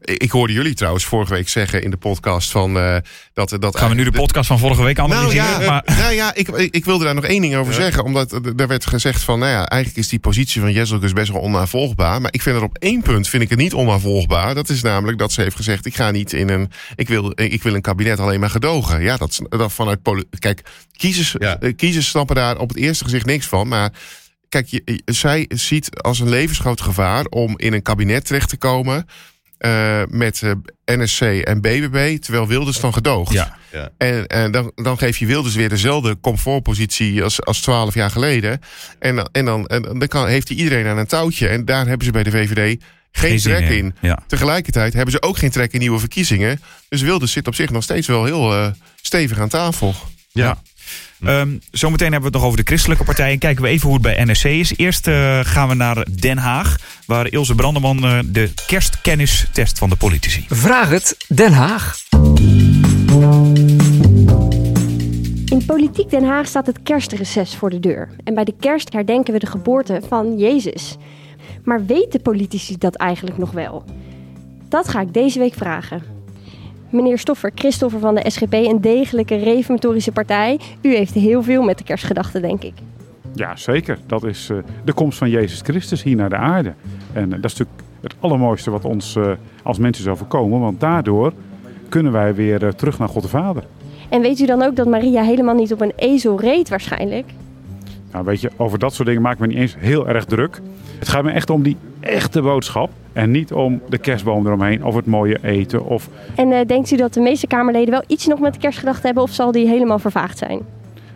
Ik 0.00 0.30
hoorde 0.30 0.52
jullie 0.52 0.74
trouwens 0.74 1.04
vorige 1.04 1.32
week 1.32 1.48
zeggen 1.48 1.82
in 1.82 1.90
de 1.90 1.96
podcast 1.96 2.50
van 2.50 2.76
uh, 2.76 2.96
dat, 3.32 3.56
dat. 3.58 3.78
Gaan 3.78 3.88
we 3.88 3.94
nu 3.94 4.04
de 4.04 4.10
podcast 4.10 4.46
van 4.46 4.58
vorige 4.58 4.82
week 4.82 4.98
analyseren? 4.98 5.44
Nou 5.44 5.62
ja, 5.62 5.70
maar... 5.70 5.96
nou 5.96 6.14
ja 6.14 6.34
ik, 6.34 6.48
ik 6.48 6.84
wilde 6.84 7.04
daar 7.04 7.14
nog 7.14 7.24
één 7.24 7.40
ding 7.40 7.56
over 7.56 7.74
zeggen. 7.74 8.04
Omdat 8.04 8.32
er 8.32 8.66
werd 8.66 8.86
gezegd 8.86 9.22
van, 9.22 9.38
nou 9.38 9.50
ja, 9.50 9.68
eigenlijk 9.68 10.02
is 10.02 10.08
die 10.08 10.18
positie 10.18 10.60
van 10.60 10.72
Jezelkus 10.72 11.12
best 11.12 11.32
wel 11.32 11.40
onnavolgbaar. 11.40 12.20
Maar 12.20 12.32
ik 12.32 12.42
vind 12.42 12.56
er 12.56 12.62
op 12.62 12.78
één 12.78 13.02
punt 13.02 13.28
vind 13.28 13.42
ik 13.42 13.50
het 13.50 13.58
niet 13.58 13.74
onnavolgbaar. 13.74 14.54
Dat 14.54 14.68
is 14.68 14.82
namelijk 14.82 15.18
dat 15.18 15.32
ze 15.32 15.40
heeft 15.40 15.56
gezegd: 15.56 15.86
ik 15.86 15.94
ga 15.94 16.10
niet 16.10 16.32
in 16.32 16.48
een. 16.48 16.70
Ik 16.94 17.08
wil, 17.08 17.32
ik 17.34 17.62
wil 17.62 17.74
een 17.74 17.80
kabinet 17.80 18.20
alleen 18.20 18.40
maar 18.40 18.50
gedogen. 18.50 19.02
Ja, 19.02 19.16
dat, 19.16 19.38
dat 19.48 19.72
vanuit. 19.72 19.98
Kijk, 20.38 20.62
kiezers, 20.96 21.34
ja. 21.38 21.58
kiezers 21.76 22.08
snappen 22.08 22.36
daar 22.36 22.58
op 22.58 22.68
het 22.68 22.78
eerste 22.78 23.04
gezicht 23.04 23.26
niks 23.26 23.46
van. 23.46 23.68
Maar 23.68 23.92
kijk, 24.48 24.66
je, 24.66 25.02
zij 25.04 25.44
ziet 25.48 26.00
als 26.00 26.20
een 26.20 26.28
levensgroot 26.28 26.80
gevaar 26.80 27.24
om 27.24 27.58
in 27.58 27.72
een 27.72 27.82
kabinet 27.82 28.26
terecht 28.26 28.48
te 28.48 28.56
komen. 28.56 29.06
Uh, 29.66 30.02
met 30.08 30.40
uh, 30.44 30.52
NSC 30.84 31.20
en 31.20 31.60
BBB, 31.60 32.18
terwijl 32.18 32.46
Wilders 32.46 32.80
dan 32.80 32.92
gedoogt. 32.92 33.32
Ja, 33.32 33.56
ja. 33.72 33.90
En, 33.98 34.26
en 34.26 34.50
dan, 34.50 34.72
dan 34.74 34.98
geef 34.98 35.18
je 35.18 35.26
Wilders 35.26 35.54
weer 35.54 35.68
dezelfde 35.68 36.20
comfortpositie 36.20 37.22
als, 37.22 37.44
als 37.44 37.60
12 37.60 37.94
jaar 37.94 38.10
geleden. 38.10 38.60
En, 38.98 39.28
en 39.32 39.44
dan, 39.44 39.66
en 39.66 39.82
dan 39.82 40.08
kan, 40.08 40.26
heeft 40.26 40.48
hij 40.48 40.56
iedereen 40.56 40.86
aan 40.86 40.98
een 40.98 41.06
touwtje. 41.06 41.48
En 41.48 41.64
daar 41.64 41.86
hebben 41.86 42.06
ze 42.06 42.12
bij 42.12 42.22
de 42.22 42.30
VVD 42.30 42.82
geen, 43.12 43.38
trek 43.38 43.68
in. 43.68 43.94
Ja. 44.00 44.22
Tegelijkertijd 44.26 44.92
hebben 44.92 45.12
ze 45.12 45.22
ook 45.22 45.38
geen 45.38 45.50
trek 45.50 45.72
in 45.72 45.80
nieuwe 45.80 45.98
verkiezingen. 45.98 46.60
Dus 46.88 47.00
Wilders 47.00 47.32
zit 47.32 47.46
op 47.46 47.54
zich 47.54 47.70
nog 47.70 47.82
steeds 47.82 48.06
wel 48.06 48.24
heel 48.24 48.54
uh, 48.54 48.66
stevig 49.02 49.38
aan 49.38 49.48
tafel. 49.48 49.94
Ja. 50.32 50.62
Um, 51.26 51.60
zometeen 51.70 52.12
hebben 52.12 52.30
we 52.30 52.36
het 52.36 52.36
nog 52.36 52.44
over 52.44 52.64
de 52.64 52.70
christelijke 52.70 53.04
partijen. 53.04 53.38
Kijken 53.38 53.62
we 53.62 53.68
even 53.68 53.84
hoe 53.88 53.94
het 53.94 54.02
bij 54.02 54.24
NSC 54.24 54.44
is. 54.44 54.76
Eerst 54.76 55.06
uh, 55.06 55.40
gaan 55.42 55.68
we 55.68 55.74
naar 55.74 56.06
Den 56.20 56.38
Haag, 56.38 56.76
waar 57.06 57.26
Ilse 57.26 57.54
Brandeman 57.54 58.04
uh, 58.04 58.18
de 58.24 58.50
kerstkennis 58.66 59.46
test 59.52 59.78
van 59.78 59.88
de 59.88 59.96
politici. 59.96 60.44
Vraag 60.48 60.88
het 60.88 61.16
Den 61.28 61.52
Haag. 61.52 61.96
In 65.44 65.64
Politiek 65.66 66.10
Den 66.10 66.24
Haag 66.24 66.46
staat 66.46 66.66
het 66.66 66.82
kerstreces 66.82 67.54
voor 67.54 67.70
de 67.70 67.80
deur. 67.80 68.08
En 68.24 68.34
bij 68.34 68.44
de 68.44 68.54
kerst 68.60 68.92
herdenken 68.92 69.32
we 69.32 69.38
de 69.38 69.46
geboorte 69.46 70.00
van 70.08 70.38
Jezus. 70.38 70.96
Maar 71.64 71.86
weten 71.86 72.22
politici 72.22 72.78
dat 72.78 72.94
eigenlijk 72.94 73.38
nog 73.38 73.50
wel? 73.50 73.84
Dat 74.68 74.88
ga 74.88 75.00
ik 75.00 75.12
deze 75.12 75.38
week 75.38 75.54
vragen. 75.54 76.21
Meneer 76.92 77.18
Stoffer, 77.18 77.50
Christoffer 77.54 78.00
van 78.00 78.14
de 78.14 78.30
SGP, 78.30 78.52
een 78.52 78.80
degelijke 78.80 79.36
reformatorische 79.36 80.12
partij. 80.12 80.60
U 80.82 80.94
heeft 80.94 81.14
heel 81.14 81.42
veel 81.42 81.62
met 81.62 81.78
de 81.78 81.84
kerstgedachten, 81.84 82.42
denk 82.42 82.62
ik. 82.62 82.74
Ja, 83.34 83.56
zeker. 83.56 83.98
Dat 84.06 84.24
is 84.24 84.48
uh, 84.50 84.58
de 84.84 84.92
komst 84.92 85.18
van 85.18 85.30
Jezus 85.30 85.60
Christus 85.60 86.02
hier 86.02 86.16
naar 86.16 86.28
de 86.28 86.36
aarde. 86.36 86.74
En 87.12 87.24
uh, 87.24 87.30
dat 87.30 87.50
is 87.50 87.58
natuurlijk 87.58 87.82
het 88.00 88.14
allermooiste 88.20 88.70
wat 88.70 88.84
ons 88.84 89.16
uh, 89.16 89.30
als 89.62 89.78
mensen 89.78 90.04
zou 90.04 90.16
voorkomen. 90.16 90.60
Want 90.60 90.80
daardoor 90.80 91.32
kunnen 91.88 92.12
wij 92.12 92.34
weer 92.34 92.74
terug 92.74 92.98
naar 92.98 93.08
God 93.08 93.22
de 93.22 93.28
Vader. 93.28 93.64
En 94.08 94.20
weet 94.20 94.40
u 94.40 94.46
dan 94.46 94.62
ook 94.62 94.76
dat 94.76 94.86
Maria 94.86 95.22
helemaal 95.22 95.54
niet 95.54 95.72
op 95.72 95.80
een 95.80 95.92
ezel 95.96 96.40
reed 96.40 96.68
waarschijnlijk? 96.68 97.26
Nou, 98.12 98.24
weet 98.24 98.40
je, 98.40 98.50
over 98.56 98.78
dat 98.78 98.94
soort 98.94 99.08
dingen 99.08 99.22
maak 99.22 99.32
ik 99.32 99.38
me 99.38 99.46
niet 99.46 99.56
eens 99.56 99.76
heel 99.78 100.08
erg 100.08 100.24
druk. 100.24 100.60
Het 100.98 101.08
gaat 101.08 101.24
me 101.24 101.30
echt 101.30 101.50
om 101.50 101.62
die 101.62 101.76
echte 102.02 102.42
boodschap. 102.42 102.90
En 103.12 103.30
niet 103.30 103.52
om 103.52 103.80
de 103.88 103.98
kerstboom 103.98 104.46
eromheen 104.46 104.84
of 104.84 104.94
het 104.94 105.06
mooie 105.06 105.38
eten. 105.42 105.84
Of... 105.84 106.08
En 106.34 106.50
uh, 106.50 106.58
denkt 106.66 106.90
u 106.90 106.96
dat 106.96 107.14
de 107.14 107.20
meeste 107.20 107.46
Kamerleden 107.46 107.90
wel 107.90 108.04
iets 108.06 108.26
nog 108.26 108.40
met 108.40 108.52
de 108.52 108.60
kerstgedachte 108.60 109.06
hebben 109.06 109.22
of 109.22 109.30
zal 109.30 109.52
die 109.52 109.66
helemaal 109.66 109.98
vervaagd 109.98 110.38
zijn? 110.38 110.60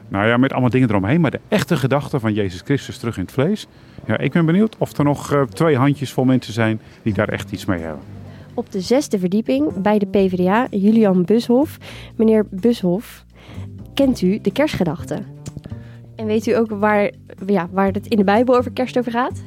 Nou 0.09 0.27
ja, 0.27 0.37
met 0.37 0.53
allemaal 0.53 0.71
dingen 0.71 0.89
eromheen. 0.89 1.21
Maar 1.21 1.31
de 1.31 1.41
echte 1.49 1.77
gedachte 1.77 2.21
van 2.21 2.33
Jezus 2.33 2.61
Christus 2.65 2.99
terug 2.99 3.17
in 3.17 3.23
het 3.23 3.33
vlees. 3.33 3.67
Ja, 4.07 4.19
ik 4.19 4.33
ben 4.33 4.47
benieuwd 4.47 4.77
of 4.79 4.99
er 4.99 5.05
nog 5.05 5.33
uh, 5.33 5.43
twee 5.43 5.77
handjes 5.77 6.13
vol 6.13 6.25
mensen 6.25 6.53
zijn 6.53 6.81
die 7.03 7.15
daar 7.15 7.29
echt 7.29 7.53
iets 7.53 7.65
mee 7.65 7.81
hebben. 7.81 8.01
Op 8.55 8.73
de 8.73 8.81
zesde 8.81 9.19
verdieping 9.19 9.73
bij 9.83 9.99
de 9.99 10.07
PvdA, 10.07 10.67
Julian 10.71 11.25
Bushof. 11.25 11.79
Meneer 12.17 12.47
Bushof, 12.51 13.25
kent 13.95 14.23
u 14.23 14.41
de 14.41 14.53
kerstgedachte? 14.53 15.19
En 16.17 16.27
weet 16.27 16.47
u 16.47 16.57
ook 16.57 16.71
waar, 16.71 17.11
ja, 17.47 17.69
waar 17.71 17.91
het 17.93 18.07
in 18.07 18.17
de 18.17 18.25
Bijbel 18.25 18.57
over 18.57 18.71
kerst 18.71 18.99
over 18.99 19.13
gaat? 19.13 19.43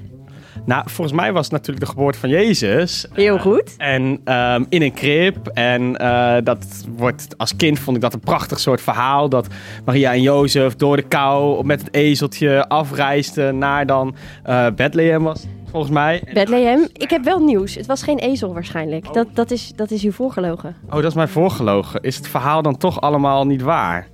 Nou, 0.70 0.84
volgens 0.86 1.18
mij 1.18 1.34
was 1.34 1.44
het 1.44 1.52
natuurlijk 1.52 1.86
de 1.86 1.92
geboorte 1.92 2.20
van 2.20 2.30
Jezus. 2.30 3.06
Heel 3.14 3.36
eh, 3.36 3.42
goed. 3.42 3.76
en 3.78 4.02
um, 4.04 4.66
in 4.70 4.82
een 4.82 4.94
krib. 4.94 5.48
En 5.48 6.02
uh, 6.02 6.36
dat 6.44 6.66
wordt, 6.96 7.38
als 7.38 7.56
kind 7.56 7.80
vond 7.80 7.96
ik 7.96 8.02
dat 8.02 8.14
een 8.14 8.20
prachtig 8.20 8.60
soort 8.60 8.82
verhaal. 8.82 9.30
Dat 9.30 9.48
Maria 9.86 10.14
en 10.14 10.22
Jozef 10.22 10.76
door 10.76 10.96
de 10.96 11.02
kou 11.02 11.66
met 11.66 11.82
het 11.82 11.94
ezeltje 11.94 12.68
afreisden 12.68 13.58
naar 13.58 13.86
dan 13.86 14.16
uh, 14.48 14.68
Bethlehem 14.76 15.24
was 15.24 15.46
volgens 15.72 15.92
mij. 15.92 16.24
Bethlehem. 16.34 16.88
Ik 16.94 17.10
heb 17.10 17.24
wel 17.24 17.40
nieuws. 17.40 17.76
Het 17.76 17.86
was 17.86 18.04
geen 18.04 18.20
ezel 18.20 18.54
waarschijnlijk. 18.54 19.08
Oh. 19.08 19.14
Dat, 19.14 19.28
dat, 19.34 19.52
is, 19.52 19.72
dat 19.76 19.92
is 19.92 20.04
uw 20.04 20.12
voorgelogen. 20.12 20.76
Oh, 20.86 20.96
dat 20.96 21.06
is 21.06 21.14
mijn 21.14 21.28
voorgelogen. 21.28 22.02
Is 22.02 22.16
het 22.16 22.28
verhaal 22.28 22.62
dan 22.62 22.78
toch 22.78 23.02
allemaal 23.02 23.46
niet 23.46 23.62
waar? 23.62 24.08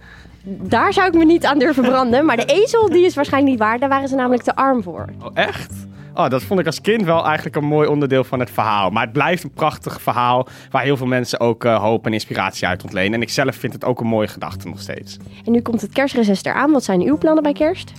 Daar 0.43 0.93
zou 0.93 1.07
ik 1.07 1.13
me 1.13 1.25
niet 1.25 1.45
aan 1.45 1.59
durven 1.59 1.83
branden. 1.83 2.25
Maar 2.25 2.37
de 2.37 2.45
ezel 2.45 2.89
die 2.89 3.05
is 3.05 3.15
waarschijnlijk 3.15 3.51
niet 3.51 3.61
waar. 3.63 3.79
Daar 3.79 3.89
waren 3.89 4.07
ze 4.07 4.15
namelijk 4.15 4.43
te 4.43 4.55
arm 4.55 4.83
voor. 4.83 5.05
Oh, 5.23 5.31
echt? 5.33 5.85
Oh, 6.15 6.29
dat 6.29 6.43
vond 6.43 6.59
ik 6.59 6.65
als 6.65 6.81
kind 6.81 7.03
wel 7.03 7.25
eigenlijk 7.25 7.55
een 7.55 7.65
mooi 7.65 7.87
onderdeel 7.87 8.23
van 8.23 8.39
het 8.39 8.49
verhaal. 8.49 8.89
Maar 8.89 9.03
het 9.03 9.13
blijft 9.13 9.43
een 9.43 9.51
prachtig 9.51 10.01
verhaal 10.01 10.47
waar 10.71 10.83
heel 10.83 10.97
veel 10.97 11.07
mensen 11.07 11.39
ook 11.39 11.65
uh, 11.65 11.81
hoop 11.81 12.05
en 12.05 12.13
inspiratie 12.13 12.67
uit 12.67 12.83
ontlenen. 12.83 13.13
En 13.13 13.21
ik 13.21 13.29
zelf 13.29 13.55
vind 13.55 13.73
het 13.73 13.85
ook 13.85 13.99
een 13.99 14.07
mooie 14.07 14.27
gedachte 14.27 14.67
nog 14.67 14.79
steeds. 14.79 15.17
En 15.45 15.51
nu 15.51 15.61
komt 15.61 15.81
het 15.81 15.91
kerstreces 15.91 16.43
eraan. 16.43 16.71
Wat 16.71 16.83
zijn 16.83 17.01
uw 17.01 17.17
plannen 17.17 17.43
bij 17.43 17.53
kerst? 17.53 17.91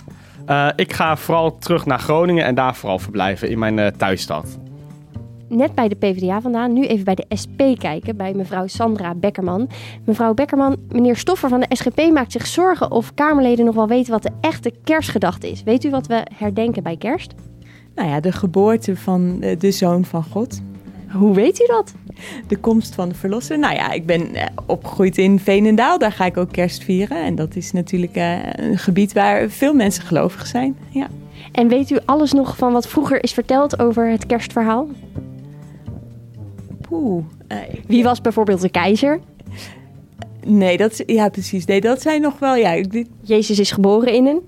Uh, 0.49 0.69
ik 0.75 0.93
ga 0.93 1.17
vooral 1.17 1.57
terug 1.57 1.85
naar 1.85 1.99
Groningen 1.99 2.45
en 2.45 2.55
daar 2.55 2.75
vooral 2.75 2.99
verblijven 2.99 3.49
in 3.49 3.59
mijn 3.59 3.77
uh, 3.77 3.87
thuisstad. 3.87 4.57
Net 5.49 5.75
bij 5.75 5.87
de 5.87 5.95
PvdA 5.95 6.41
vandaan, 6.41 6.73
nu 6.73 6.85
even 6.85 7.05
bij 7.05 7.15
de 7.15 7.25
SP 7.41 7.61
kijken, 7.77 8.17
bij 8.17 8.33
mevrouw 8.33 8.67
Sandra 8.67 9.15
Beckerman. 9.15 9.69
Mevrouw 10.05 10.33
Beckerman, 10.33 10.77
meneer 10.89 11.17
Stoffer 11.17 11.49
van 11.49 11.59
de 11.59 11.75
SGP 11.75 12.11
maakt 12.11 12.31
zich 12.31 12.47
zorgen 12.47 12.91
of 12.91 13.13
Kamerleden 13.13 13.65
nog 13.65 13.75
wel 13.75 13.87
weten 13.87 14.11
wat 14.11 14.23
de 14.23 14.31
echte 14.41 14.73
kerstgedachte 14.83 15.49
is. 15.49 15.63
Weet 15.63 15.83
u 15.83 15.89
wat 15.89 16.07
we 16.07 16.25
herdenken 16.37 16.83
bij 16.83 16.97
kerst? 16.97 17.33
Nou 17.97 18.09
ja, 18.09 18.19
de 18.19 18.31
geboorte 18.31 18.95
van 18.95 19.37
eh, 19.41 19.59
de 19.59 19.71
zoon 19.71 20.05
van 20.05 20.23
God. 20.23 20.61
Hoe 21.11 21.33
weet 21.33 21.61
u 21.61 21.65
dat? 21.65 21.93
De 22.47 22.57
komst 22.57 22.95
van 22.95 23.09
de 23.09 23.15
verlosser. 23.15 23.59
Nou 23.59 23.75
ja, 23.75 23.91
ik 23.91 24.05
ben 24.05 24.35
eh, 24.35 24.45
opgegroeid 24.65 25.17
in 25.17 25.39
Veenendaal. 25.39 25.97
Daar 25.97 26.11
ga 26.11 26.25
ik 26.25 26.37
ook 26.37 26.51
kerst 26.51 26.83
vieren. 26.83 27.23
En 27.23 27.35
dat 27.35 27.55
is 27.55 27.71
natuurlijk 27.71 28.15
eh, 28.15 28.37
een 28.53 28.77
gebied 28.77 29.13
waar 29.13 29.49
veel 29.49 29.73
mensen 29.73 30.03
gelovig 30.03 30.47
zijn. 30.47 30.77
Ja. 30.89 31.07
En 31.51 31.67
weet 31.67 31.89
u 31.89 31.97
alles 32.05 32.31
nog 32.31 32.57
van 32.57 32.73
wat 32.73 32.87
vroeger 32.87 33.23
is 33.23 33.33
verteld 33.33 33.79
over 33.79 34.09
het 34.09 34.25
kerstverhaal? 34.25 34.87
Poeh. 36.81 37.23
Wie 37.87 38.03
was 38.03 38.21
bijvoorbeeld 38.21 38.61
de 38.61 38.69
keizer? 38.69 39.19
Nee, 40.45 40.77
dat, 40.77 41.03
ja, 41.05 41.29
precies. 41.29 41.65
Nee, 41.65 41.81
dat 41.81 42.01
zijn 42.01 42.21
nog 42.21 42.39
wel... 42.39 42.55
Ja, 42.55 42.83
Jezus 43.21 43.59
is 43.59 43.71
geboren 43.71 44.13
in 44.13 44.25
een? 44.25 44.41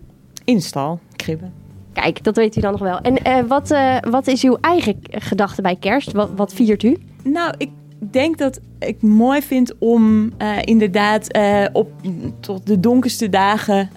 In 0.44 0.62
stal, 0.62 1.00
kribben. 1.16 1.59
Kijk, 2.00 2.24
dat 2.24 2.36
weet 2.36 2.56
u 2.56 2.62
dan 2.62 2.72
nog 2.72 2.82
wel. 2.82 3.00
En 3.00 3.18
uh, 3.28 3.48
wat, 3.48 3.72
uh, 3.72 3.98
wat 4.10 4.28
is 4.28 4.44
uw 4.44 4.58
eigen 4.62 4.96
gedachte 5.10 5.62
bij 5.62 5.76
kerst? 5.76 6.12
Wat, 6.12 6.30
wat 6.36 6.54
viert 6.54 6.84
u? 6.84 6.98
Nou, 7.24 7.54
ik 7.58 7.70
denk 8.12 8.38
dat 8.38 8.60
ik 8.80 9.02
mooi 9.02 9.42
vind 9.42 9.74
om 9.80 10.24
uh, 10.24 10.58
inderdaad 10.62 11.40
op 11.74 11.92
tot 12.40 12.68
de 12.68 12.80
donkerste 12.80 13.30
dagen 13.30 13.90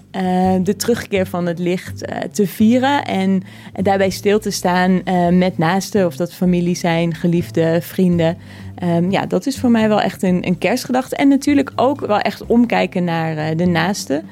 de 0.63 0.75
terugkeer 0.75 1.27
van 1.27 1.45
het 1.45 1.59
licht 1.59 2.07
te 2.31 2.47
vieren. 2.47 3.05
En 3.05 3.43
daarbij 3.73 4.09
stil 4.09 4.39
te 4.39 4.51
staan 4.51 5.01
met 5.31 5.57
naasten, 5.57 6.05
of 6.05 6.15
dat 6.15 6.33
familie 6.33 6.75
zijn, 6.75 7.13
geliefde, 7.15 7.79
vrienden. 7.81 8.37
Um, 8.83 9.11
ja, 9.11 9.25
dat 9.25 9.45
is 9.45 9.59
voor 9.59 9.71
mij 9.71 9.87
wel 9.87 10.01
echt 10.01 10.23
een, 10.23 10.47
een 10.47 10.57
kerstgedachte. 10.57 11.15
En 11.15 11.27
natuurlijk 11.27 11.71
ook 11.75 11.99
wel 11.99 12.19
echt 12.19 12.45
omkijken 12.45 13.03
naar 13.03 13.55
de 13.55 13.65
naasten. 13.65 14.25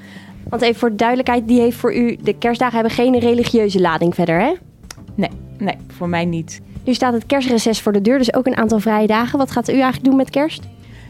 Want 0.51 0.63
even 0.63 0.79
voor 0.79 0.89
de 0.89 0.95
duidelijkheid, 0.95 1.47
die 1.47 1.59
heeft 1.59 1.77
voor 1.77 1.95
u... 1.95 2.17
De 2.21 2.33
kerstdagen 2.33 2.73
hebben 2.73 2.93
geen 2.93 3.19
religieuze 3.19 3.79
lading 3.79 4.15
verder, 4.15 4.39
hè? 4.39 4.53
Nee, 5.15 5.29
nee, 5.57 5.75
voor 5.87 6.09
mij 6.09 6.25
niet. 6.25 6.61
Nu 6.83 6.93
staat 6.93 7.13
het 7.13 7.25
kerstreces 7.25 7.81
voor 7.81 7.91
de 7.91 8.01
deur, 8.01 8.17
dus 8.17 8.33
ook 8.33 8.45
een 8.45 8.57
aantal 8.57 8.79
vrije 8.79 9.07
dagen. 9.07 9.37
Wat 9.37 9.51
gaat 9.51 9.69
u 9.69 9.73
eigenlijk 9.73 10.03
doen 10.03 10.15
met 10.15 10.29
kerst? 10.29 10.63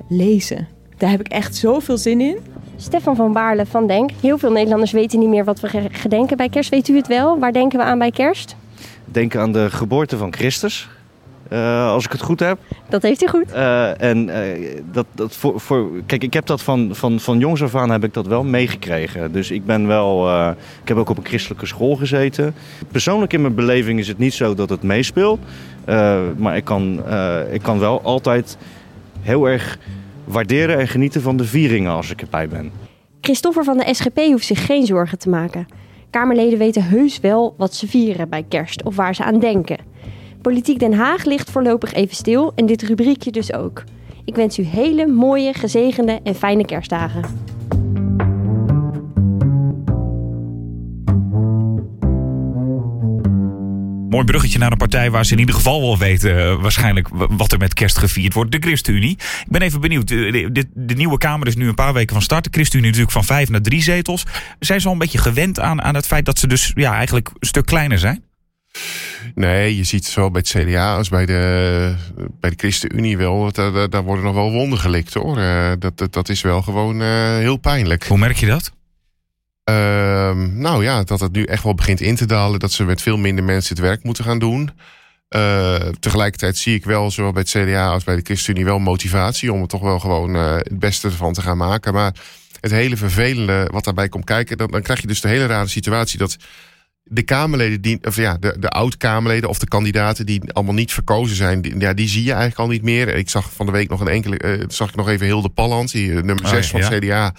Lezen. 0.09 0.67
Daar 0.97 1.09
heb 1.09 1.19
ik 1.19 1.27
echt 1.27 1.55
zoveel 1.55 1.97
zin 1.97 2.21
in. 2.21 2.37
Stefan 2.75 3.15
van 3.15 3.33
Baarle 3.33 3.65
van 3.65 3.87
Denk. 3.87 4.09
Heel 4.21 4.37
veel 4.37 4.51
Nederlanders 4.51 4.91
weten 4.91 5.19
niet 5.19 5.29
meer 5.29 5.43
wat 5.43 5.59
we 5.59 5.89
gedenken 5.91 6.37
bij 6.37 6.49
kerst. 6.49 6.69
Weet 6.69 6.87
u 6.87 6.95
het 6.95 7.07
wel? 7.07 7.39
Waar 7.39 7.53
denken 7.53 7.79
we 7.79 7.85
aan 7.85 7.99
bij 7.99 8.11
kerst? 8.11 8.55
Denken 9.05 9.41
aan 9.41 9.51
de 9.51 9.69
geboorte 9.69 10.17
van 10.17 10.33
Christus. 10.33 10.89
Uh, 11.53 11.87
als 11.87 12.05
ik 12.05 12.11
het 12.11 12.21
goed 12.21 12.39
heb. 12.39 12.57
Dat 12.89 13.01
heeft 13.01 13.19
hij 13.19 13.29
goed. 13.29 13.53
Uh, 13.53 14.01
en 14.01 14.27
uh, 14.27 14.35
dat, 14.91 15.05
dat 15.11 15.35
voor, 15.35 15.59
voor, 15.59 15.89
kijk, 16.05 16.23
ik 16.23 16.33
heb 16.33 16.45
dat 16.45 16.61
van, 16.61 16.89
van, 16.95 17.19
van 17.19 17.39
jongs 17.39 17.63
af 17.63 17.75
aan 17.75 17.91
heb 17.91 18.03
ik 18.03 18.13
dat 18.13 18.27
wel 18.27 18.43
meegekregen. 18.43 19.31
Dus 19.31 19.51
ik 19.51 19.65
ben 19.65 19.87
wel, 19.87 20.49
ik 20.81 20.87
heb 20.87 20.97
ook 20.97 21.09
op 21.09 21.17
een 21.17 21.25
christelijke 21.25 21.65
school 21.65 21.95
gezeten. 21.95 22.53
Persoonlijk 22.91 23.33
in 23.33 23.41
mijn 23.41 23.55
beleving 23.55 23.99
is 23.99 24.07
het 24.07 24.17
niet 24.17 24.33
zo 24.33 24.53
dat 24.53 24.69
het 24.69 24.83
meespeelt. 24.83 25.39
maar 26.37 26.55
ik 26.55 26.63
kan, 26.63 27.03
ik 27.51 27.61
kan 27.61 27.79
wel 27.79 28.01
altijd 28.01 28.57
heel 29.21 29.45
erg 29.45 29.77
waarderen 30.23 30.79
en 30.79 30.87
genieten 30.87 31.21
van 31.21 31.37
de 31.37 31.45
vieringen 31.45 31.91
als 31.91 32.11
ik 32.11 32.21
erbij 32.21 32.47
ben. 32.47 32.71
Christoffer 33.21 33.63
van 33.63 33.77
de 33.77 33.93
SGP 33.93 34.17
hoeft 34.17 34.45
zich 34.45 34.65
geen 34.65 34.85
zorgen 34.85 35.17
te 35.17 35.29
maken. 35.29 35.67
Kamerleden 36.09 36.59
weten 36.59 36.83
heus 36.83 37.19
wel 37.19 37.53
wat 37.57 37.73
ze 37.73 37.87
vieren 37.87 38.29
bij 38.29 38.45
kerst 38.49 38.83
of 38.83 38.95
waar 38.95 39.15
ze 39.15 39.23
aan 39.23 39.39
denken. 39.39 39.77
Politiek 40.41 40.79
Den 40.79 40.93
Haag 40.93 41.23
ligt 41.25 41.51
voorlopig 41.51 41.93
even 41.93 42.15
stil 42.15 42.51
en 42.55 42.65
dit 42.65 42.81
rubriekje 42.81 43.31
dus 43.31 43.53
ook. 43.53 43.83
Ik 44.25 44.35
wens 44.35 44.57
u 44.59 44.63
hele 44.63 45.07
mooie, 45.07 45.53
gezegende 45.53 46.19
en 46.23 46.35
fijne 46.35 46.65
kerstdagen. 46.65 47.23
Mooi 54.09 54.25
bruggetje 54.25 54.59
naar 54.59 54.71
een 54.71 54.77
partij 54.77 55.11
waar 55.11 55.25
ze 55.25 55.33
in 55.33 55.39
ieder 55.39 55.55
geval 55.55 55.81
wel 55.81 55.97
weten 55.97 56.37
eh, 56.37 56.61
waarschijnlijk 56.61 57.07
wat 57.11 57.51
er 57.51 57.57
met 57.57 57.73
kerst 57.73 57.97
gevierd 57.97 58.33
wordt. 58.33 58.51
De 58.51 58.57
ChristenUnie. 58.59 59.11
Ik 59.11 59.45
ben 59.47 59.61
even 59.61 59.81
benieuwd. 59.81 60.07
De- 60.07 60.49
de- 60.51 60.69
de 60.73 60.93
nieuwe 60.93 61.17
Kamer 61.17 61.47
is 61.47 61.55
nu 61.55 61.67
een 61.67 61.75
paar 61.75 61.93
weken 61.93 62.13
van 62.13 62.21
start. 62.21 62.43
De 62.43 62.49
ChristenUnie 62.51 62.89
natuurlijk 62.89 63.15
van 63.17 63.35
vijf 63.35 63.49
naar 63.49 63.61
drie 63.61 63.81
zetels. 63.81 64.23
Zijn 64.59 64.81
ze 64.81 64.87
al 64.87 64.93
een 64.93 64.99
beetje 64.99 65.17
gewend 65.17 65.59
aan, 65.59 65.81
aan 65.81 65.95
het 65.95 66.07
feit 66.07 66.25
dat 66.25 66.39
ze 66.39 66.47
dus 66.47 66.71
ja, 66.75 66.93
eigenlijk 66.95 67.27
een 67.39 67.47
stuk 67.47 67.65
kleiner 67.65 67.99
zijn? 67.99 68.23
Nee, 69.35 69.77
je 69.77 69.83
ziet 69.83 70.05
zowel 70.05 70.31
bij 70.31 70.41
het 70.45 70.63
CDA 70.67 70.95
als 70.95 71.09
bij 71.09 71.25
de, 71.25 71.95
bij 72.39 72.49
de 72.49 72.55
ChristenUnie 72.55 73.17
wel. 73.17 73.51
dat 73.51 73.73
Daar, 73.73 73.89
daar- 73.89 74.03
worden 74.03 74.25
nog 74.25 74.33
wel 74.33 74.51
wonden 74.51 74.79
gelikt 74.79 75.13
hoor. 75.13 75.37
Eh, 75.37 75.71
dat, 75.79 75.97
dat, 75.97 76.13
dat 76.13 76.29
is 76.29 76.41
wel 76.41 76.61
gewoon 76.61 77.01
eh, 77.01 77.35
heel 77.37 77.57
pijnlijk. 77.57 78.03
Hoe 78.07 78.17
merk 78.17 78.35
je 78.37 78.45
dat? 78.45 78.71
Ehm, 79.63 80.57
nou 80.59 80.83
ja, 80.83 81.03
dat 81.03 81.19
het 81.19 81.31
nu 81.31 81.43
echt 81.43 81.63
wel 81.63 81.75
begint 81.75 82.01
in 82.01 82.15
te 82.15 82.25
dalen. 82.25 82.59
Dat 82.59 82.71
ze 82.71 82.83
met 82.83 83.01
veel 83.01 83.17
minder 83.17 83.43
mensen 83.43 83.75
het 83.75 83.85
werk 83.85 84.03
moeten 84.03 84.23
gaan 84.23 84.39
doen. 84.39 84.69
Eh, 85.27 85.75
tegelijkertijd 85.99 86.57
zie 86.57 86.75
ik 86.75 86.85
wel, 86.85 87.11
zowel 87.11 87.31
bij 87.31 87.41
het 87.41 87.51
CDA 87.67 87.87
als 87.87 88.03
bij 88.03 88.15
de 88.15 88.21
ChristenUnie, 88.23 88.65
wel 88.65 88.79
motivatie 88.79 89.53
om 89.53 89.61
er 89.61 89.67
toch 89.67 89.81
wel 89.81 89.99
gewoon 89.99 90.33
het 90.33 90.79
beste 90.79 91.07
ervan 91.07 91.33
te 91.33 91.41
gaan 91.41 91.57
maken. 91.57 91.93
Maar 91.93 92.13
het 92.59 92.71
hele 92.71 92.97
vervelende 92.97 93.67
wat 93.71 93.83
daarbij 93.83 94.09
komt 94.09 94.25
kijken, 94.25 94.57
dan, 94.57 94.71
dan 94.71 94.81
krijg 94.81 95.01
je 95.01 95.07
dus 95.07 95.21
de 95.21 95.27
hele 95.27 95.45
rare 95.45 95.67
situatie 95.67 96.17
dat 96.17 96.37
de 97.03 97.23
Kamerleden, 97.23 97.81
die, 97.81 97.99
of 98.01 98.15
ja, 98.15 98.37
de, 98.37 98.55
de 98.59 98.69
oud-Kamerleden 98.69 99.49
of 99.49 99.59
de 99.59 99.67
kandidaten 99.67 100.25
die 100.25 100.53
allemaal 100.53 100.73
niet 100.73 100.93
verkozen 100.93 101.35
zijn, 101.35 101.61
die, 101.61 101.79
ja, 101.79 101.93
die 101.93 102.07
zie 102.07 102.23
je 102.23 102.31
eigenlijk 102.31 102.59
al 102.59 102.67
niet 102.67 102.83
meer. 102.83 103.07
Ik 103.07 103.29
zag 103.29 103.53
van 103.53 103.65
de 103.65 103.71
week 103.71 103.89
nog 103.89 103.99
een 103.99 104.07
enkele, 104.07 104.37
eh, 104.37 104.63
zag 104.67 104.89
ik 104.89 104.95
nog 104.95 105.09
even 105.09 105.25
Hilde 105.25 105.49
Palland, 105.49 105.91
die 105.91 106.09
eh, 106.09 106.23
nummer 106.23 106.43
Oh, 106.43 106.49
6 106.49 106.69
van 106.69 106.81
het 106.81 106.99
CDA. 106.99 107.33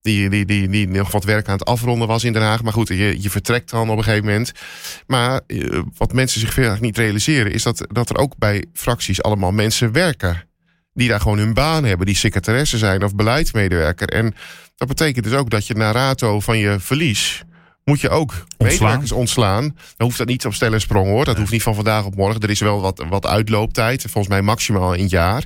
Die, 0.00 0.28
die, 0.30 0.44
die, 0.44 0.68
die 0.68 0.88
nog 0.88 1.10
wat 1.10 1.24
werk 1.24 1.46
aan 1.46 1.58
het 1.58 1.64
afronden 1.64 2.08
was 2.08 2.24
in 2.24 2.32
Den 2.32 2.42
Haag. 2.42 2.62
Maar 2.62 2.72
goed, 2.72 2.88
je, 2.88 3.22
je 3.22 3.30
vertrekt 3.30 3.70
dan 3.70 3.90
op 3.90 3.96
een 3.96 4.04
gegeven 4.04 4.24
moment. 4.24 4.52
Maar 5.06 5.40
eh, 5.46 5.80
wat 5.96 6.12
mensen 6.12 6.40
zich 6.40 6.52
veel 6.52 6.76
niet 6.80 6.96
realiseren... 6.96 7.52
is 7.52 7.62
dat, 7.62 7.86
dat 7.92 8.10
er 8.10 8.16
ook 8.16 8.36
bij 8.38 8.64
fracties 8.72 9.22
allemaal 9.22 9.52
mensen 9.52 9.92
werken. 9.92 10.48
Die 10.92 11.08
daar 11.08 11.20
gewoon 11.20 11.38
hun 11.38 11.54
baan 11.54 11.84
hebben. 11.84 12.06
Die 12.06 12.16
secretaresse 12.16 12.78
zijn 12.78 13.04
of 13.04 13.14
beleidsmedewerker. 13.14 14.08
En 14.08 14.34
dat 14.76 14.88
betekent 14.88 15.24
dus 15.24 15.34
ook 15.34 15.50
dat 15.50 15.66
je 15.66 15.74
na 15.74 15.92
rato 15.92 16.40
van 16.40 16.58
je 16.58 16.80
verlies... 16.80 17.44
moet 17.86 18.00
je 18.00 18.08
ook 18.08 18.44
medewerkers 18.58 19.12
ontslaan. 19.12 19.62
Dan 19.62 20.06
hoeft 20.06 20.18
dat 20.18 20.26
niet 20.26 20.46
op 20.46 20.54
stel 20.54 20.72
en 20.72 20.80
sprong 20.80 21.06
hoor. 21.06 21.24
Dat 21.24 21.36
hoeft 21.36 21.50
niet 21.50 21.62
van 21.62 21.74
vandaag 21.74 22.04
op 22.04 22.16
morgen. 22.16 22.40
Er 22.40 22.50
is 22.50 22.60
wel 22.60 22.80
wat, 22.80 23.04
wat 23.08 23.26
uitlooptijd. 23.26 24.00
Volgens 24.00 24.28
mij 24.28 24.42
maximaal 24.42 24.96
een 24.96 25.08
jaar. 25.08 25.44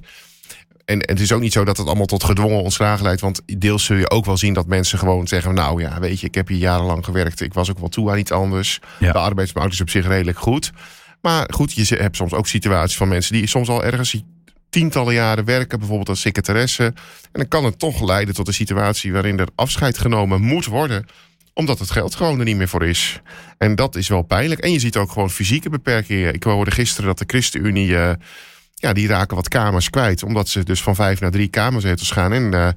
En, 0.85 1.01
en 1.01 1.15
het 1.15 1.21
is 1.21 1.33
ook 1.33 1.41
niet 1.41 1.53
zo 1.53 1.65
dat 1.65 1.77
het 1.77 1.87
allemaal 1.87 2.07
tot 2.07 2.25
gedwongen 2.25 2.63
ontslagen 2.63 3.05
leidt. 3.05 3.21
Want 3.21 3.41
deels 3.47 3.85
zul 3.85 3.97
je 3.97 4.11
ook 4.11 4.25
wel 4.25 4.37
zien 4.37 4.55
dat 4.55 4.67
mensen 4.67 4.99
gewoon 4.99 5.29
zeggen... 5.29 5.55
nou 5.55 5.83
ja, 5.83 6.01
weet 6.01 6.21
je, 6.21 6.27
ik 6.27 6.35
heb 6.35 6.49
hier 6.49 6.59
jarenlang 6.59 7.05
gewerkt. 7.05 7.41
Ik 7.41 7.55
was 7.55 7.71
ook 7.71 7.79
wel 7.79 7.89
toe 7.89 8.11
aan 8.11 8.19
iets 8.19 8.33
anders. 8.33 8.81
Ja. 8.99 9.13
De 9.13 9.19
arbeidsmarkt 9.19 9.73
is 9.73 9.81
op 9.81 9.91
zich 9.91 10.07
redelijk 10.07 10.39
goed. 10.39 10.71
Maar 11.21 11.49
goed, 11.55 11.73
je 11.73 11.97
hebt 11.97 12.17
soms 12.17 12.33
ook 12.33 12.47
situaties 12.47 12.97
van 12.97 13.09
mensen... 13.09 13.33
die 13.33 13.47
soms 13.47 13.69
al 13.69 13.85
ergens 13.85 14.23
tientallen 14.71 15.15
jaren 15.15 15.45
werken. 15.45 15.79
Bijvoorbeeld 15.79 16.09
als 16.09 16.21
secretaresse. 16.21 16.85
En 16.85 16.95
dan 17.33 17.49
kan 17.49 17.65
het 17.65 17.79
toch 17.79 18.03
leiden 18.03 18.35
tot 18.35 18.47
een 18.47 18.55
situatie... 18.55 19.13
waarin 19.13 19.39
er 19.39 19.49
afscheid 19.55 19.99
genomen 19.99 20.41
moet 20.41 20.67
worden 20.67 21.07
omdat 21.61 21.79
het 21.79 21.91
geld 21.91 22.15
gewoon 22.15 22.39
er 22.39 22.45
niet 22.45 22.57
meer 22.57 22.69
voor 22.69 22.87
is. 22.87 23.21
En 23.59 23.75
dat 23.75 23.97
is 23.97 24.09
wel 24.09 24.23
pijnlijk. 24.23 24.61
En 24.61 24.73
je 24.73 24.79
ziet 24.79 24.97
ook 24.97 25.13
gewoon 25.13 25.31
fysieke 25.31 25.71
beperkingen. 25.71 26.35
Ik 26.35 26.43
hoorde 26.43 26.71
gisteren 26.71 27.07
dat 27.07 27.19
de 27.19 27.25
ChristenUnie... 27.27 27.97
eh, 27.97 28.13
ja, 28.81 28.93
die 28.93 29.09
raken 29.09 29.37
wat 29.37 29.49
kamers 29.49 29.91
kwijt. 29.91 30.23
Omdat 30.23 30.49
ze 30.49 30.65
dus 30.65 30.83
van 30.83 30.95
vijf 30.95 31.21
naar 31.21 31.31
drie 31.31 31.49
kamerzetels 31.49 32.11
gaan. 32.11 32.33
En 32.33 32.55
eh, 32.55 32.69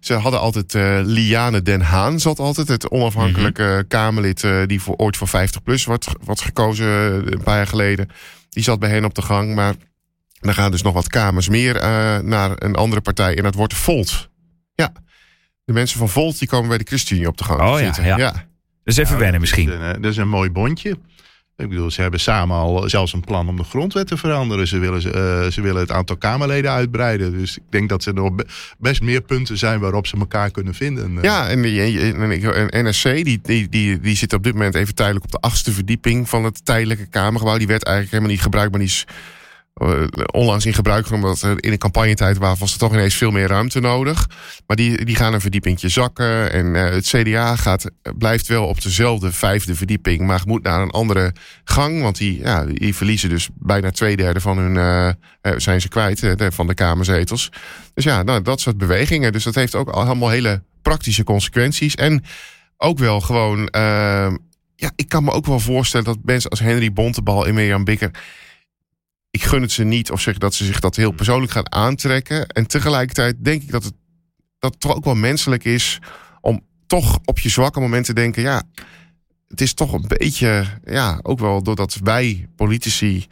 ze 0.00 0.14
hadden 0.14 0.40
altijd 0.40 0.74
eh, 0.74 1.00
Liane 1.02 1.62
Den 1.62 1.80
Haan 1.80 2.20
zat 2.20 2.38
altijd. 2.38 2.68
Het 2.68 2.90
onafhankelijke 2.90 3.84
Kamerlid 3.88 4.44
eh, 4.44 4.66
die 4.66 4.82
voor, 4.82 4.94
ooit 4.96 5.16
voor 5.16 5.28
50 5.28 5.62
plus 5.62 5.84
wordt, 5.84 6.06
wordt 6.20 6.40
gekozen 6.40 6.86
een 7.32 7.42
paar 7.42 7.56
jaar 7.56 7.66
geleden. 7.66 8.08
Die 8.50 8.62
zat 8.62 8.78
bij 8.78 8.90
hen 8.90 9.04
op 9.04 9.14
de 9.14 9.22
gang. 9.22 9.54
Maar 9.54 9.74
er 10.40 10.54
gaan 10.54 10.70
dus 10.70 10.82
nog 10.82 10.94
wat 10.94 11.08
kamers 11.08 11.48
meer 11.48 11.74
naar 12.24 12.50
een 12.54 12.74
andere 12.74 13.00
partij. 13.00 13.36
En 13.36 13.42
dat 13.42 13.54
wordt 13.54 13.74
Volt. 13.74 14.28
Ja, 14.74 14.92
de 15.72 15.78
mensen 15.78 15.98
van 15.98 16.08
Volt 16.08 16.38
die 16.38 16.48
komen 16.48 16.68
bij 16.68 16.78
de 16.78 16.84
ChristenUnie 16.84 17.28
op 17.28 17.36
de 17.38 17.44
gang 17.44 17.60
Oh 17.60 17.78
ja, 17.80 17.84
zitten. 17.84 18.04
ja. 18.04 18.46
Dus 18.84 18.96
even 18.96 19.18
wennen 19.18 19.40
misschien. 19.40 19.66
Dat 19.66 19.80
is, 19.80 19.94
een, 19.94 20.02
dat 20.02 20.10
is 20.10 20.16
een 20.16 20.28
mooi 20.28 20.50
bondje. 20.50 20.90
Ik 21.56 21.68
bedoel, 21.68 21.90
ze 21.90 22.00
hebben 22.00 22.20
samen 22.20 22.56
al 22.56 22.88
zelfs 22.88 23.12
een 23.12 23.20
plan 23.20 23.48
om 23.48 23.56
de 23.56 23.64
grondwet 23.64 24.06
te 24.06 24.16
veranderen. 24.16 24.66
Ze 24.68 24.78
willen, 24.78 24.98
eh, 25.14 25.50
ze 25.50 25.60
willen 25.60 25.80
het 25.80 25.90
aantal 25.90 26.16
Kamerleden 26.16 26.70
uitbreiden. 26.70 27.32
Dus 27.38 27.56
ik 27.56 27.62
denk 27.70 27.88
dat 27.88 28.04
er 28.04 28.14
nog 28.14 28.34
be- 28.34 28.46
best 28.78 29.02
meer 29.02 29.20
punten 29.20 29.58
zijn 29.58 29.80
waarop 29.80 30.06
ze 30.06 30.16
elkaar 30.16 30.50
kunnen 30.50 30.74
vinden. 30.74 31.16
Eh, 31.16 31.22
Ja, 31.22 31.48
en, 31.48 31.64
en, 31.64 32.30
en, 32.42 32.70
en 32.70 32.84
NSC 32.88 33.02
die, 33.02 33.40
die, 33.42 33.68
die, 33.68 34.00
die 34.00 34.16
zit 34.16 34.32
op 34.32 34.42
dit 34.42 34.52
moment 34.52 34.74
even 34.74 34.94
tijdelijk 34.94 35.24
op 35.24 35.30
de 35.30 35.40
achtste 35.40 35.72
verdieping 35.72 36.28
van 36.28 36.44
het 36.44 36.64
tijdelijke 36.64 37.06
Kamergebouw. 37.06 37.58
Die 37.58 37.66
werd 37.66 37.82
eigenlijk 37.84 38.14
helemaal 38.14 38.34
niet 38.34 38.42
gebruikt, 38.44 38.70
maar 38.70 38.80
die 38.80 38.88
is 38.88 39.04
eh, 39.06 39.14
onlangs 40.32 40.66
in 40.66 40.74
gebruik 40.74 41.06
genomen. 41.06 41.28
Omdat 41.28 41.62
in 41.62 41.70
de 41.70 41.78
campagnetijd 41.78 42.38
was, 42.38 42.72
er 42.72 42.78
toch 42.78 42.92
ineens 42.92 43.14
veel 43.14 43.30
meer 43.30 43.48
ruimte 43.48 43.80
nodig. 43.80 44.28
Maar 44.66 44.76
die, 44.76 45.04
die 45.04 45.16
gaan 45.16 45.34
een 45.34 45.40
verdiepingje 45.40 45.88
zakken. 45.88 46.52
En 46.52 46.76
eh, 46.76 46.90
het 46.90 47.06
CDA 47.06 47.56
gaat, 47.56 47.90
blijft 48.18 48.46
wel 48.46 48.66
op 48.66 48.82
dezelfde 48.82 49.32
vijfde 49.32 49.74
verdieping, 49.74 50.20
maar 50.20 50.42
moet 50.46 50.62
naar 50.62 50.82
een 50.82 50.90
andere 50.90 51.34
gang. 51.64 52.02
Want 52.02 52.18
die, 52.18 52.38
ja, 52.38 52.64
die 52.64 52.94
verliezen 52.94 53.28
dus 53.28 53.48
bijna 53.54 53.90
twee 53.90 54.16
derde 54.16 54.40
van 54.40 54.58
hun, 54.58 54.76
eh, 54.76 55.08
eh, 55.08 55.14
zijn 55.56 55.80
ze 55.80 55.88
kwijt, 55.88 56.22
eh, 56.22 56.46
van 56.50 56.66
de 56.66 56.74
Kamerzetels. 56.74 57.50
Dus 57.94 58.04
ja, 58.04 58.22
nou, 58.22 58.42
dat 58.42 58.60
soort 58.60 58.78
bewegingen. 58.78 59.32
Dus 59.32 59.44
dat 59.44 59.54
heeft 59.54 59.74
ook 59.74 59.88
al 59.88 60.04
allemaal 60.04 60.28
hele 60.28 60.62
praktische 60.82 61.24
consequenties. 61.24 61.94
En 61.94 62.24
ook 62.76 62.98
wel 62.98 63.20
gewoon. 63.20 63.68
ja, 64.76 64.90
ik 64.96 65.08
kan 65.08 65.24
me 65.24 65.30
ook 65.30 65.46
wel 65.46 65.60
voorstellen 65.60 66.06
dat 66.06 66.18
mensen 66.22 66.50
als 66.50 66.60
Henry 66.60 66.92
Bontebal 66.92 67.46
en 67.46 67.54
Mirjam 67.54 67.84
Bikker. 67.84 68.10
Ik 69.30 69.42
gun 69.42 69.62
het 69.62 69.72
ze 69.72 69.84
niet 69.84 70.10
of 70.10 70.20
zeg 70.20 70.38
dat 70.38 70.54
ze 70.54 70.64
zich 70.64 70.80
dat 70.80 70.96
heel 70.96 71.12
persoonlijk 71.12 71.52
gaan 71.52 71.72
aantrekken. 71.72 72.46
En 72.46 72.66
tegelijkertijd 72.66 73.44
denk 73.44 73.62
ik 73.62 73.70
dat 73.70 73.84
het, 73.84 73.94
dat 74.58 74.70
het 74.70 74.80
toch 74.80 74.94
ook 74.94 75.04
wel 75.04 75.14
menselijk 75.14 75.64
is 75.64 75.98
om 76.40 76.60
toch 76.86 77.18
op 77.24 77.38
je 77.38 77.48
zwakke 77.48 77.80
moment 77.80 78.04
te 78.04 78.12
denken: 78.12 78.42
ja, 78.42 78.62
het 79.48 79.60
is 79.60 79.74
toch 79.74 79.92
een 79.92 80.04
beetje, 80.06 80.66
ja, 80.84 81.18
ook 81.22 81.38
wel 81.38 81.62
doordat 81.62 81.98
wij 82.02 82.48
politici 82.56 83.26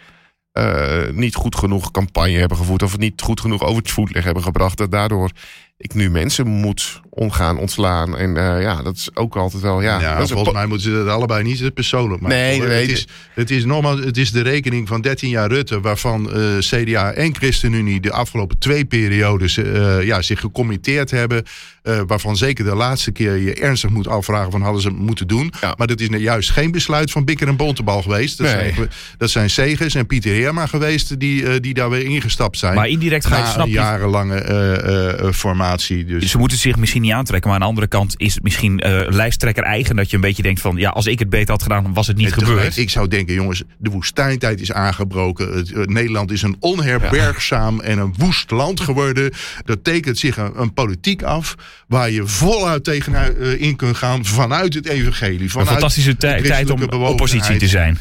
eh, 0.53 1.09
niet 1.11 1.35
goed 1.35 1.57
genoeg 1.57 1.91
campagne 1.91 2.39
hebben 2.39 2.57
gevoerd. 2.57 2.83
of 2.83 2.93
het 2.93 3.01
niet 3.01 3.23
goed 3.23 3.41
genoeg 3.41 3.63
over 3.63 3.83
het 3.83 3.91
voetlicht 3.91 4.25
hebben 4.25 4.43
gebracht. 4.43 4.79
dat 4.79 4.91
daardoor 4.91 5.31
ik 5.79 5.95
nu 5.95 6.11
mensen 6.11 6.47
moet 6.47 7.01
omgaan, 7.11 7.59
ontslaan. 7.59 8.17
En 8.17 8.37
eh, 8.37 8.63
ja, 8.63 8.83
dat 8.83 8.97
is 8.97 9.09
ook 9.15 9.37
altijd 9.37 9.63
wel. 9.63 9.81
Ja, 9.83 10.27
volgens 10.27 10.53
mij 10.53 10.67
moeten 10.67 10.91
ze 10.91 10.97
dat 10.97 11.09
allebei 11.09 11.43
niet 11.43 11.59
te 11.59 11.71
persoonlijk 11.71 12.21
maken. 12.21 12.37
Nee, 12.39 12.61
nee, 12.61 12.81
het, 12.81 12.91
is, 12.91 13.07
het, 13.35 13.51
is 13.51 13.65
nogmaals, 13.65 14.01
het 14.01 14.17
is 14.17 14.31
de 14.31 14.41
rekening 14.43 14.89
van 14.89 15.01
13 15.01 15.29
jaar 15.29 15.49
Rutte... 15.49 15.81
waarvan 15.81 16.33
eh, 16.33 16.43
CDA 16.59 17.13
en 17.13 17.35
ChristenUnie 17.35 18.01
de 18.01 18.13
afgelopen 18.13 18.59
twee 18.59 18.85
periodes... 18.85 19.57
eh, 19.57 20.03
ja, 20.03 20.23
zich 20.23 20.41
gecommitteerd 20.41 21.11
hebben. 21.11 21.43
eh, 21.83 22.01
waarvan 22.07 22.37
zeker 22.37 22.65
de 22.65 22.75
laatste 22.75 23.11
keer 23.13 23.37
je 23.37 23.55
ernstig 23.55 23.91
moet 23.91 24.09
afvragen... 24.09 24.51
van 24.51 24.63
hadden 24.63 24.83
ze 24.83 24.89
het 24.89 24.99
moeten 24.99 25.27
doen. 25.27 25.53
Ja. 25.61 25.75
Maar 25.77 25.87
dat 25.87 26.01
is 26.01 26.09
nou 26.09 26.23
juist 26.23 26.51
geen 26.51 26.71
besluit 26.71 27.11
van 27.11 27.25
Bikker 27.25 27.49
en 27.49 27.57
Bontebal 27.57 28.03
geweest. 28.03 28.39
Dat, 28.39 28.47
Nee. 28.47 28.73
zijn, 28.75 28.91
dat 29.19 29.31
zijn 29.31 29.51
Segers 29.51 29.95
en 29.95 30.07
Pieter 30.07 30.33
Heerma 30.33 30.67
geweest... 30.67 31.21
die, 31.21 31.47
eh, 31.47 31.55
die 31.61 31.75
daar 31.75 31.91
weer 31.91 32.05
ingestapt 32.05 32.59
zijn. 32.59 32.75
Maar 32.75 32.89
indirect 32.89 33.27
ga 33.27 33.37
je, 33.37 33.43
na 33.43 33.51
snap 33.51 33.67
je, 33.67 33.73
jarenlange 33.73 34.37
eh, 34.39 35.33
formatie. 35.69 36.05
Dus 36.05 36.31
Ze 36.31 36.39
moeten 36.39 36.59
zich 36.59 36.77
misschien 36.77 37.03
niet 37.03 37.13
aantrekken. 37.13 37.51
Maar 37.51 37.59
aan 37.59 37.65
de 37.65 37.71
andere 37.71 37.87
kant 37.87 38.15
is 38.17 38.35
het 38.35 38.43
misschien 38.43 38.81
eh, 38.81 39.01
lijsttrekker 39.09 39.63
eigen. 39.63 39.97
Dat 39.97 40.11
je 40.11 40.17
een 40.17 40.23
beetje 40.23 40.43
denkt 40.43 40.61
van... 40.61 40.77
Ja, 40.77 40.91
als 40.91 41.07
ik 41.07 41.19
het 41.19 41.31
beter 41.31 41.51
had 41.51 41.63
gedaan, 41.63 41.95
was 41.95 42.07
het 42.07 42.17
niet 42.17 42.33
gebeurd. 42.33 42.77
Ik 42.77 42.91
zou 42.91 43.09
denken, 43.09 43.35
jongens, 43.35 43.63
de 43.79 43.91
woestijntijd 43.91 44.61
is 44.61 44.73
aangebroken. 44.73 45.57
Het, 45.57 45.73
eh, 45.73 45.85
Nederland 45.85 46.31
is 46.31 46.43
een 46.43 46.57
onherbergzaam 46.61 47.81
en 47.81 47.99
een 47.99 48.15
woest 48.19 48.51
land 48.51 48.81
geworden. 48.81 49.31
Dat 49.65 49.85
tekent 49.85 50.19
zich 50.19 50.37
een, 50.37 50.61
een 50.61 50.73
politiek 50.73 51.23
af 51.23 51.55
waar 51.89 52.11
je 52.11 52.27
voluit 52.27 52.85
tegen 52.85 53.15
eh, 53.15 53.61
in 53.61 53.77
kunt 53.77 53.97
gaan 53.97 54.25
vanuit 54.25 54.75
het 54.75 54.87
evangelie. 54.87 55.41
Een 55.41 55.51
Vanuit 55.51 55.69
fantastische 55.69 56.11
de 56.11 56.17
tij- 56.17 56.43
tijd 56.43 56.71
om 56.71 56.83
oppositie 56.83 57.57
te 57.57 57.69
zijn. 57.69 57.99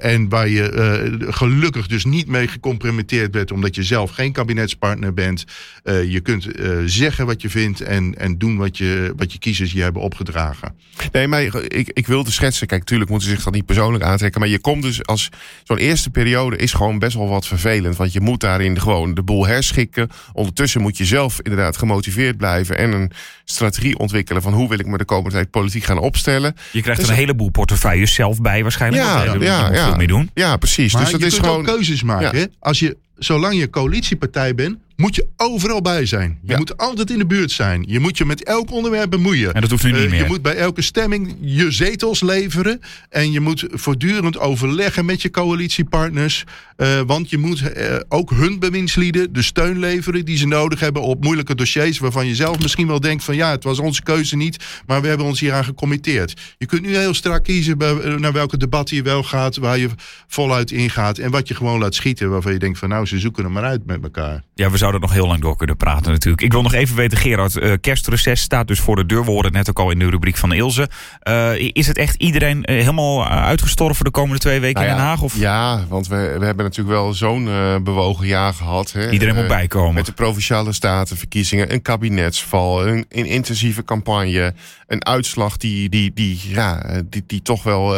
En 0.00 0.28
waar 0.28 0.48
je 0.48 1.18
gelukkig 1.28 1.86
dus 1.86 2.04
niet 2.04 2.26
mee 2.26 2.48
gecompromitteerd 2.48 3.30
bent... 3.30 3.52
omdat 3.52 3.74
je 3.74 3.82
zelf 3.82 4.10
geen 4.10 4.32
kabinetspartner 4.32 5.14
bent. 5.14 5.44
Je 5.84 6.20
kunt 6.22 6.48
zeggen 6.86 7.09
zeggen 7.10 7.26
wat 7.26 7.42
je 7.42 7.50
vindt 7.50 7.80
en, 7.80 8.14
en 8.18 8.38
doen 8.38 8.56
wat 8.56 8.78
je, 8.78 9.12
wat 9.16 9.32
je 9.32 9.38
kiezers 9.38 9.72
je 9.72 9.82
hebben 9.82 10.02
opgedragen. 10.02 10.74
Nee, 11.12 11.26
maar 11.26 11.42
ik, 11.42 11.90
ik 11.92 12.06
wilde 12.06 12.30
schetsen. 12.30 12.66
Kijk, 12.66 12.80
natuurlijk 12.80 13.10
moeten 13.10 13.28
ze 13.28 13.34
zich 13.34 13.44
dat 13.44 13.52
niet 13.54 13.66
persoonlijk 13.66 14.04
aantrekken. 14.04 14.40
Maar 14.40 14.48
je 14.48 14.58
komt 14.58 14.82
dus 14.82 15.04
als 15.06 15.28
zo'n 15.64 15.76
eerste 15.76 16.10
periode 16.10 16.56
is 16.56 16.72
gewoon 16.72 16.98
best 16.98 17.16
wel 17.16 17.28
wat 17.28 17.46
vervelend. 17.46 17.96
Want 17.96 18.12
je 18.12 18.20
moet 18.20 18.40
daarin 18.40 18.80
gewoon 18.80 19.14
de 19.14 19.22
boel 19.22 19.46
herschikken. 19.46 20.08
Ondertussen 20.32 20.80
moet 20.80 20.96
je 20.96 21.04
zelf 21.04 21.40
inderdaad 21.42 21.76
gemotiveerd 21.76 22.36
blijven. 22.36 22.78
En 22.78 22.92
een 22.92 23.10
strategie 23.44 23.98
ontwikkelen 23.98 24.42
van 24.42 24.52
hoe 24.52 24.68
wil 24.68 24.78
ik 24.78 24.86
me 24.86 24.98
de 24.98 25.04
komende 25.04 25.30
tijd 25.30 25.50
politiek 25.50 25.84
gaan 25.84 25.98
opstellen. 25.98 26.56
Je 26.72 26.82
krijgt 26.82 27.00
Dus- 27.00 27.10
een 27.10 27.16
heleboel 27.16 27.50
portefeuilles 27.50 28.14
zelf 28.14 28.40
bij 28.40 28.62
waarschijnlijk. 28.62 29.02
Ja, 29.02 29.24
ja, 29.24 29.72
ja. 29.72 29.86
veel 29.86 29.96
mee 29.96 30.06
doen. 30.06 30.30
Ja, 30.34 30.56
precies. 30.56 30.92
Maar 30.92 31.02
dus 31.02 31.10
dat 31.10 31.20
je 31.20 31.26
is 31.26 31.32
kunt 31.34 31.46
gewoon. 31.46 31.64
keuzes 31.64 32.02
maken. 32.02 32.38
Ja. 32.38 32.46
Als 32.58 32.78
je, 32.78 32.96
zolang 33.18 33.54
je 33.54 33.70
coalitiepartij 33.70 34.54
bent, 34.54 34.76
moet 35.00 35.14
je 35.14 35.26
overal 35.36 35.80
bij 35.82 36.06
zijn. 36.06 36.38
Je 36.42 36.52
Ja. 36.52 36.58
moet 36.58 36.76
altijd 36.76 37.10
in 37.10 37.18
de 37.18 37.26
buurt 37.26 37.50
zijn. 37.50 37.84
Je 37.86 38.00
moet 38.00 38.18
je 38.18 38.24
met 38.24 38.44
elk 38.44 38.70
onderwerp 38.72 39.10
bemoeien. 39.10 39.54
En 39.54 39.60
dat 39.60 39.70
hoeft 39.70 39.82
nu 39.84 39.92
niet 39.92 40.00
Eh, 40.04 40.10
meer. 40.10 40.22
Je 40.22 40.26
moet 40.26 40.42
bij 40.42 40.56
elke 40.56 40.82
stemming 40.82 41.36
je 41.40 41.70
zetels 41.70 42.20
leveren. 42.20 42.80
En 43.08 43.32
je 43.32 43.40
moet 43.40 43.64
voortdurend 43.70 44.38
overleggen 44.38 45.04
met 45.04 45.22
je 45.22 45.30
coalitiepartners. 45.30 46.44
Eh, 46.76 47.00
want 47.06 47.30
je 47.30 47.38
moet 47.38 47.72
eh, 47.72 47.96
ook 48.08 48.30
hun 48.30 48.58
bewindslieden 48.58 49.32
de 49.32 49.42
steun 49.42 49.78
leveren 49.78 50.24
die 50.24 50.36
ze 50.36 50.46
nodig 50.46 50.80
hebben 50.80 51.02
op 51.02 51.24
moeilijke 51.24 51.54
dossiers. 51.54 51.98
Waarvan 51.98 52.26
je 52.26 52.34
zelf 52.34 52.58
misschien 52.60 52.86
wel 52.86 53.00
denkt 53.00 53.24
van 53.24 53.36
ja, 53.36 53.50
het 53.50 53.64
was 53.64 53.78
onze 53.78 54.02
keuze 54.02 54.36
niet. 54.36 54.64
Maar 54.86 55.02
we 55.02 55.08
hebben 55.08 55.26
ons 55.26 55.40
hieraan 55.40 55.64
gecommitteerd. 55.64 56.40
Je 56.58 56.66
kunt 56.66 56.82
nu 56.82 56.96
heel 56.96 57.14
strak 57.14 57.44
kiezen 57.44 57.78
bij, 57.78 57.92
naar 58.18 58.32
welke 58.32 58.56
debatten 58.56 58.96
je 58.96 59.02
wel 59.02 59.22
gaat. 59.22 59.56
Waar 59.56 59.78
je 59.78 59.88
voluit 60.26 60.70
ingaat. 60.70 61.18
En 61.18 61.30
wat 61.30 61.48
je 61.48 61.54
gewoon 61.54 61.78
laat 61.78 61.94
schieten. 61.94 62.30
Waarvan 62.30 62.52
je 62.52 62.58
denkt 62.58 62.78
van 62.78 62.88
nou, 62.88 63.06
ze 63.06 63.18
zoeken 63.18 63.44
er 63.44 63.50
maar 63.50 63.64
uit 63.64 63.86
met 63.86 64.02
elkaar. 64.02 64.42
Ja, 64.54 64.70
we 64.70 64.76
zouden 64.76 64.89
nog 64.98 65.12
heel 65.12 65.26
lang 65.26 65.40
door 65.40 65.56
kunnen 65.56 65.76
praten 65.76 66.12
natuurlijk. 66.12 66.42
Ik 66.42 66.52
wil 66.52 66.62
nog 66.62 66.72
even 66.72 66.96
weten, 66.96 67.18
Gerard, 67.18 67.56
eh, 67.56 67.72
kerstreces 67.80 68.40
staat 68.40 68.68
dus 68.68 68.80
voor 68.80 68.96
de 68.96 69.06
deur. 69.06 69.24
We 69.24 69.30
hoorden 69.30 69.52
net 69.52 69.68
ook 69.68 69.78
al 69.78 69.90
in 69.90 69.98
de 69.98 70.10
rubriek 70.10 70.36
van 70.36 70.52
Ilse. 70.52 70.88
Eh, 71.20 71.52
is 71.72 71.86
het 71.86 71.96
echt 71.96 72.14
iedereen 72.14 72.64
eh, 72.64 72.76
helemaal 72.76 73.26
uitgestorven 73.28 74.04
de 74.04 74.10
komende 74.10 74.38
twee 74.38 74.60
weken 74.60 74.80
Nou 74.80 74.90
in 74.90 74.96
Den 74.96 75.04
Haag? 75.04 75.22
Of 75.22 75.36
Ja, 75.36 75.84
want 75.88 76.08
we, 76.08 76.36
we 76.38 76.44
hebben 76.44 76.64
natuurlijk 76.64 76.96
wel 76.96 77.14
zo'n 77.14 77.48
bewogen 77.84 78.26
jaar 78.26 78.54
gehad. 78.54 78.92
Hè. 78.92 79.10
iedereen 79.10 79.34
moet 79.34 79.46
bijkomen? 79.46 79.94
Met 79.94 80.06
de 80.06 80.12
provinciale 80.12 80.72
statenverkiezingen, 80.72 81.72
een 81.72 81.82
kabinetsval, 81.82 82.86
een, 82.86 83.04
een 83.08 83.26
intensieve 83.26 83.84
campagne, 83.84 84.54
een 84.86 85.04
uitslag 85.06 85.56
die, 85.56 85.88
die, 85.88 86.12
die, 86.14 86.40
ja, 86.48 87.02
die, 87.04 87.24
die 87.26 87.42
toch 87.42 87.62
wel 87.62 87.94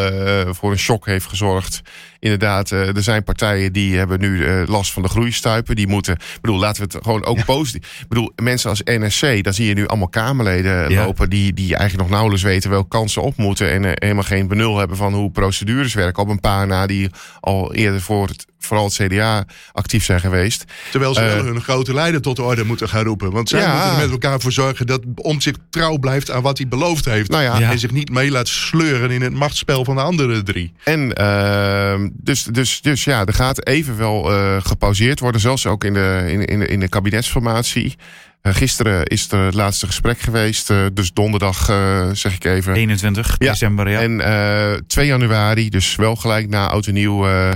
voor 0.55 0.71
een 0.71 0.79
shock 0.79 1.07
heeft 1.07 1.27
gezorgd. 1.27 1.83
Inderdaad, 2.23 2.73
eh, 2.73 2.97
er 2.97 3.03
zijn 3.03 3.25
partijen 3.25 3.73
die 3.73 3.97
hebben 3.97 4.21
nu 4.21 4.45
eh, 4.47 4.63
last 4.67 4.93
van 4.93 5.03
de 5.03 5.09
groeistuipen. 5.09 5.77
Die 5.77 5.87
moeten, 5.87 6.15
ik 6.15 6.39
bedoel, 6.41 6.59
laten 6.59 6.83
we 6.87 6.93
het 6.93 7.05
gewoon 7.05 7.25
ook 7.25 7.45
positief. 7.45 8.01
Ik 8.01 8.09
bedoel, 8.09 8.33
mensen 8.43 8.71
als 8.71 8.81
NSC, 8.85 9.43
daar 9.45 9.55
zie 9.55 9.67
je 9.67 9.75
nu 9.75 9.87
allemaal 9.87 10.09
Kamerleden 10.09 10.91
Ja. 10.91 11.05
lopen 11.05 11.31
die, 11.31 11.53
die 11.53 11.69
eigenlijk 11.77 12.01
nog 12.01 12.11
nauwelijks 12.11 12.45
weten 12.45 12.71
welke 12.71 12.89
kansen 12.89 13.23
op 13.23 13.37
moeten. 13.37 13.71
En 13.71 13.85
eh, 13.85 13.91
helemaal 13.95 14.23
geen 14.23 14.49
benul 14.49 14.79
hebben 14.79 14.97
van 14.97 15.15
hoe 15.15 15.31
procedures 15.31 15.95
werken. 15.95 16.23
Op 16.23 16.29
een 16.29 16.41
paar 16.41 16.67
na 16.67 16.87
die 16.87 17.11
al 17.41 17.75
eerder 17.75 18.01
voor 18.01 18.27
het, 18.29 18.47
vooral 18.65 18.85
het 18.85 18.95
CDA 18.95 19.45
actief 19.73 20.05
zijn 20.05 20.21
geweest. 20.21 20.65
Terwijl 20.91 21.15
ze 21.15 21.21
Eh, 21.21 21.35
wel 21.35 21.45
hun 21.45 21.61
grote 21.63 21.95
leider 21.95 22.21
tot 22.21 22.37
de 22.37 22.43
orde 22.43 22.65
moeten 22.65 22.89
gaan 22.89 23.05
roepen. 23.05 23.31
Want 23.31 23.49
zij 23.49 23.61
Ja. 23.61 23.73
moeten 23.75 23.91
er 23.93 23.99
met 23.99 24.11
elkaar 24.11 24.41
voor 24.41 24.53
zorgen 24.53 24.87
dat 24.87 25.01
Omtzigt 25.15 25.59
trouw 25.71 25.97
blijft 25.99 26.31
aan 26.31 26.43
wat 26.43 26.59
hij 26.59 26.69
beloofd 26.69 27.05
heeft. 27.05 27.31
Nou 27.31 27.43
ja, 27.43 27.59
Ja. 27.59 27.71
En 27.71 27.79
zich 27.79 27.91
niet 27.91 28.11
mee 28.11 28.31
laat 28.31 28.49
sleuren 28.49 29.11
in 29.11 29.23
het 29.23 29.33
machtsspel 29.33 29.85
van 29.85 29.95
de 29.95 30.03
andere 30.03 30.43
drie. 30.43 30.73
En 30.85 31.13
ehm, 31.13 32.09
dus, 32.13 32.43
dus, 32.45 32.81
dus 32.81 33.05
ja, 33.05 33.25
er 33.25 33.35
gaat 33.35 33.67
even 33.67 33.97
wel 33.97 34.33
eh, 34.33 34.57
gepauzeerd 34.63 35.21
worden, 35.21 35.41
zelfs 35.41 35.67
ook 35.67 35.85
in 35.85 35.93
de, 35.95 36.25
in, 36.29 36.45
in, 36.45 36.59
de- 36.59 36.67
in 36.67 36.81
de 36.81 36.89
kabinetsformatie. 36.89 37.97
Eh, 38.43 38.55
gisteren 38.55 39.05
is 39.07 39.31
er 39.33 39.39
het 39.39 39.55
laatste 39.55 39.87
gesprek 39.87 40.19
geweest, 40.21 40.71
eh, 40.71 40.77
dus 40.93 41.13
donderdag 41.13 41.69
eh, 41.69 42.09
zeg 42.13 42.35
ik 42.35 42.45
even. 42.45 42.75
21 42.75 43.35
Ja, 43.39 43.51
december, 43.51 43.89
ja. 43.91 44.01
En 44.01 44.21
eh 44.21 44.81
2 44.87 45.07
januari, 45.07 45.69
dus 45.69 45.95
wel 45.97 46.17
gelijk 46.17 46.49
na 46.49 46.69
oud 46.69 46.87
en 46.87 46.95
nieuw, 46.95 47.27
eh, 47.27 47.51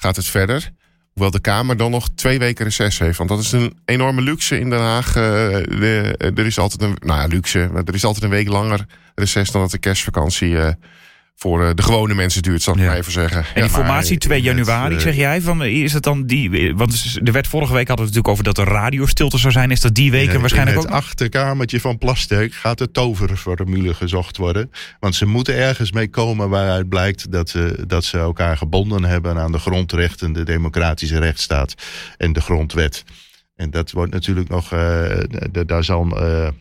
gaat 0.00 0.16
het 0.16 0.26
verder. 0.26 0.70
Hoewel 1.12 1.30
de 1.30 1.40
Kamer 1.40 1.76
dan 1.76 1.90
nog 1.90 2.08
twee 2.14 2.38
weken 2.38 2.64
reces 2.64 2.98
heeft. 2.98 3.18
Want 3.18 3.30
dat 3.30 3.38
is 3.40 3.52
een 3.52 3.78
enorme 3.84 4.20
luxe 4.22 4.58
in 4.60 4.70
Den 4.70 4.78
Haag. 4.80 5.06
Eh, 5.06 5.22
de- 5.78 6.14
er 6.34 6.46
is 6.46 6.58
altijd 6.58 6.82
een, 6.82 6.96
nou 7.00 7.20
ja, 7.20 7.26
luxe. 7.26 7.70
Er 7.86 7.94
is 7.94 8.04
altijd 8.04 8.24
een 8.24 8.30
week 8.30 8.48
langer 8.48 8.86
reces 9.14 9.50
dan 9.50 9.60
dat 9.60 9.70
de 9.70 9.78
kerstvakantie 9.78 10.58
eh, 10.58 10.72
voor 11.40 11.64
eh, 11.64 11.70
de 11.74 11.82
gewone 11.82 12.14
mensen 12.14 12.42
duurt, 12.42 12.62
zal 12.62 12.74
ik 12.74 12.80
Ja. 12.80 12.86
maar 12.86 12.96
even 12.96 13.12
zeggen. 13.12 13.38
En 13.40 13.46
Ja. 13.54 13.60
die 13.62 13.70
formatie 13.70 14.18
2 14.18 14.36
het, 14.38 14.46
januari, 14.46 14.94
eh, 14.94 15.00
zeg 15.00 15.14
jij? 15.16 15.40
Van, 15.40 15.64
is 15.64 15.92
het 15.92 16.02
dan 16.02 16.26
die, 16.26 16.74
want 16.74 17.18
er 17.24 17.32
werd 17.32 17.46
vorige 17.46 17.72
week 17.72 17.88
hadden 17.88 18.06
we 18.06 18.12
het 18.12 18.24
natuurlijk 18.24 18.28
over 18.28 18.44
dat 18.44 18.58
er 18.58 18.82
radiostilte 18.82 19.38
zou 19.38 19.52
zijn. 19.52 19.70
Is 19.70 19.80
dat 19.80 19.94
die 19.94 20.10
weken 20.10 20.34
in, 20.34 20.40
waarschijnlijk 20.40 20.76
in 20.76 20.82
ook? 20.82 20.88
het 20.88 20.94
nog? 20.94 21.04
achterkamertje 21.04 21.80
van 21.80 21.98
Plasterk 21.98 22.54
gaat 22.54 22.78
de 22.78 22.90
toverformule 22.90 23.94
gezocht 23.94 24.36
worden. 24.36 24.70
Want 25.00 25.14
ze 25.14 25.26
moeten 25.26 25.54
ergens 25.54 25.92
mee 25.92 26.08
komen 26.08 26.48
waaruit 26.48 26.88
blijkt 26.88 27.32
dat 27.32 27.48
ze, 27.48 27.84
dat 27.86 28.04
ze 28.04 28.18
elkaar 28.18 28.56
gebonden 28.56 29.04
hebben 29.04 29.38
aan 29.38 29.52
de 29.52 29.58
grondrechten, 29.58 30.32
de 30.32 30.44
democratische 30.44 31.18
rechtsstaat 31.18 31.74
en 32.16 32.32
de 32.32 32.40
grondwet. 32.40 33.04
En 33.58 33.70
dat 33.70 33.90
wordt 33.90 34.12
natuurlijk 34.12 34.48
nog, 34.48 34.72
eh, 34.72 35.18
daar 35.66 35.84
zal 35.84 36.18
eh, 36.18 36.46
eh, 36.46 36.52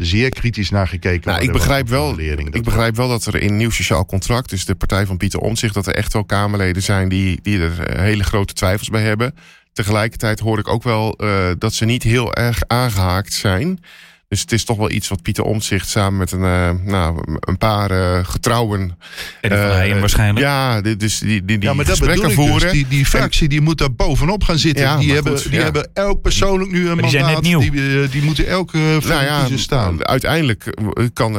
zeer 0.00 0.30
kritisch 0.30 0.70
naar 0.70 0.88
gekeken 0.88 1.28
Nou, 1.30 1.40
ik 1.40 1.44
worden. 1.44 1.52
begrijp, 1.52 1.88
wat 1.88 2.14
voor 2.14 2.16
wel, 2.16 2.36
ik 2.52 2.64
begrijp 2.64 2.96
wel 2.96 3.08
dat 3.08 3.26
er 3.26 3.36
in 3.36 3.56
Nieuw 3.56 3.70
Sociaal 3.70 4.06
Contract, 4.06 4.50
dus 4.50 4.64
de 4.64 4.74
partij 4.74 5.06
van 5.06 5.16
Pieter 5.16 5.40
Omtzigt, 5.40 5.74
dat 5.74 5.86
er 5.86 5.94
echt 5.94 6.12
wel 6.12 6.24
Kamerleden 6.24 6.82
zijn 6.82 7.08
die, 7.08 7.38
die 7.42 7.60
er 7.60 8.00
hele 8.00 8.24
grote 8.24 8.54
twijfels 8.54 8.88
bij 8.88 9.02
hebben. 9.02 9.34
Tegelijkertijd 9.72 10.40
hoor 10.40 10.58
ik 10.58 10.68
ook 10.68 10.82
wel 10.82 11.18
dat 11.58 11.72
ze 11.72 11.84
niet 11.84 12.02
heel 12.02 12.34
erg 12.34 12.62
aangehaakt 12.66 13.32
zijn. 13.32 13.80
Dus 14.28 14.40
het 14.40 14.52
is 14.52 14.64
toch 14.64 14.76
wel 14.76 14.90
iets 14.90 15.08
wat 15.08 15.22
Pieter 15.22 15.44
Omtzigt 15.44 15.88
samen 15.88 16.18
met 16.18 16.32
een, 16.32 16.44
eh, 16.44 16.70
nou, 16.84 17.38
een 17.40 17.58
paar 17.58 17.90
eh, 17.90 18.24
getrouwen. 18.24 18.80
En 18.80 18.96
die 19.40 19.50
van 19.58 19.68
eh, 19.68 19.74
Heijen 19.74 20.00
waarschijnlijk. 20.00 20.46
Ja, 20.46 20.80
die, 20.80 20.96
dus 20.96 21.18
die, 21.18 21.28
die, 21.28 21.58
die 21.58 21.68
ja, 21.68 21.74
maar 21.74 21.84
dat 21.84 21.96
gesprekken 21.96 22.28
bedoel 22.28 22.44
ik 22.44 22.50
voeren. 22.50 22.68
dus. 22.68 22.72
Die, 22.72 22.88
die 22.88 23.06
fractie 23.06 23.48
die 23.48 23.60
moet 23.60 23.78
daar 23.78 23.92
bovenop 23.92 24.44
gaan 24.44 24.58
zitten. 24.58 24.84
Ja, 24.84 24.96
die 24.96 25.12
hebben, 25.12 25.32
goed, 25.32 25.42
die 25.42 25.58
ja. 25.58 25.64
hebben 25.64 25.90
elk 25.92 26.22
persoonlijk 26.22 26.70
nu 26.70 26.88
een 26.88 26.96
die 26.96 27.10
zijn 27.10 27.24
mandaat. 27.24 27.42
net 27.42 27.52
nieuw. 27.52 27.70
Die, 27.70 28.02
eh, 28.02 28.10
die 28.10 28.22
moeten 28.22 28.46
elk 28.46 28.74
eh, 28.74 28.80
voor 28.80 29.10
Nou 29.10 29.24
ja, 29.24 29.56
staan. 29.56 30.06
uiteindelijk 30.06 30.74
kan, 31.12 31.36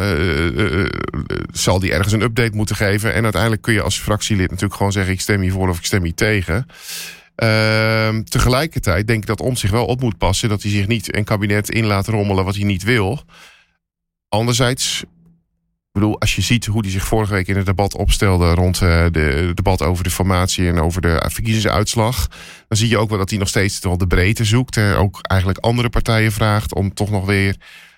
zal 1.51 1.79
die 1.79 1.91
ergens 1.91 2.13
een 2.13 2.21
update 2.21 2.55
moeten 2.55 2.75
geven. 2.75 3.13
En 3.13 3.23
uiteindelijk 3.23 3.61
kun 3.61 3.73
je 3.73 3.81
als 3.81 3.99
fractielid 3.99 4.49
natuurlijk 4.49 4.75
gewoon 4.75 4.91
zeggen: 4.91 5.13
ik 5.13 5.21
stem 5.21 5.41
hiervoor 5.41 5.69
of 5.69 5.77
ik 5.77 5.86
stem 5.86 6.03
hier 6.03 6.13
tegen. 6.13 6.65
Ehm, 7.36 8.23
tegelijkertijd 8.23 9.07
denk 9.07 9.21
ik 9.21 9.27
dat 9.27 9.41
om 9.41 9.55
zich 9.55 9.71
wel 9.71 9.86
op 9.86 10.01
moet 10.01 10.17
passen 10.17 10.49
dat 10.49 10.61
hij 10.61 10.71
zich 10.71 10.88
niet 10.88 11.15
een 11.15 11.23
kabinet 11.23 11.69
in 11.69 11.86
laat 11.86 12.07
rommelen 12.07 12.45
wat 12.45 12.55
hij 12.55 12.63
niet 12.63 12.83
wil. 12.83 13.21
Anderzijds, 14.29 15.01
ik 15.01 15.07
bedoel, 15.91 16.19
als 16.19 16.36
je 16.36 16.41
ziet 16.41 16.65
hoe 16.65 16.81
hij 16.81 16.91
zich 16.91 17.05
vorige 17.05 17.33
week 17.33 17.47
in 17.47 17.55
het 17.55 17.65
debat 17.65 17.95
opstelde 17.95 18.53
rond 18.53 18.81
eh, 18.81 19.05
de 19.11 19.19
het 19.19 19.55
debat 19.55 19.81
over 19.81 20.03
de 20.03 20.09
formatie 20.09 20.67
en 20.67 20.79
over 20.79 21.01
de 21.01 21.25
verkiezingsuitslag, 21.27 22.27
dan 22.67 22.77
zie 22.77 22.89
je 22.89 22.97
ook 22.97 23.09
wel 23.09 23.17
dat 23.17 23.29
hij 23.29 23.39
nog 23.39 23.47
steeds 23.47 23.79
wel 23.79 23.97
de 23.97 24.07
breedte 24.07 24.45
zoekt. 24.45 24.77
En 24.77 24.95
ook 24.95 25.19
eigenlijk 25.21 25.59
andere 25.59 25.89
partijen 25.89 26.31
vraagt 26.31 26.73
om 26.73 26.93
toch 26.93 27.09
nog 27.09 27.25
weer, 27.25 27.55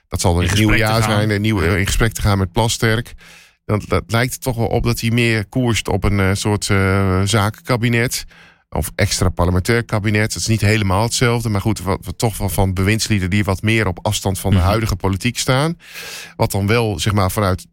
dat 0.08 0.22
zal 0.22 0.44
een 0.44 0.50
nieuw 0.54 0.74
jaar 0.74 1.04
zijn, 1.04 1.30
een 1.30 1.42
nieuw, 1.42 1.60
in 1.60 1.86
gesprek 1.86 2.14
te 2.14 2.22
gaan 2.22 2.38
met 2.38 2.52
Plasterk. 2.52 3.14
Dan 3.66 3.82
dat 3.88 4.04
lijkt 4.08 4.34
er 4.34 4.40
toch 4.40 4.56
wel 4.56 4.68
op 4.68 4.84
dat 4.84 5.00
hij 5.00 5.12
meer 5.12 5.46
koerst 5.46 5.88
op 5.88 6.04
een 6.04 6.20
eh, 6.20 6.30
soort 6.34 6.70
eh, 6.70 7.22
zakenkabinet. 7.24 8.26
Of 8.70 8.92
extra 8.96 9.30
parlementair 9.30 9.84
kabinet. 9.86 10.34
Dat 10.34 10.42
is 10.42 10.48
niet 10.48 10.62
helemaal 10.62 11.04
hetzelfde. 11.04 11.50
Maar 11.50 11.62
goed, 11.62 11.82
wat, 11.82 12.00
wat 12.06 12.18
toch 12.18 12.38
wel 12.38 12.50
van 12.50 12.74
bewindslieden 12.74 13.30
die 13.30 13.44
wat 13.44 13.62
meer 13.62 13.88
op 13.88 14.00
afstand 14.06 14.40
van 14.40 14.52
de 14.52 14.58
Mhm. 14.58 14.66
huidige 14.66 14.96
politiek 14.96 15.38
staan. 15.38 15.78
Wat 16.36 16.52
dan 16.52 16.68
wel, 16.68 17.00
zeg 17.00 17.14
maar, 17.14 17.32
vanuit 17.32 17.66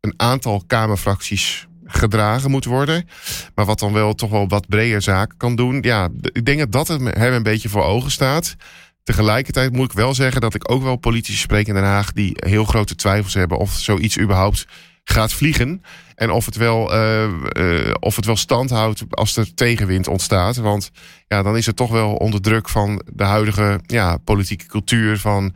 een 0.00 0.14
aantal 0.16 0.62
Kamerfracties 0.66 1.68
gedragen 1.84 2.50
moet 2.50 2.64
worden. 2.64 3.08
Maar 3.54 3.64
wat 3.64 3.78
dan 3.78 3.92
wel 3.92 4.14
toch 4.14 4.30
wel 4.30 4.48
wat 4.48 4.68
breder 4.68 5.02
zaken 5.02 5.36
kan 5.36 5.56
doen. 5.56 5.78
Ja, 5.82 6.08
ik 6.20 6.44
denk 6.44 6.58
dat 6.58 6.72
dat 6.72 6.88
hem 6.88 7.06
hem 7.06 7.32
een 7.32 7.42
beetje 7.42 7.68
voor 7.68 7.82
ogen 7.84 8.10
staat. 8.10 8.56
Tegelijkertijd 9.02 9.72
moet 9.72 9.90
ik 9.90 9.96
wel 9.96 10.14
zeggen 10.14 10.40
dat 10.40 10.54
ik 10.54 10.70
ook 10.70 10.82
wel 10.82 10.96
politici 10.96 11.38
spreek 11.38 11.66
in 11.68 11.74
Den 11.74 11.82
Haag 11.84 12.12
die 12.12 12.32
heel 12.36 12.64
grote 12.64 12.94
twijfels 12.94 13.34
hebben 13.34 13.58
of 13.58 13.72
zoiets 13.72 14.18
überhaupt 14.18 14.66
gaat 15.04 15.32
vliegen. 15.32 15.82
En 16.14 16.30
of 16.30 16.44
het 16.44 16.56
wel, 16.56 16.92
eh, 16.92 17.24
eh, 17.24 17.94
of 18.00 18.16
het 18.16 18.24
wel 18.24 18.36
stand 18.36 18.70
houdt 18.70 19.04
als 19.10 19.36
er 19.36 19.54
tegenwind 19.54 20.08
ontstaat. 20.08 20.56
Want 20.56 20.90
ja, 21.28 21.42
dan 21.42 21.56
is 21.56 21.66
het 21.66 21.76
toch 21.76 21.90
wel 21.90 22.14
onder 22.14 22.40
druk 22.40 22.68
van 22.68 23.02
de 23.12 23.24
huidige 23.24 23.80
ja, 23.86 24.16
politieke 24.16 24.66
cultuur. 24.66 25.18
Van, 25.18 25.54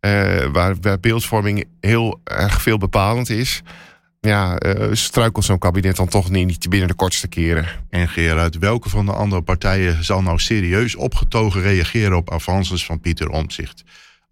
eh, 0.00 0.44
waar, 0.52 0.74
waar 0.80 1.00
beeldvorming 1.00 1.64
heel 1.80 2.20
erg 2.24 2.62
veel 2.62 2.78
bepalend 2.78 3.30
is. 3.30 3.62
Ja, 4.20 4.58
struikelt 4.92 5.44
zo'n 5.44 5.58
kabinet 5.58 5.96
dan 5.96 6.08
toch 6.08 6.30
niet, 6.30 6.46
niet 6.46 6.68
binnen 6.68 6.88
de 6.88 6.94
kortste 6.94 7.28
keren. 7.28 7.66
En 7.90 8.08
Gerard, 8.08 8.58
welke 8.58 8.88
van 8.88 9.06
de 9.06 9.12
andere 9.12 9.42
partijen 9.42 10.04
zal 10.04 10.22
nou 10.22 10.38
serieus 10.38 10.96
opgetogen 10.96 11.62
reageren 11.62 12.16
op 12.16 12.32
avances 12.32 12.84
van 12.84 13.00
Pieter 13.00 13.28
Omtzigt? 13.28 13.84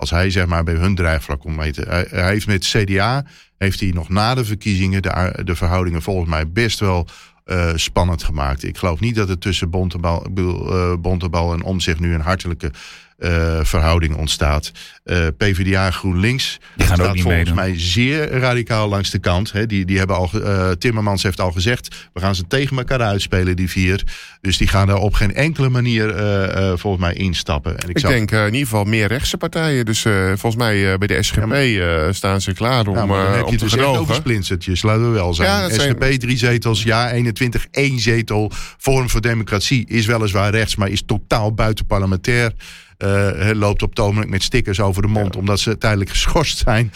Als 0.05 0.13
hij 0.13 0.31
zeg 0.31 0.47
maar 0.47 0.65
bij 0.65 0.75
hun 0.75 0.95
dreigvlak 0.95 1.45
om 1.45 1.55
mee. 1.55 1.73
Hij, 1.75 2.07
heeft 2.11 2.47
met 2.47 2.65
CDA, 2.65 3.25
heeft 3.59 3.81
hij 3.81 3.91
nog 3.95 4.09
na 4.09 4.35
de 4.35 4.45
verkiezingen 4.45 5.03
de, 5.03 5.41
de 5.45 5.57
verhoudingen 5.57 6.03
volgens 6.03 6.31
mij 6.31 6.49
best 6.49 6.81
wel 6.81 7.07
eh, 7.45 7.71
spannend 7.75 8.23
gemaakt. 8.23 8.65
Ik 8.65 8.77
geloof 8.77 9.01
niet 9.01 9.15
dat 9.15 9.29
het 9.29 9.41
tussen 9.41 9.71
Bontebal, 9.71 10.27
eh, 10.35 10.95
Bontebal 10.99 11.53
en 11.53 11.63
Omtzigt 11.63 12.01
nu 12.01 12.15
een 12.15 12.21
hartelijke 12.21 12.71
eh, 13.19 13.59
verhouding 13.63 14.17
ontstaat. 14.17 14.73
Eh, 15.05 15.27
PvdA 15.37 15.91
GroenLinks 15.91 16.59
Die 16.77 16.87
gaan 16.87 16.97
ook 16.97 17.03
staat 17.03 17.15
niet 17.15 17.23
volgens 17.23 17.45
meedoen. 17.51 17.65
mij 17.71 17.81
zeer 17.81 18.31
radicaal 18.31 18.89
langs 18.89 19.11
de 19.11 19.19
kant. 19.19 19.53
Hè. 19.53 19.67
Die, 19.67 19.85
die 19.85 19.99
hebben 19.99 20.17
al, 20.17 20.31
eh, 20.45 20.71
Timmermans 20.71 21.23
heeft 21.23 21.41
al 21.41 21.53
gezegd, 21.53 22.09
we 22.13 22.21
gaan 22.21 22.35
ze 22.35 22.47
tegen 22.47 22.77
elkaar 22.77 23.01
uitspelen, 23.01 23.57
die 23.57 23.71
vier. 23.71 24.03
Dus 24.41 24.57
die 24.59 24.69
gaan 24.69 24.89
er 24.89 24.97
op 24.97 25.15
geen 25.15 25.35
enkele 25.35 25.69
manier 25.69 26.15
eh, 26.15 26.45
eh, 26.71 26.79
volgens 26.79 27.03
mij 27.03 27.13
instappen. 27.15 27.79
En 27.79 27.89
Ik 27.89 27.99
zag- 27.99 28.11
denk 28.11 28.31
in 28.31 28.45
ieder 28.45 28.59
geval 28.61 28.85
meer 28.85 29.07
rechtse 29.09 29.37
partijen. 29.37 29.85
Dus 29.85 30.05
eh, 30.05 30.27
volgens 30.27 30.57
mij 30.57 30.93
eh, 30.93 30.99
bij 30.99 31.07
de 31.09 31.23
SGP 31.23 31.53
eh, 31.53 32.03
staan 32.11 32.41
ze 32.41 32.53
klaar 32.53 32.87
om, 32.87 32.97
Ja, 32.97 33.07
maar 33.07 33.17
dan 33.23 33.27
eh, 33.31 33.35
heb 33.37 33.45
om 33.45 33.53
je 33.53 33.59
te 33.59 33.65
dus 33.65 33.79
over 33.79 34.15
splintertjes, 34.15 34.83
laten 34.83 35.03
we 35.05 35.09
wel 35.09 35.35
zijn. 35.35 35.49
Ja, 35.49 35.61
dat 35.69 35.73
zijn- 35.81 35.91
SGP 36.01 36.21
drie 36.21 36.37
zetels, 36.37 36.83
ja, 36.83 37.11
21, 37.11 37.67
één 37.71 37.99
zetel. 37.99 38.51
Forum 38.79 39.11
voor 39.11 39.21
Democratie 39.21 39.87
is 39.89 40.07
weliswaar 40.07 40.51
rechts, 40.51 40.77
maar 40.77 40.89
is 40.89 41.03
totaal 41.07 41.55
buitenparlementair. 41.55 42.53
Eh 42.99 43.51
loopt 43.53 43.83
op 43.83 43.91
het 43.91 44.01
ogenblik 44.01 44.29
met 44.29 44.43
stickers 44.43 44.81
over 44.81 45.03
de 45.03 45.09
mond, 45.09 45.37
omdat 45.37 45.61
ze 45.61 45.79
tijdelijk 45.79 46.11
geschorst 46.11 46.59
zijn. 46.59 46.93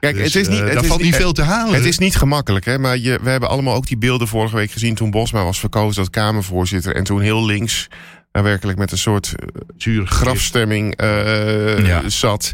Kijk, 0.00 0.14
Dus, 0.16 0.24
het 0.24 0.42
is 0.42 0.48
niet, 0.48 0.58
eh, 0.58 0.64
het 0.64 0.72
daar 0.72 0.82
is 0.82 0.88
valt 0.88 1.02
niet 1.02 1.16
veel 1.16 1.32
te 1.32 1.42
halen. 1.42 1.74
Het 1.74 1.84
is 1.84 1.98
niet 1.98 2.16
gemakkelijk, 2.16 2.64
hè? 2.64 2.78
maar 2.78 2.98
je, 2.98 3.18
we 3.22 3.30
hebben 3.30 3.48
allemaal 3.48 3.74
ook 3.74 3.86
die 3.86 3.96
beelden 3.96 4.28
vorige 4.28 4.56
week 4.56 4.70
gezien 4.70 4.94
toen 4.94 5.10
Bosma 5.10 5.44
was 5.44 5.58
verkozen 5.60 6.02
tot 6.02 6.12
Kamervoorzitter. 6.12 6.96
En 6.96 7.04
toen 7.04 7.20
heel 7.20 7.44
links 7.44 7.88
daar 8.30 8.42
werkelijk 8.42 8.78
met 8.78 8.92
een 8.92 8.98
soort 8.98 9.34
Zuur 9.76 10.06
grafstemming 10.06 10.96
eh, 10.96 11.86
Ja. 11.86 12.08
zat. 12.08 12.52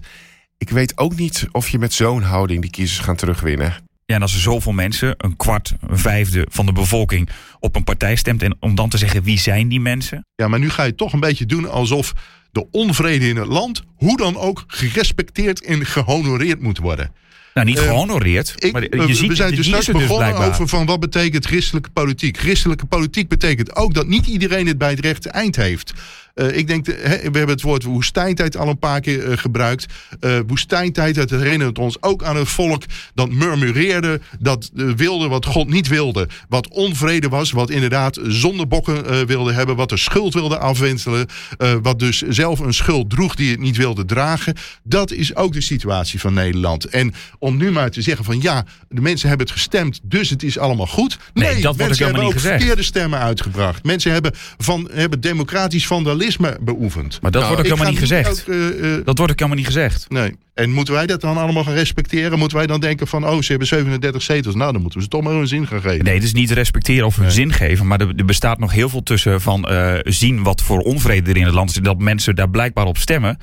Ik 0.58 0.70
weet 0.70 0.98
ook 0.98 1.16
niet 1.16 1.46
of 1.52 1.68
je 1.68 1.78
met 1.78 1.92
zo'n 1.92 2.22
houding 2.22 2.60
die 2.62 2.70
kiezers 2.70 2.98
gaan 2.98 3.16
terugwinnen. 3.16 3.74
Ja, 4.04 4.14
en 4.14 4.22
als 4.22 4.34
er 4.34 4.40
zoveel 4.40 4.72
mensen, 4.72 5.14
een 5.16 5.36
kwart, 5.36 5.74
een 5.88 5.98
vijfde 5.98 6.46
van 6.50 6.66
de 6.66 6.72
bevolking, 6.72 7.28
op 7.60 7.76
een 7.76 7.84
partij 7.84 8.16
stemt. 8.16 8.42
En 8.42 8.56
om 8.60 8.74
dan 8.74 8.88
te 8.88 8.98
zeggen 8.98 9.22
wie 9.22 9.38
zijn 9.38 9.68
die 9.68 9.80
mensen? 9.80 10.26
Ja, 10.34 10.48
maar 10.48 10.58
nu 10.58 10.70
ga 10.70 10.82
je 10.82 10.94
toch 10.94 11.12
een 11.12 11.20
beetje 11.20 11.46
doen 11.46 11.70
alsof 11.70 12.12
de 12.52 12.66
onvrede 12.70 13.28
in 13.28 13.36
het 13.36 13.46
land, 13.46 13.82
hoe 13.96 14.16
dan 14.16 14.36
ook, 14.36 14.64
gerespecteerd 14.66 15.64
en 15.64 15.86
gehonoreerd 15.86 16.60
moet 16.60 16.78
worden. 16.78 17.12
Nou, 17.54 17.66
niet 17.66 17.78
Eh, 17.78 17.84
gehonoreerd. 17.84 18.54
Ik, 18.58 18.72
maar 18.72 19.06
je 19.06 19.14
ziet 19.14 19.28
we 19.28 19.34
zijn 19.34 19.54
dus 19.54 19.66
straks 19.66 19.86
dus 19.86 19.94
begonnen 19.94 20.34
over 20.36 20.68
van 20.68 20.86
wat 20.86 21.00
betekent 21.00 21.46
christelijke 21.46 21.90
politiek. 21.90 22.36
Christelijke 22.38 22.86
politiek 22.86 23.28
betekent 23.28 23.76
ook 23.76 23.94
dat 23.94 24.06
niet 24.06 24.26
iedereen 24.26 24.66
het 24.66 24.78
bij 24.78 24.90
het 24.90 25.00
rechte 25.00 25.30
eind 25.30 25.56
heeft. 25.56 25.92
Eh, 26.38 26.56
ik 26.56 26.66
denk, 26.66 26.84
de- 26.84 26.96
we 27.02 27.20
hebben 27.38 27.48
het 27.48 27.62
woord 27.62 27.82
woestijntijd 27.82 28.56
al 28.56 28.68
een 28.68 28.78
paar 28.78 29.00
keer 29.00 29.30
eh, 29.30 29.38
gebruikt. 29.38 29.86
Eh 30.20 30.38
woestijntijd, 30.46 31.14
dat 31.14 31.30
herinnert 31.30 31.78
ons 31.78 32.02
ook 32.02 32.22
aan 32.24 32.36
het 32.36 32.48
volk 32.48 32.82
dat 33.14 33.30
murmureerde, 33.30 34.20
dat 34.38 34.70
wilde 34.74 35.28
wat 35.28 35.44
God 35.46 35.68
niet 35.68 35.88
wilde. 35.88 36.28
Wat 36.48 36.68
onvrede 36.68 37.28
was, 37.28 37.50
wat 37.50 37.70
inderdaad 37.70 38.18
zondebokken 38.22 39.26
wilde 39.26 39.52
hebben, 39.52 39.76
wat 39.76 39.88
de 39.88 39.96
schuld 39.96 40.34
wilde 40.34 40.58
afwenselen, 40.58 41.26
eh, 41.58 41.74
wat 41.82 41.98
dus 41.98 42.22
zelf 42.28 42.58
een 42.58 42.74
schuld 42.74 43.10
droeg 43.10 43.34
die 43.34 43.50
het 43.50 43.60
niet 43.60 43.76
wilde 43.76 44.04
dragen. 44.04 44.54
Dat 44.82 45.12
is 45.12 45.34
ook 45.36 45.52
de 45.52 45.60
situatie 45.60 46.20
van 46.20 46.34
Nederland. 46.34 46.84
En 46.84 47.14
om 47.38 47.56
nu 47.56 47.70
maar 47.70 47.90
te 47.90 48.02
zeggen 48.02 48.24
van 48.24 48.40
ja, 48.40 48.64
de 48.88 49.00
mensen 49.00 49.28
hebben 49.28 49.46
het 49.46 49.56
gestemd, 49.56 50.00
dus 50.02 50.30
het 50.30 50.42
is 50.42 50.58
allemaal 50.58 50.86
goed. 50.86 51.18
Nee, 51.34 51.44
Nee, 51.52 51.62
dat 51.62 51.62
wordt 51.62 51.80
ook 51.80 51.86
mensen 51.86 52.04
hebben 52.06 52.24
ook 52.24 52.32
gezegd. 52.32 52.56
verkeerde 52.56 52.82
stemmen 52.82 53.18
uitgebracht. 53.18 53.84
Mensen 53.84 54.12
hebben, 54.12 54.32
van, 54.58 54.88
hebben 54.92 55.20
democratisch 55.20 55.86
vandalisme 55.86 56.26
beoefend. 56.60 57.18
Maar 57.22 57.30
dat 57.30 57.42
Nou, 57.42 57.54
wordt 57.54 57.58
ook 57.58 57.58
Ik 57.58 57.78
helemaal 57.78 57.90
niet 57.90 57.98
gezegd. 57.98 58.44
ook, 58.48 58.54
eh, 58.54 58.94
eh, 58.96 59.04
Dat 59.04 59.18
wordt 59.18 59.32
ook 59.32 59.38
helemaal 59.38 59.56
niet 59.56 59.66
gezegd. 59.66 60.06
nee. 60.08 60.36
En 60.54 60.70
moeten 60.70 60.94
wij 60.94 61.06
dat 61.06 61.20
dan 61.20 61.36
allemaal 61.36 61.64
gaan 61.64 61.74
respecteren? 61.74 62.38
Moeten 62.38 62.56
wij 62.56 62.66
dan 62.66 62.80
denken 62.80 63.06
van, 63.06 63.28
oh, 63.28 63.40
ze 63.40 63.48
hebben 63.50 63.68
37 63.68 64.22
zetels. 64.22 64.54
Nou, 64.54 64.72
dan 64.72 64.80
moeten 64.80 64.98
we 64.98 65.04
ze 65.04 65.10
toch 65.10 65.22
maar 65.22 65.32
hun 65.32 65.46
zin 65.48 65.66
gaan 65.66 65.80
geven. 65.80 66.04
Nee, 66.04 66.14
het 66.14 66.22
is 66.22 66.32
niet 66.32 66.50
respecteren 66.50 67.06
of 67.06 67.16
hun 67.16 67.30
zin 67.30 67.52
geven. 67.52 67.86
Maar 67.86 68.00
er, 68.00 68.12
er 68.16 68.24
bestaat 68.24 68.58
nog 68.58 68.72
heel 68.72 68.88
veel 68.88 69.02
tussen 69.02 69.40
van 69.40 69.64
eh, 69.64 69.94
zien 70.02 70.42
wat 70.42 70.62
voor 70.62 70.78
onvrede 70.80 71.30
er 71.30 71.36
in 71.36 71.44
het 71.44 71.54
land 71.54 71.70
is. 71.70 71.76
En 71.76 71.82
dat 71.82 71.98
mensen 71.98 72.34
daar 72.34 72.50
blijkbaar 72.50 72.86
op 72.86 72.96
stemmen. 72.98 73.38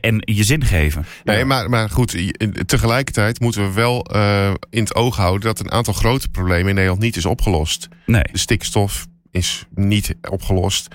en 0.00 0.22
je 0.24 0.44
zin 0.44 0.64
geven. 0.64 1.06
Nee, 1.24 1.44
maar, 1.44 1.70
maar 1.70 1.90
goed, 1.90 2.32
tegelijkertijd 2.66 3.40
moeten 3.40 3.66
we 3.68 3.72
wel 3.72 4.04
eh, 4.04 4.50
in 4.70 4.82
het 4.82 4.94
oog 4.94 5.16
houden 5.16 5.40
dat 5.48 5.60
een 5.60 5.70
aantal 5.70 5.94
grote 5.94 6.28
problemen 6.28 6.68
in 6.68 6.74
Nederland 6.74 7.00
niet 7.02 7.16
is 7.16 7.26
opgelost. 7.26 7.88
Nee. 8.06 8.22
De 8.32 8.38
stikstof 8.38 9.06
is 9.30 9.64
niet 9.74 10.14
opgelost. 10.30 10.88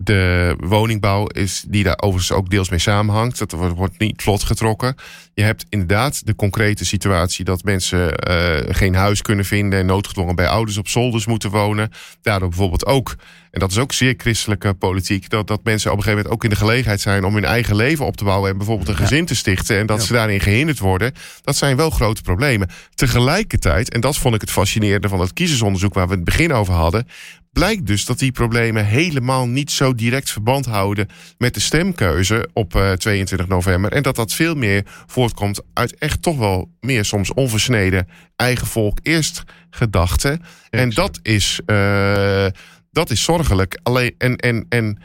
De 0.00 0.56
woningbouw 0.58 1.26
is, 1.26 1.64
die 1.66 1.84
daar 1.84 1.98
overigens 2.00 2.38
ook 2.38 2.50
deels 2.50 2.68
mee 2.68 2.78
samenhangt, 2.78 3.38
dat 3.38 3.52
wordt, 3.52 3.98
niet 3.98 4.22
vlot 4.22 4.42
getrokken. 4.42 4.94
Je 5.34 5.42
hebt 5.42 5.64
inderdaad 5.68 6.26
de 6.26 6.34
concrete 6.34 6.84
situatie 6.84 7.44
dat 7.44 7.64
mensen 7.64 8.16
eh, 8.16 8.74
geen 8.74 8.94
huis 8.94 9.22
kunnen 9.22 9.44
vinden 9.44 9.78
en 9.78 9.86
noodgedwongen 9.86 10.34
bij 10.34 10.48
ouders 10.48 10.78
op 10.78 10.88
zolders 10.88 11.26
moeten 11.26 11.50
wonen. 11.50 11.90
Daardoor 12.22 12.48
bijvoorbeeld 12.48 12.86
ook, 12.86 13.16
en 13.54 13.60
dat 13.60 13.70
is 13.70 13.78
ook 13.78 13.92
zeer 13.92 14.14
christelijke 14.16 14.74
politiek, 14.74 15.28
dat, 15.28 15.46
dat 15.46 15.64
mensen 15.64 15.90
op 15.90 15.96
een 15.96 16.02
gegeven 16.02 16.24
moment 16.24 16.34
ook 16.34 16.44
in 16.44 16.56
de 16.56 16.64
gelegenheid 16.64 17.00
zijn 17.00 17.24
om 17.24 17.34
hun 17.34 17.44
eigen 17.44 17.76
leven 17.76 18.06
op 18.06 18.16
te 18.16 18.24
bouwen 18.24 18.50
en 18.50 18.56
bijvoorbeeld 18.56 18.88
een 18.88 18.96
gezin 18.96 19.26
te 19.26 19.34
stichten 19.34 19.78
en 19.78 19.86
dat 19.86 20.02
ze 20.02 20.12
daarin 20.12 20.40
gehinderd 20.40 20.78
worden. 20.78 21.12
Dat 21.42 21.56
zijn 21.56 21.76
wel 21.76 21.90
grote 21.90 22.22
problemen. 22.22 22.68
Tegelijkertijd, 22.94 23.92
en 23.92 24.00
dat 24.00 24.16
vond 24.16 24.34
ik 24.34 24.40
het 24.40 24.50
fascinerende 24.50 25.08
van 25.08 25.20
het 25.20 25.32
kiezersonderzoek 25.32 25.94
waar 25.94 26.08
we 26.08 26.14
het 26.14 26.24
begin 26.24 26.52
over 26.52 26.74
hadden, 26.74 27.06
blijkt 27.52 27.86
dus 27.86 28.04
dat 28.04 28.18
die 28.18 28.32
problemen 28.32 28.86
helemaal 28.86 29.46
niet 29.46 29.70
zo 29.70 29.94
direct 29.94 30.30
verband 30.30 30.66
houden 30.66 31.08
met 31.38 31.54
de 31.54 31.60
stemkeuze 31.60 32.48
op 32.52 32.74
eh, 32.74 32.92
22 32.92 33.48
november. 33.48 33.92
En 33.92 34.02
dat 34.02 34.16
dat 34.16 34.32
veel 34.32 34.54
meer 34.54 34.82
voortkomt 35.06 35.62
uit 35.72 35.94
echt 35.98 36.22
toch 36.22 36.36
wel 36.36 36.70
meer 36.80 37.04
soms 37.04 37.32
onversneden 37.32 38.08
eigen 38.36 38.66
volk 38.66 38.98
eerst 39.02 39.42
gedachten. 39.70 40.42
En 40.70 40.90
dat 40.90 41.18
is, 41.22 41.60
eh, 41.66 42.46
dat 42.94 43.10
is 43.10 43.22
zorgelijk. 43.22 43.78
Alleen, 43.82 44.14
en 44.18 44.36
en, 44.36 44.66
en 44.68 44.98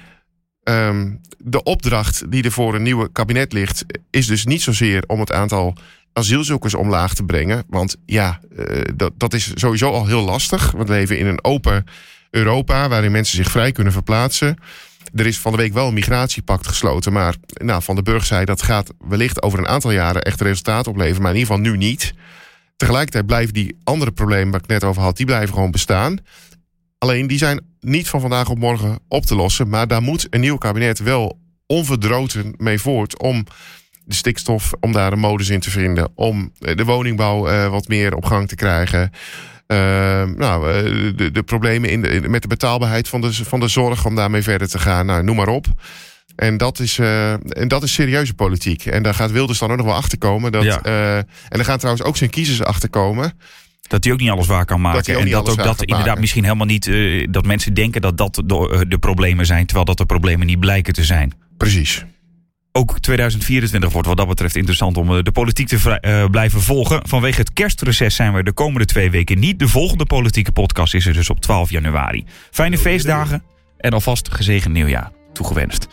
ehm, 0.63 1.15
de 1.37 1.63
opdracht 1.63 2.31
die 2.31 2.43
er 2.43 2.51
voor 2.51 2.75
een 2.75 2.83
nieuwe 2.83 3.11
kabinet 3.11 3.53
ligt, 3.53 3.85
is 4.09 4.27
dus 4.27 4.45
niet 4.45 4.61
zozeer 4.61 5.03
om 5.07 5.19
het 5.19 5.31
aantal 5.31 5.75
asielzoekers 6.13 6.73
omlaag 6.73 7.13
te 7.13 7.23
brengen. 7.23 7.63
Want 7.67 7.95
ja, 8.05 8.39
eh, 8.55 8.81
dat, 8.95 9.11
dat 9.17 9.33
is 9.33 9.51
sowieso 9.53 9.91
al 9.91 10.07
heel 10.07 10.23
lastig. 10.23 10.71
We 10.71 10.83
leven 10.87 11.17
in 11.17 11.25
een 11.25 11.43
open 11.43 11.85
Europa 12.29 12.89
waarin 12.89 13.11
mensen 13.11 13.35
zich 13.35 13.51
vrij 13.51 13.71
kunnen 13.71 13.93
verplaatsen. 13.93 14.57
Er 15.15 15.25
is 15.25 15.39
van 15.39 15.51
de 15.51 15.57
week 15.57 15.73
wel 15.73 15.87
een 15.87 15.93
migratiepact 15.93 16.67
gesloten. 16.67 17.13
Maar 17.13 17.35
nou, 17.45 17.83
Van 17.83 17.95
de 17.95 18.01
Burg 18.01 18.25
zei 18.25 18.45
dat 18.45 18.61
gaat 18.61 18.91
wellicht 19.07 19.43
over 19.43 19.59
een 19.59 19.67
aantal 19.67 19.91
jaren 19.91 20.21
echt 20.21 20.41
resultaat 20.41 20.87
opleveren. 20.87 21.21
Maar 21.21 21.31
in 21.31 21.37
ieder 21.37 21.55
geval 21.55 21.71
nu 21.71 21.77
niet. 21.77 22.13
Tegelijkertijd 22.75 23.25
blijven 23.25 23.53
die 23.53 23.77
andere 23.83 24.11
problemen 24.11 24.51
waar 24.51 24.61
ik 24.61 24.67
net 24.67 24.83
over 24.83 25.01
had, 25.01 25.17
die 25.17 25.25
blijven 25.25 25.53
gewoon 25.53 25.71
bestaan. 25.71 26.19
Alleen 26.99 27.27
die 27.27 27.37
zijn 27.37 27.61
niet 27.79 28.07
van 28.09 28.21
vandaag 28.21 28.49
op 28.49 28.57
morgen 28.59 28.99
op 29.07 29.25
te 29.25 29.35
lossen. 29.35 29.69
Maar 29.69 29.87
daar 29.87 30.01
moet 30.01 30.27
een 30.29 30.39
nieuw 30.39 30.57
kabinet 30.57 30.99
wel 30.99 31.39
onverdroten 31.67 32.53
mee 32.57 32.79
voort 32.79 33.19
om 33.21 33.45
de 34.05 34.15
stikstof, 34.15 34.71
om 34.79 34.91
daar 34.91 35.11
een 35.11 35.19
modus 35.19 35.49
in 35.49 35.59
te 35.59 35.69
vinden. 35.69 36.11
Om 36.15 36.51
eh, 36.59 36.75
de 36.75 36.85
woningbouw 36.85 37.47
eh, 37.47 37.67
wat 37.69 37.87
meer 37.87 38.15
op 38.15 38.25
gang 38.25 38.47
te 38.47 38.55
krijgen. 38.55 39.11
Eh, 39.67 39.77
nou, 40.23 40.71
eh, 40.73 40.83
de, 41.15 41.31
de 41.31 41.43
problemen 41.43 41.89
in 41.89 42.01
de, 42.01 42.07
in- 42.09 42.31
met 42.31 42.41
de 42.41 42.47
betaalbaarheid 42.47 43.07
van 43.09 43.21
de, 43.21 43.33
van 43.33 43.59
de 43.59 43.67
zorg, 43.67 44.05
om 44.05 44.15
daarmee 44.15 44.41
verder 44.41 44.67
te 44.69 44.79
gaan. 44.79 45.05
Nou, 45.05 45.23
noem 45.23 45.35
maar 45.35 45.47
op. 45.47 45.65
En 46.35 46.57
dat, 46.57 46.79
is, 46.79 46.99
en 46.99 47.67
dat 47.67 47.83
is 47.83 47.93
serieuze 47.93 48.33
politiek. 48.33 48.85
En 48.85 49.03
daar 49.03 49.13
gaat 49.13 49.31
Wilders 49.31 49.59
dan 49.59 49.71
ook 49.71 49.77
nog 49.77 49.85
wel 49.85 49.95
achter 49.95 50.17
komen. 50.17 50.51
Dat, 50.51 50.63
Ja. 50.63 50.81
en 50.81 51.59
er 51.59 51.65
gaan 51.65 51.77
trouwens 51.77 52.05
ook 52.05 52.17
zijn 52.17 52.29
kiezers 52.29 52.63
achter 52.63 52.89
komen. 52.89 53.33
Dat 53.89 54.03
hij 54.03 54.13
ook 54.13 54.19
niet 54.19 54.29
alles 54.29 54.47
waar 54.47 54.65
kan 54.65 54.81
maken. 54.81 55.13
Dat 55.13 55.23
en 55.23 55.29
dat 55.29 55.49
ook 55.49 55.57
dat 55.57 55.79
inderdaad 55.81 56.05
maken. 56.05 56.19
misschien 56.21 56.43
helemaal 56.43 56.65
niet. 56.65 56.87
eh, 56.87 57.27
dat 57.31 57.45
mensen 57.45 57.73
denken 57.73 58.01
dat 58.01 58.17
dat 58.17 58.41
de, 58.45 58.69
eh, 58.71 58.79
de 58.87 58.97
problemen 58.97 59.45
zijn. 59.45 59.65
Terwijl 59.65 59.85
dat 59.85 59.97
de 59.97 60.05
problemen 60.05 60.47
niet 60.47 60.59
blijken 60.59 60.93
te 60.93 61.03
zijn. 61.03 61.33
Precies. 61.57 62.05
Ook 62.71 62.99
2024 62.99 63.91
wordt 63.91 64.07
wat 64.07 64.17
dat 64.17 64.27
betreft 64.27 64.55
interessant 64.55 64.97
om 64.97 65.15
eh, 65.17 65.23
de 65.23 65.31
politiek 65.31 65.67
te 65.67 66.27
blijven 66.31 66.61
volgen. 66.61 67.07
Vanwege 67.07 67.39
het 67.39 67.53
kerstreces 67.53 68.15
zijn 68.15 68.33
we 68.33 68.43
de 68.43 68.53
komende 68.53 68.85
twee 68.85 69.11
weken 69.11 69.39
niet. 69.39 69.59
De 69.59 69.67
volgende 69.67 70.05
politieke 70.05 70.51
podcast 70.51 70.93
is 70.93 71.05
er 71.05 71.13
dus 71.13 71.29
op 71.29 71.39
12 71.41 71.69
januari. 71.69 72.25
Fijne 72.51 72.77
feestdagen 72.77 73.43
en 73.77 73.91
alvast 73.91 74.33
gezegend 74.33 74.73
nieuwjaar 74.73 75.11
toegewenst. 75.33 75.87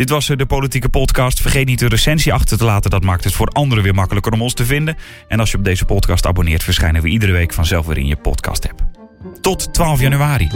Dit 0.00 0.10
was 0.10 0.28
eh, 0.28 0.36
de 0.36 0.46
Politieke 0.46 0.88
Podcast. 0.88 1.40
Vergeet 1.40 1.66
niet 1.66 1.78
de 1.78 1.88
recensie 1.88 2.32
achter 2.32 2.58
te 2.58 2.64
laten. 2.64 2.90
Dat 2.90 3.02
maakt 3.02 3.24
het 3.24 3.32
voor 3.32 3.48
anderen 3.48 3.84
weer 3.84 3.94
makkelijker 3.94 4.32
om 4.32 4.42
ons 4.42 4.54
te 4.54 4.64
vinden. 4.64 4.96
En 5.28 5.40
als 5.40 5.50
je 5.50 5.56
op 5.56 5.64
deze 5.64 5.84
podcast 5.84 6.26
abonneert, 6.26 6.62
verschijnen 6.62 7.02
we 7.02 7.08
iedere 7.08 7.32
week 7.32 7.52
vanzelf 7.52 7.86
weer 7.86 7.98
in 7.98 8.06
je 8.06 8.16
podcast-app. 8.16 8.84
Tot 9.40 9.74
12 9.74 10.00
januari. 10.00 10.48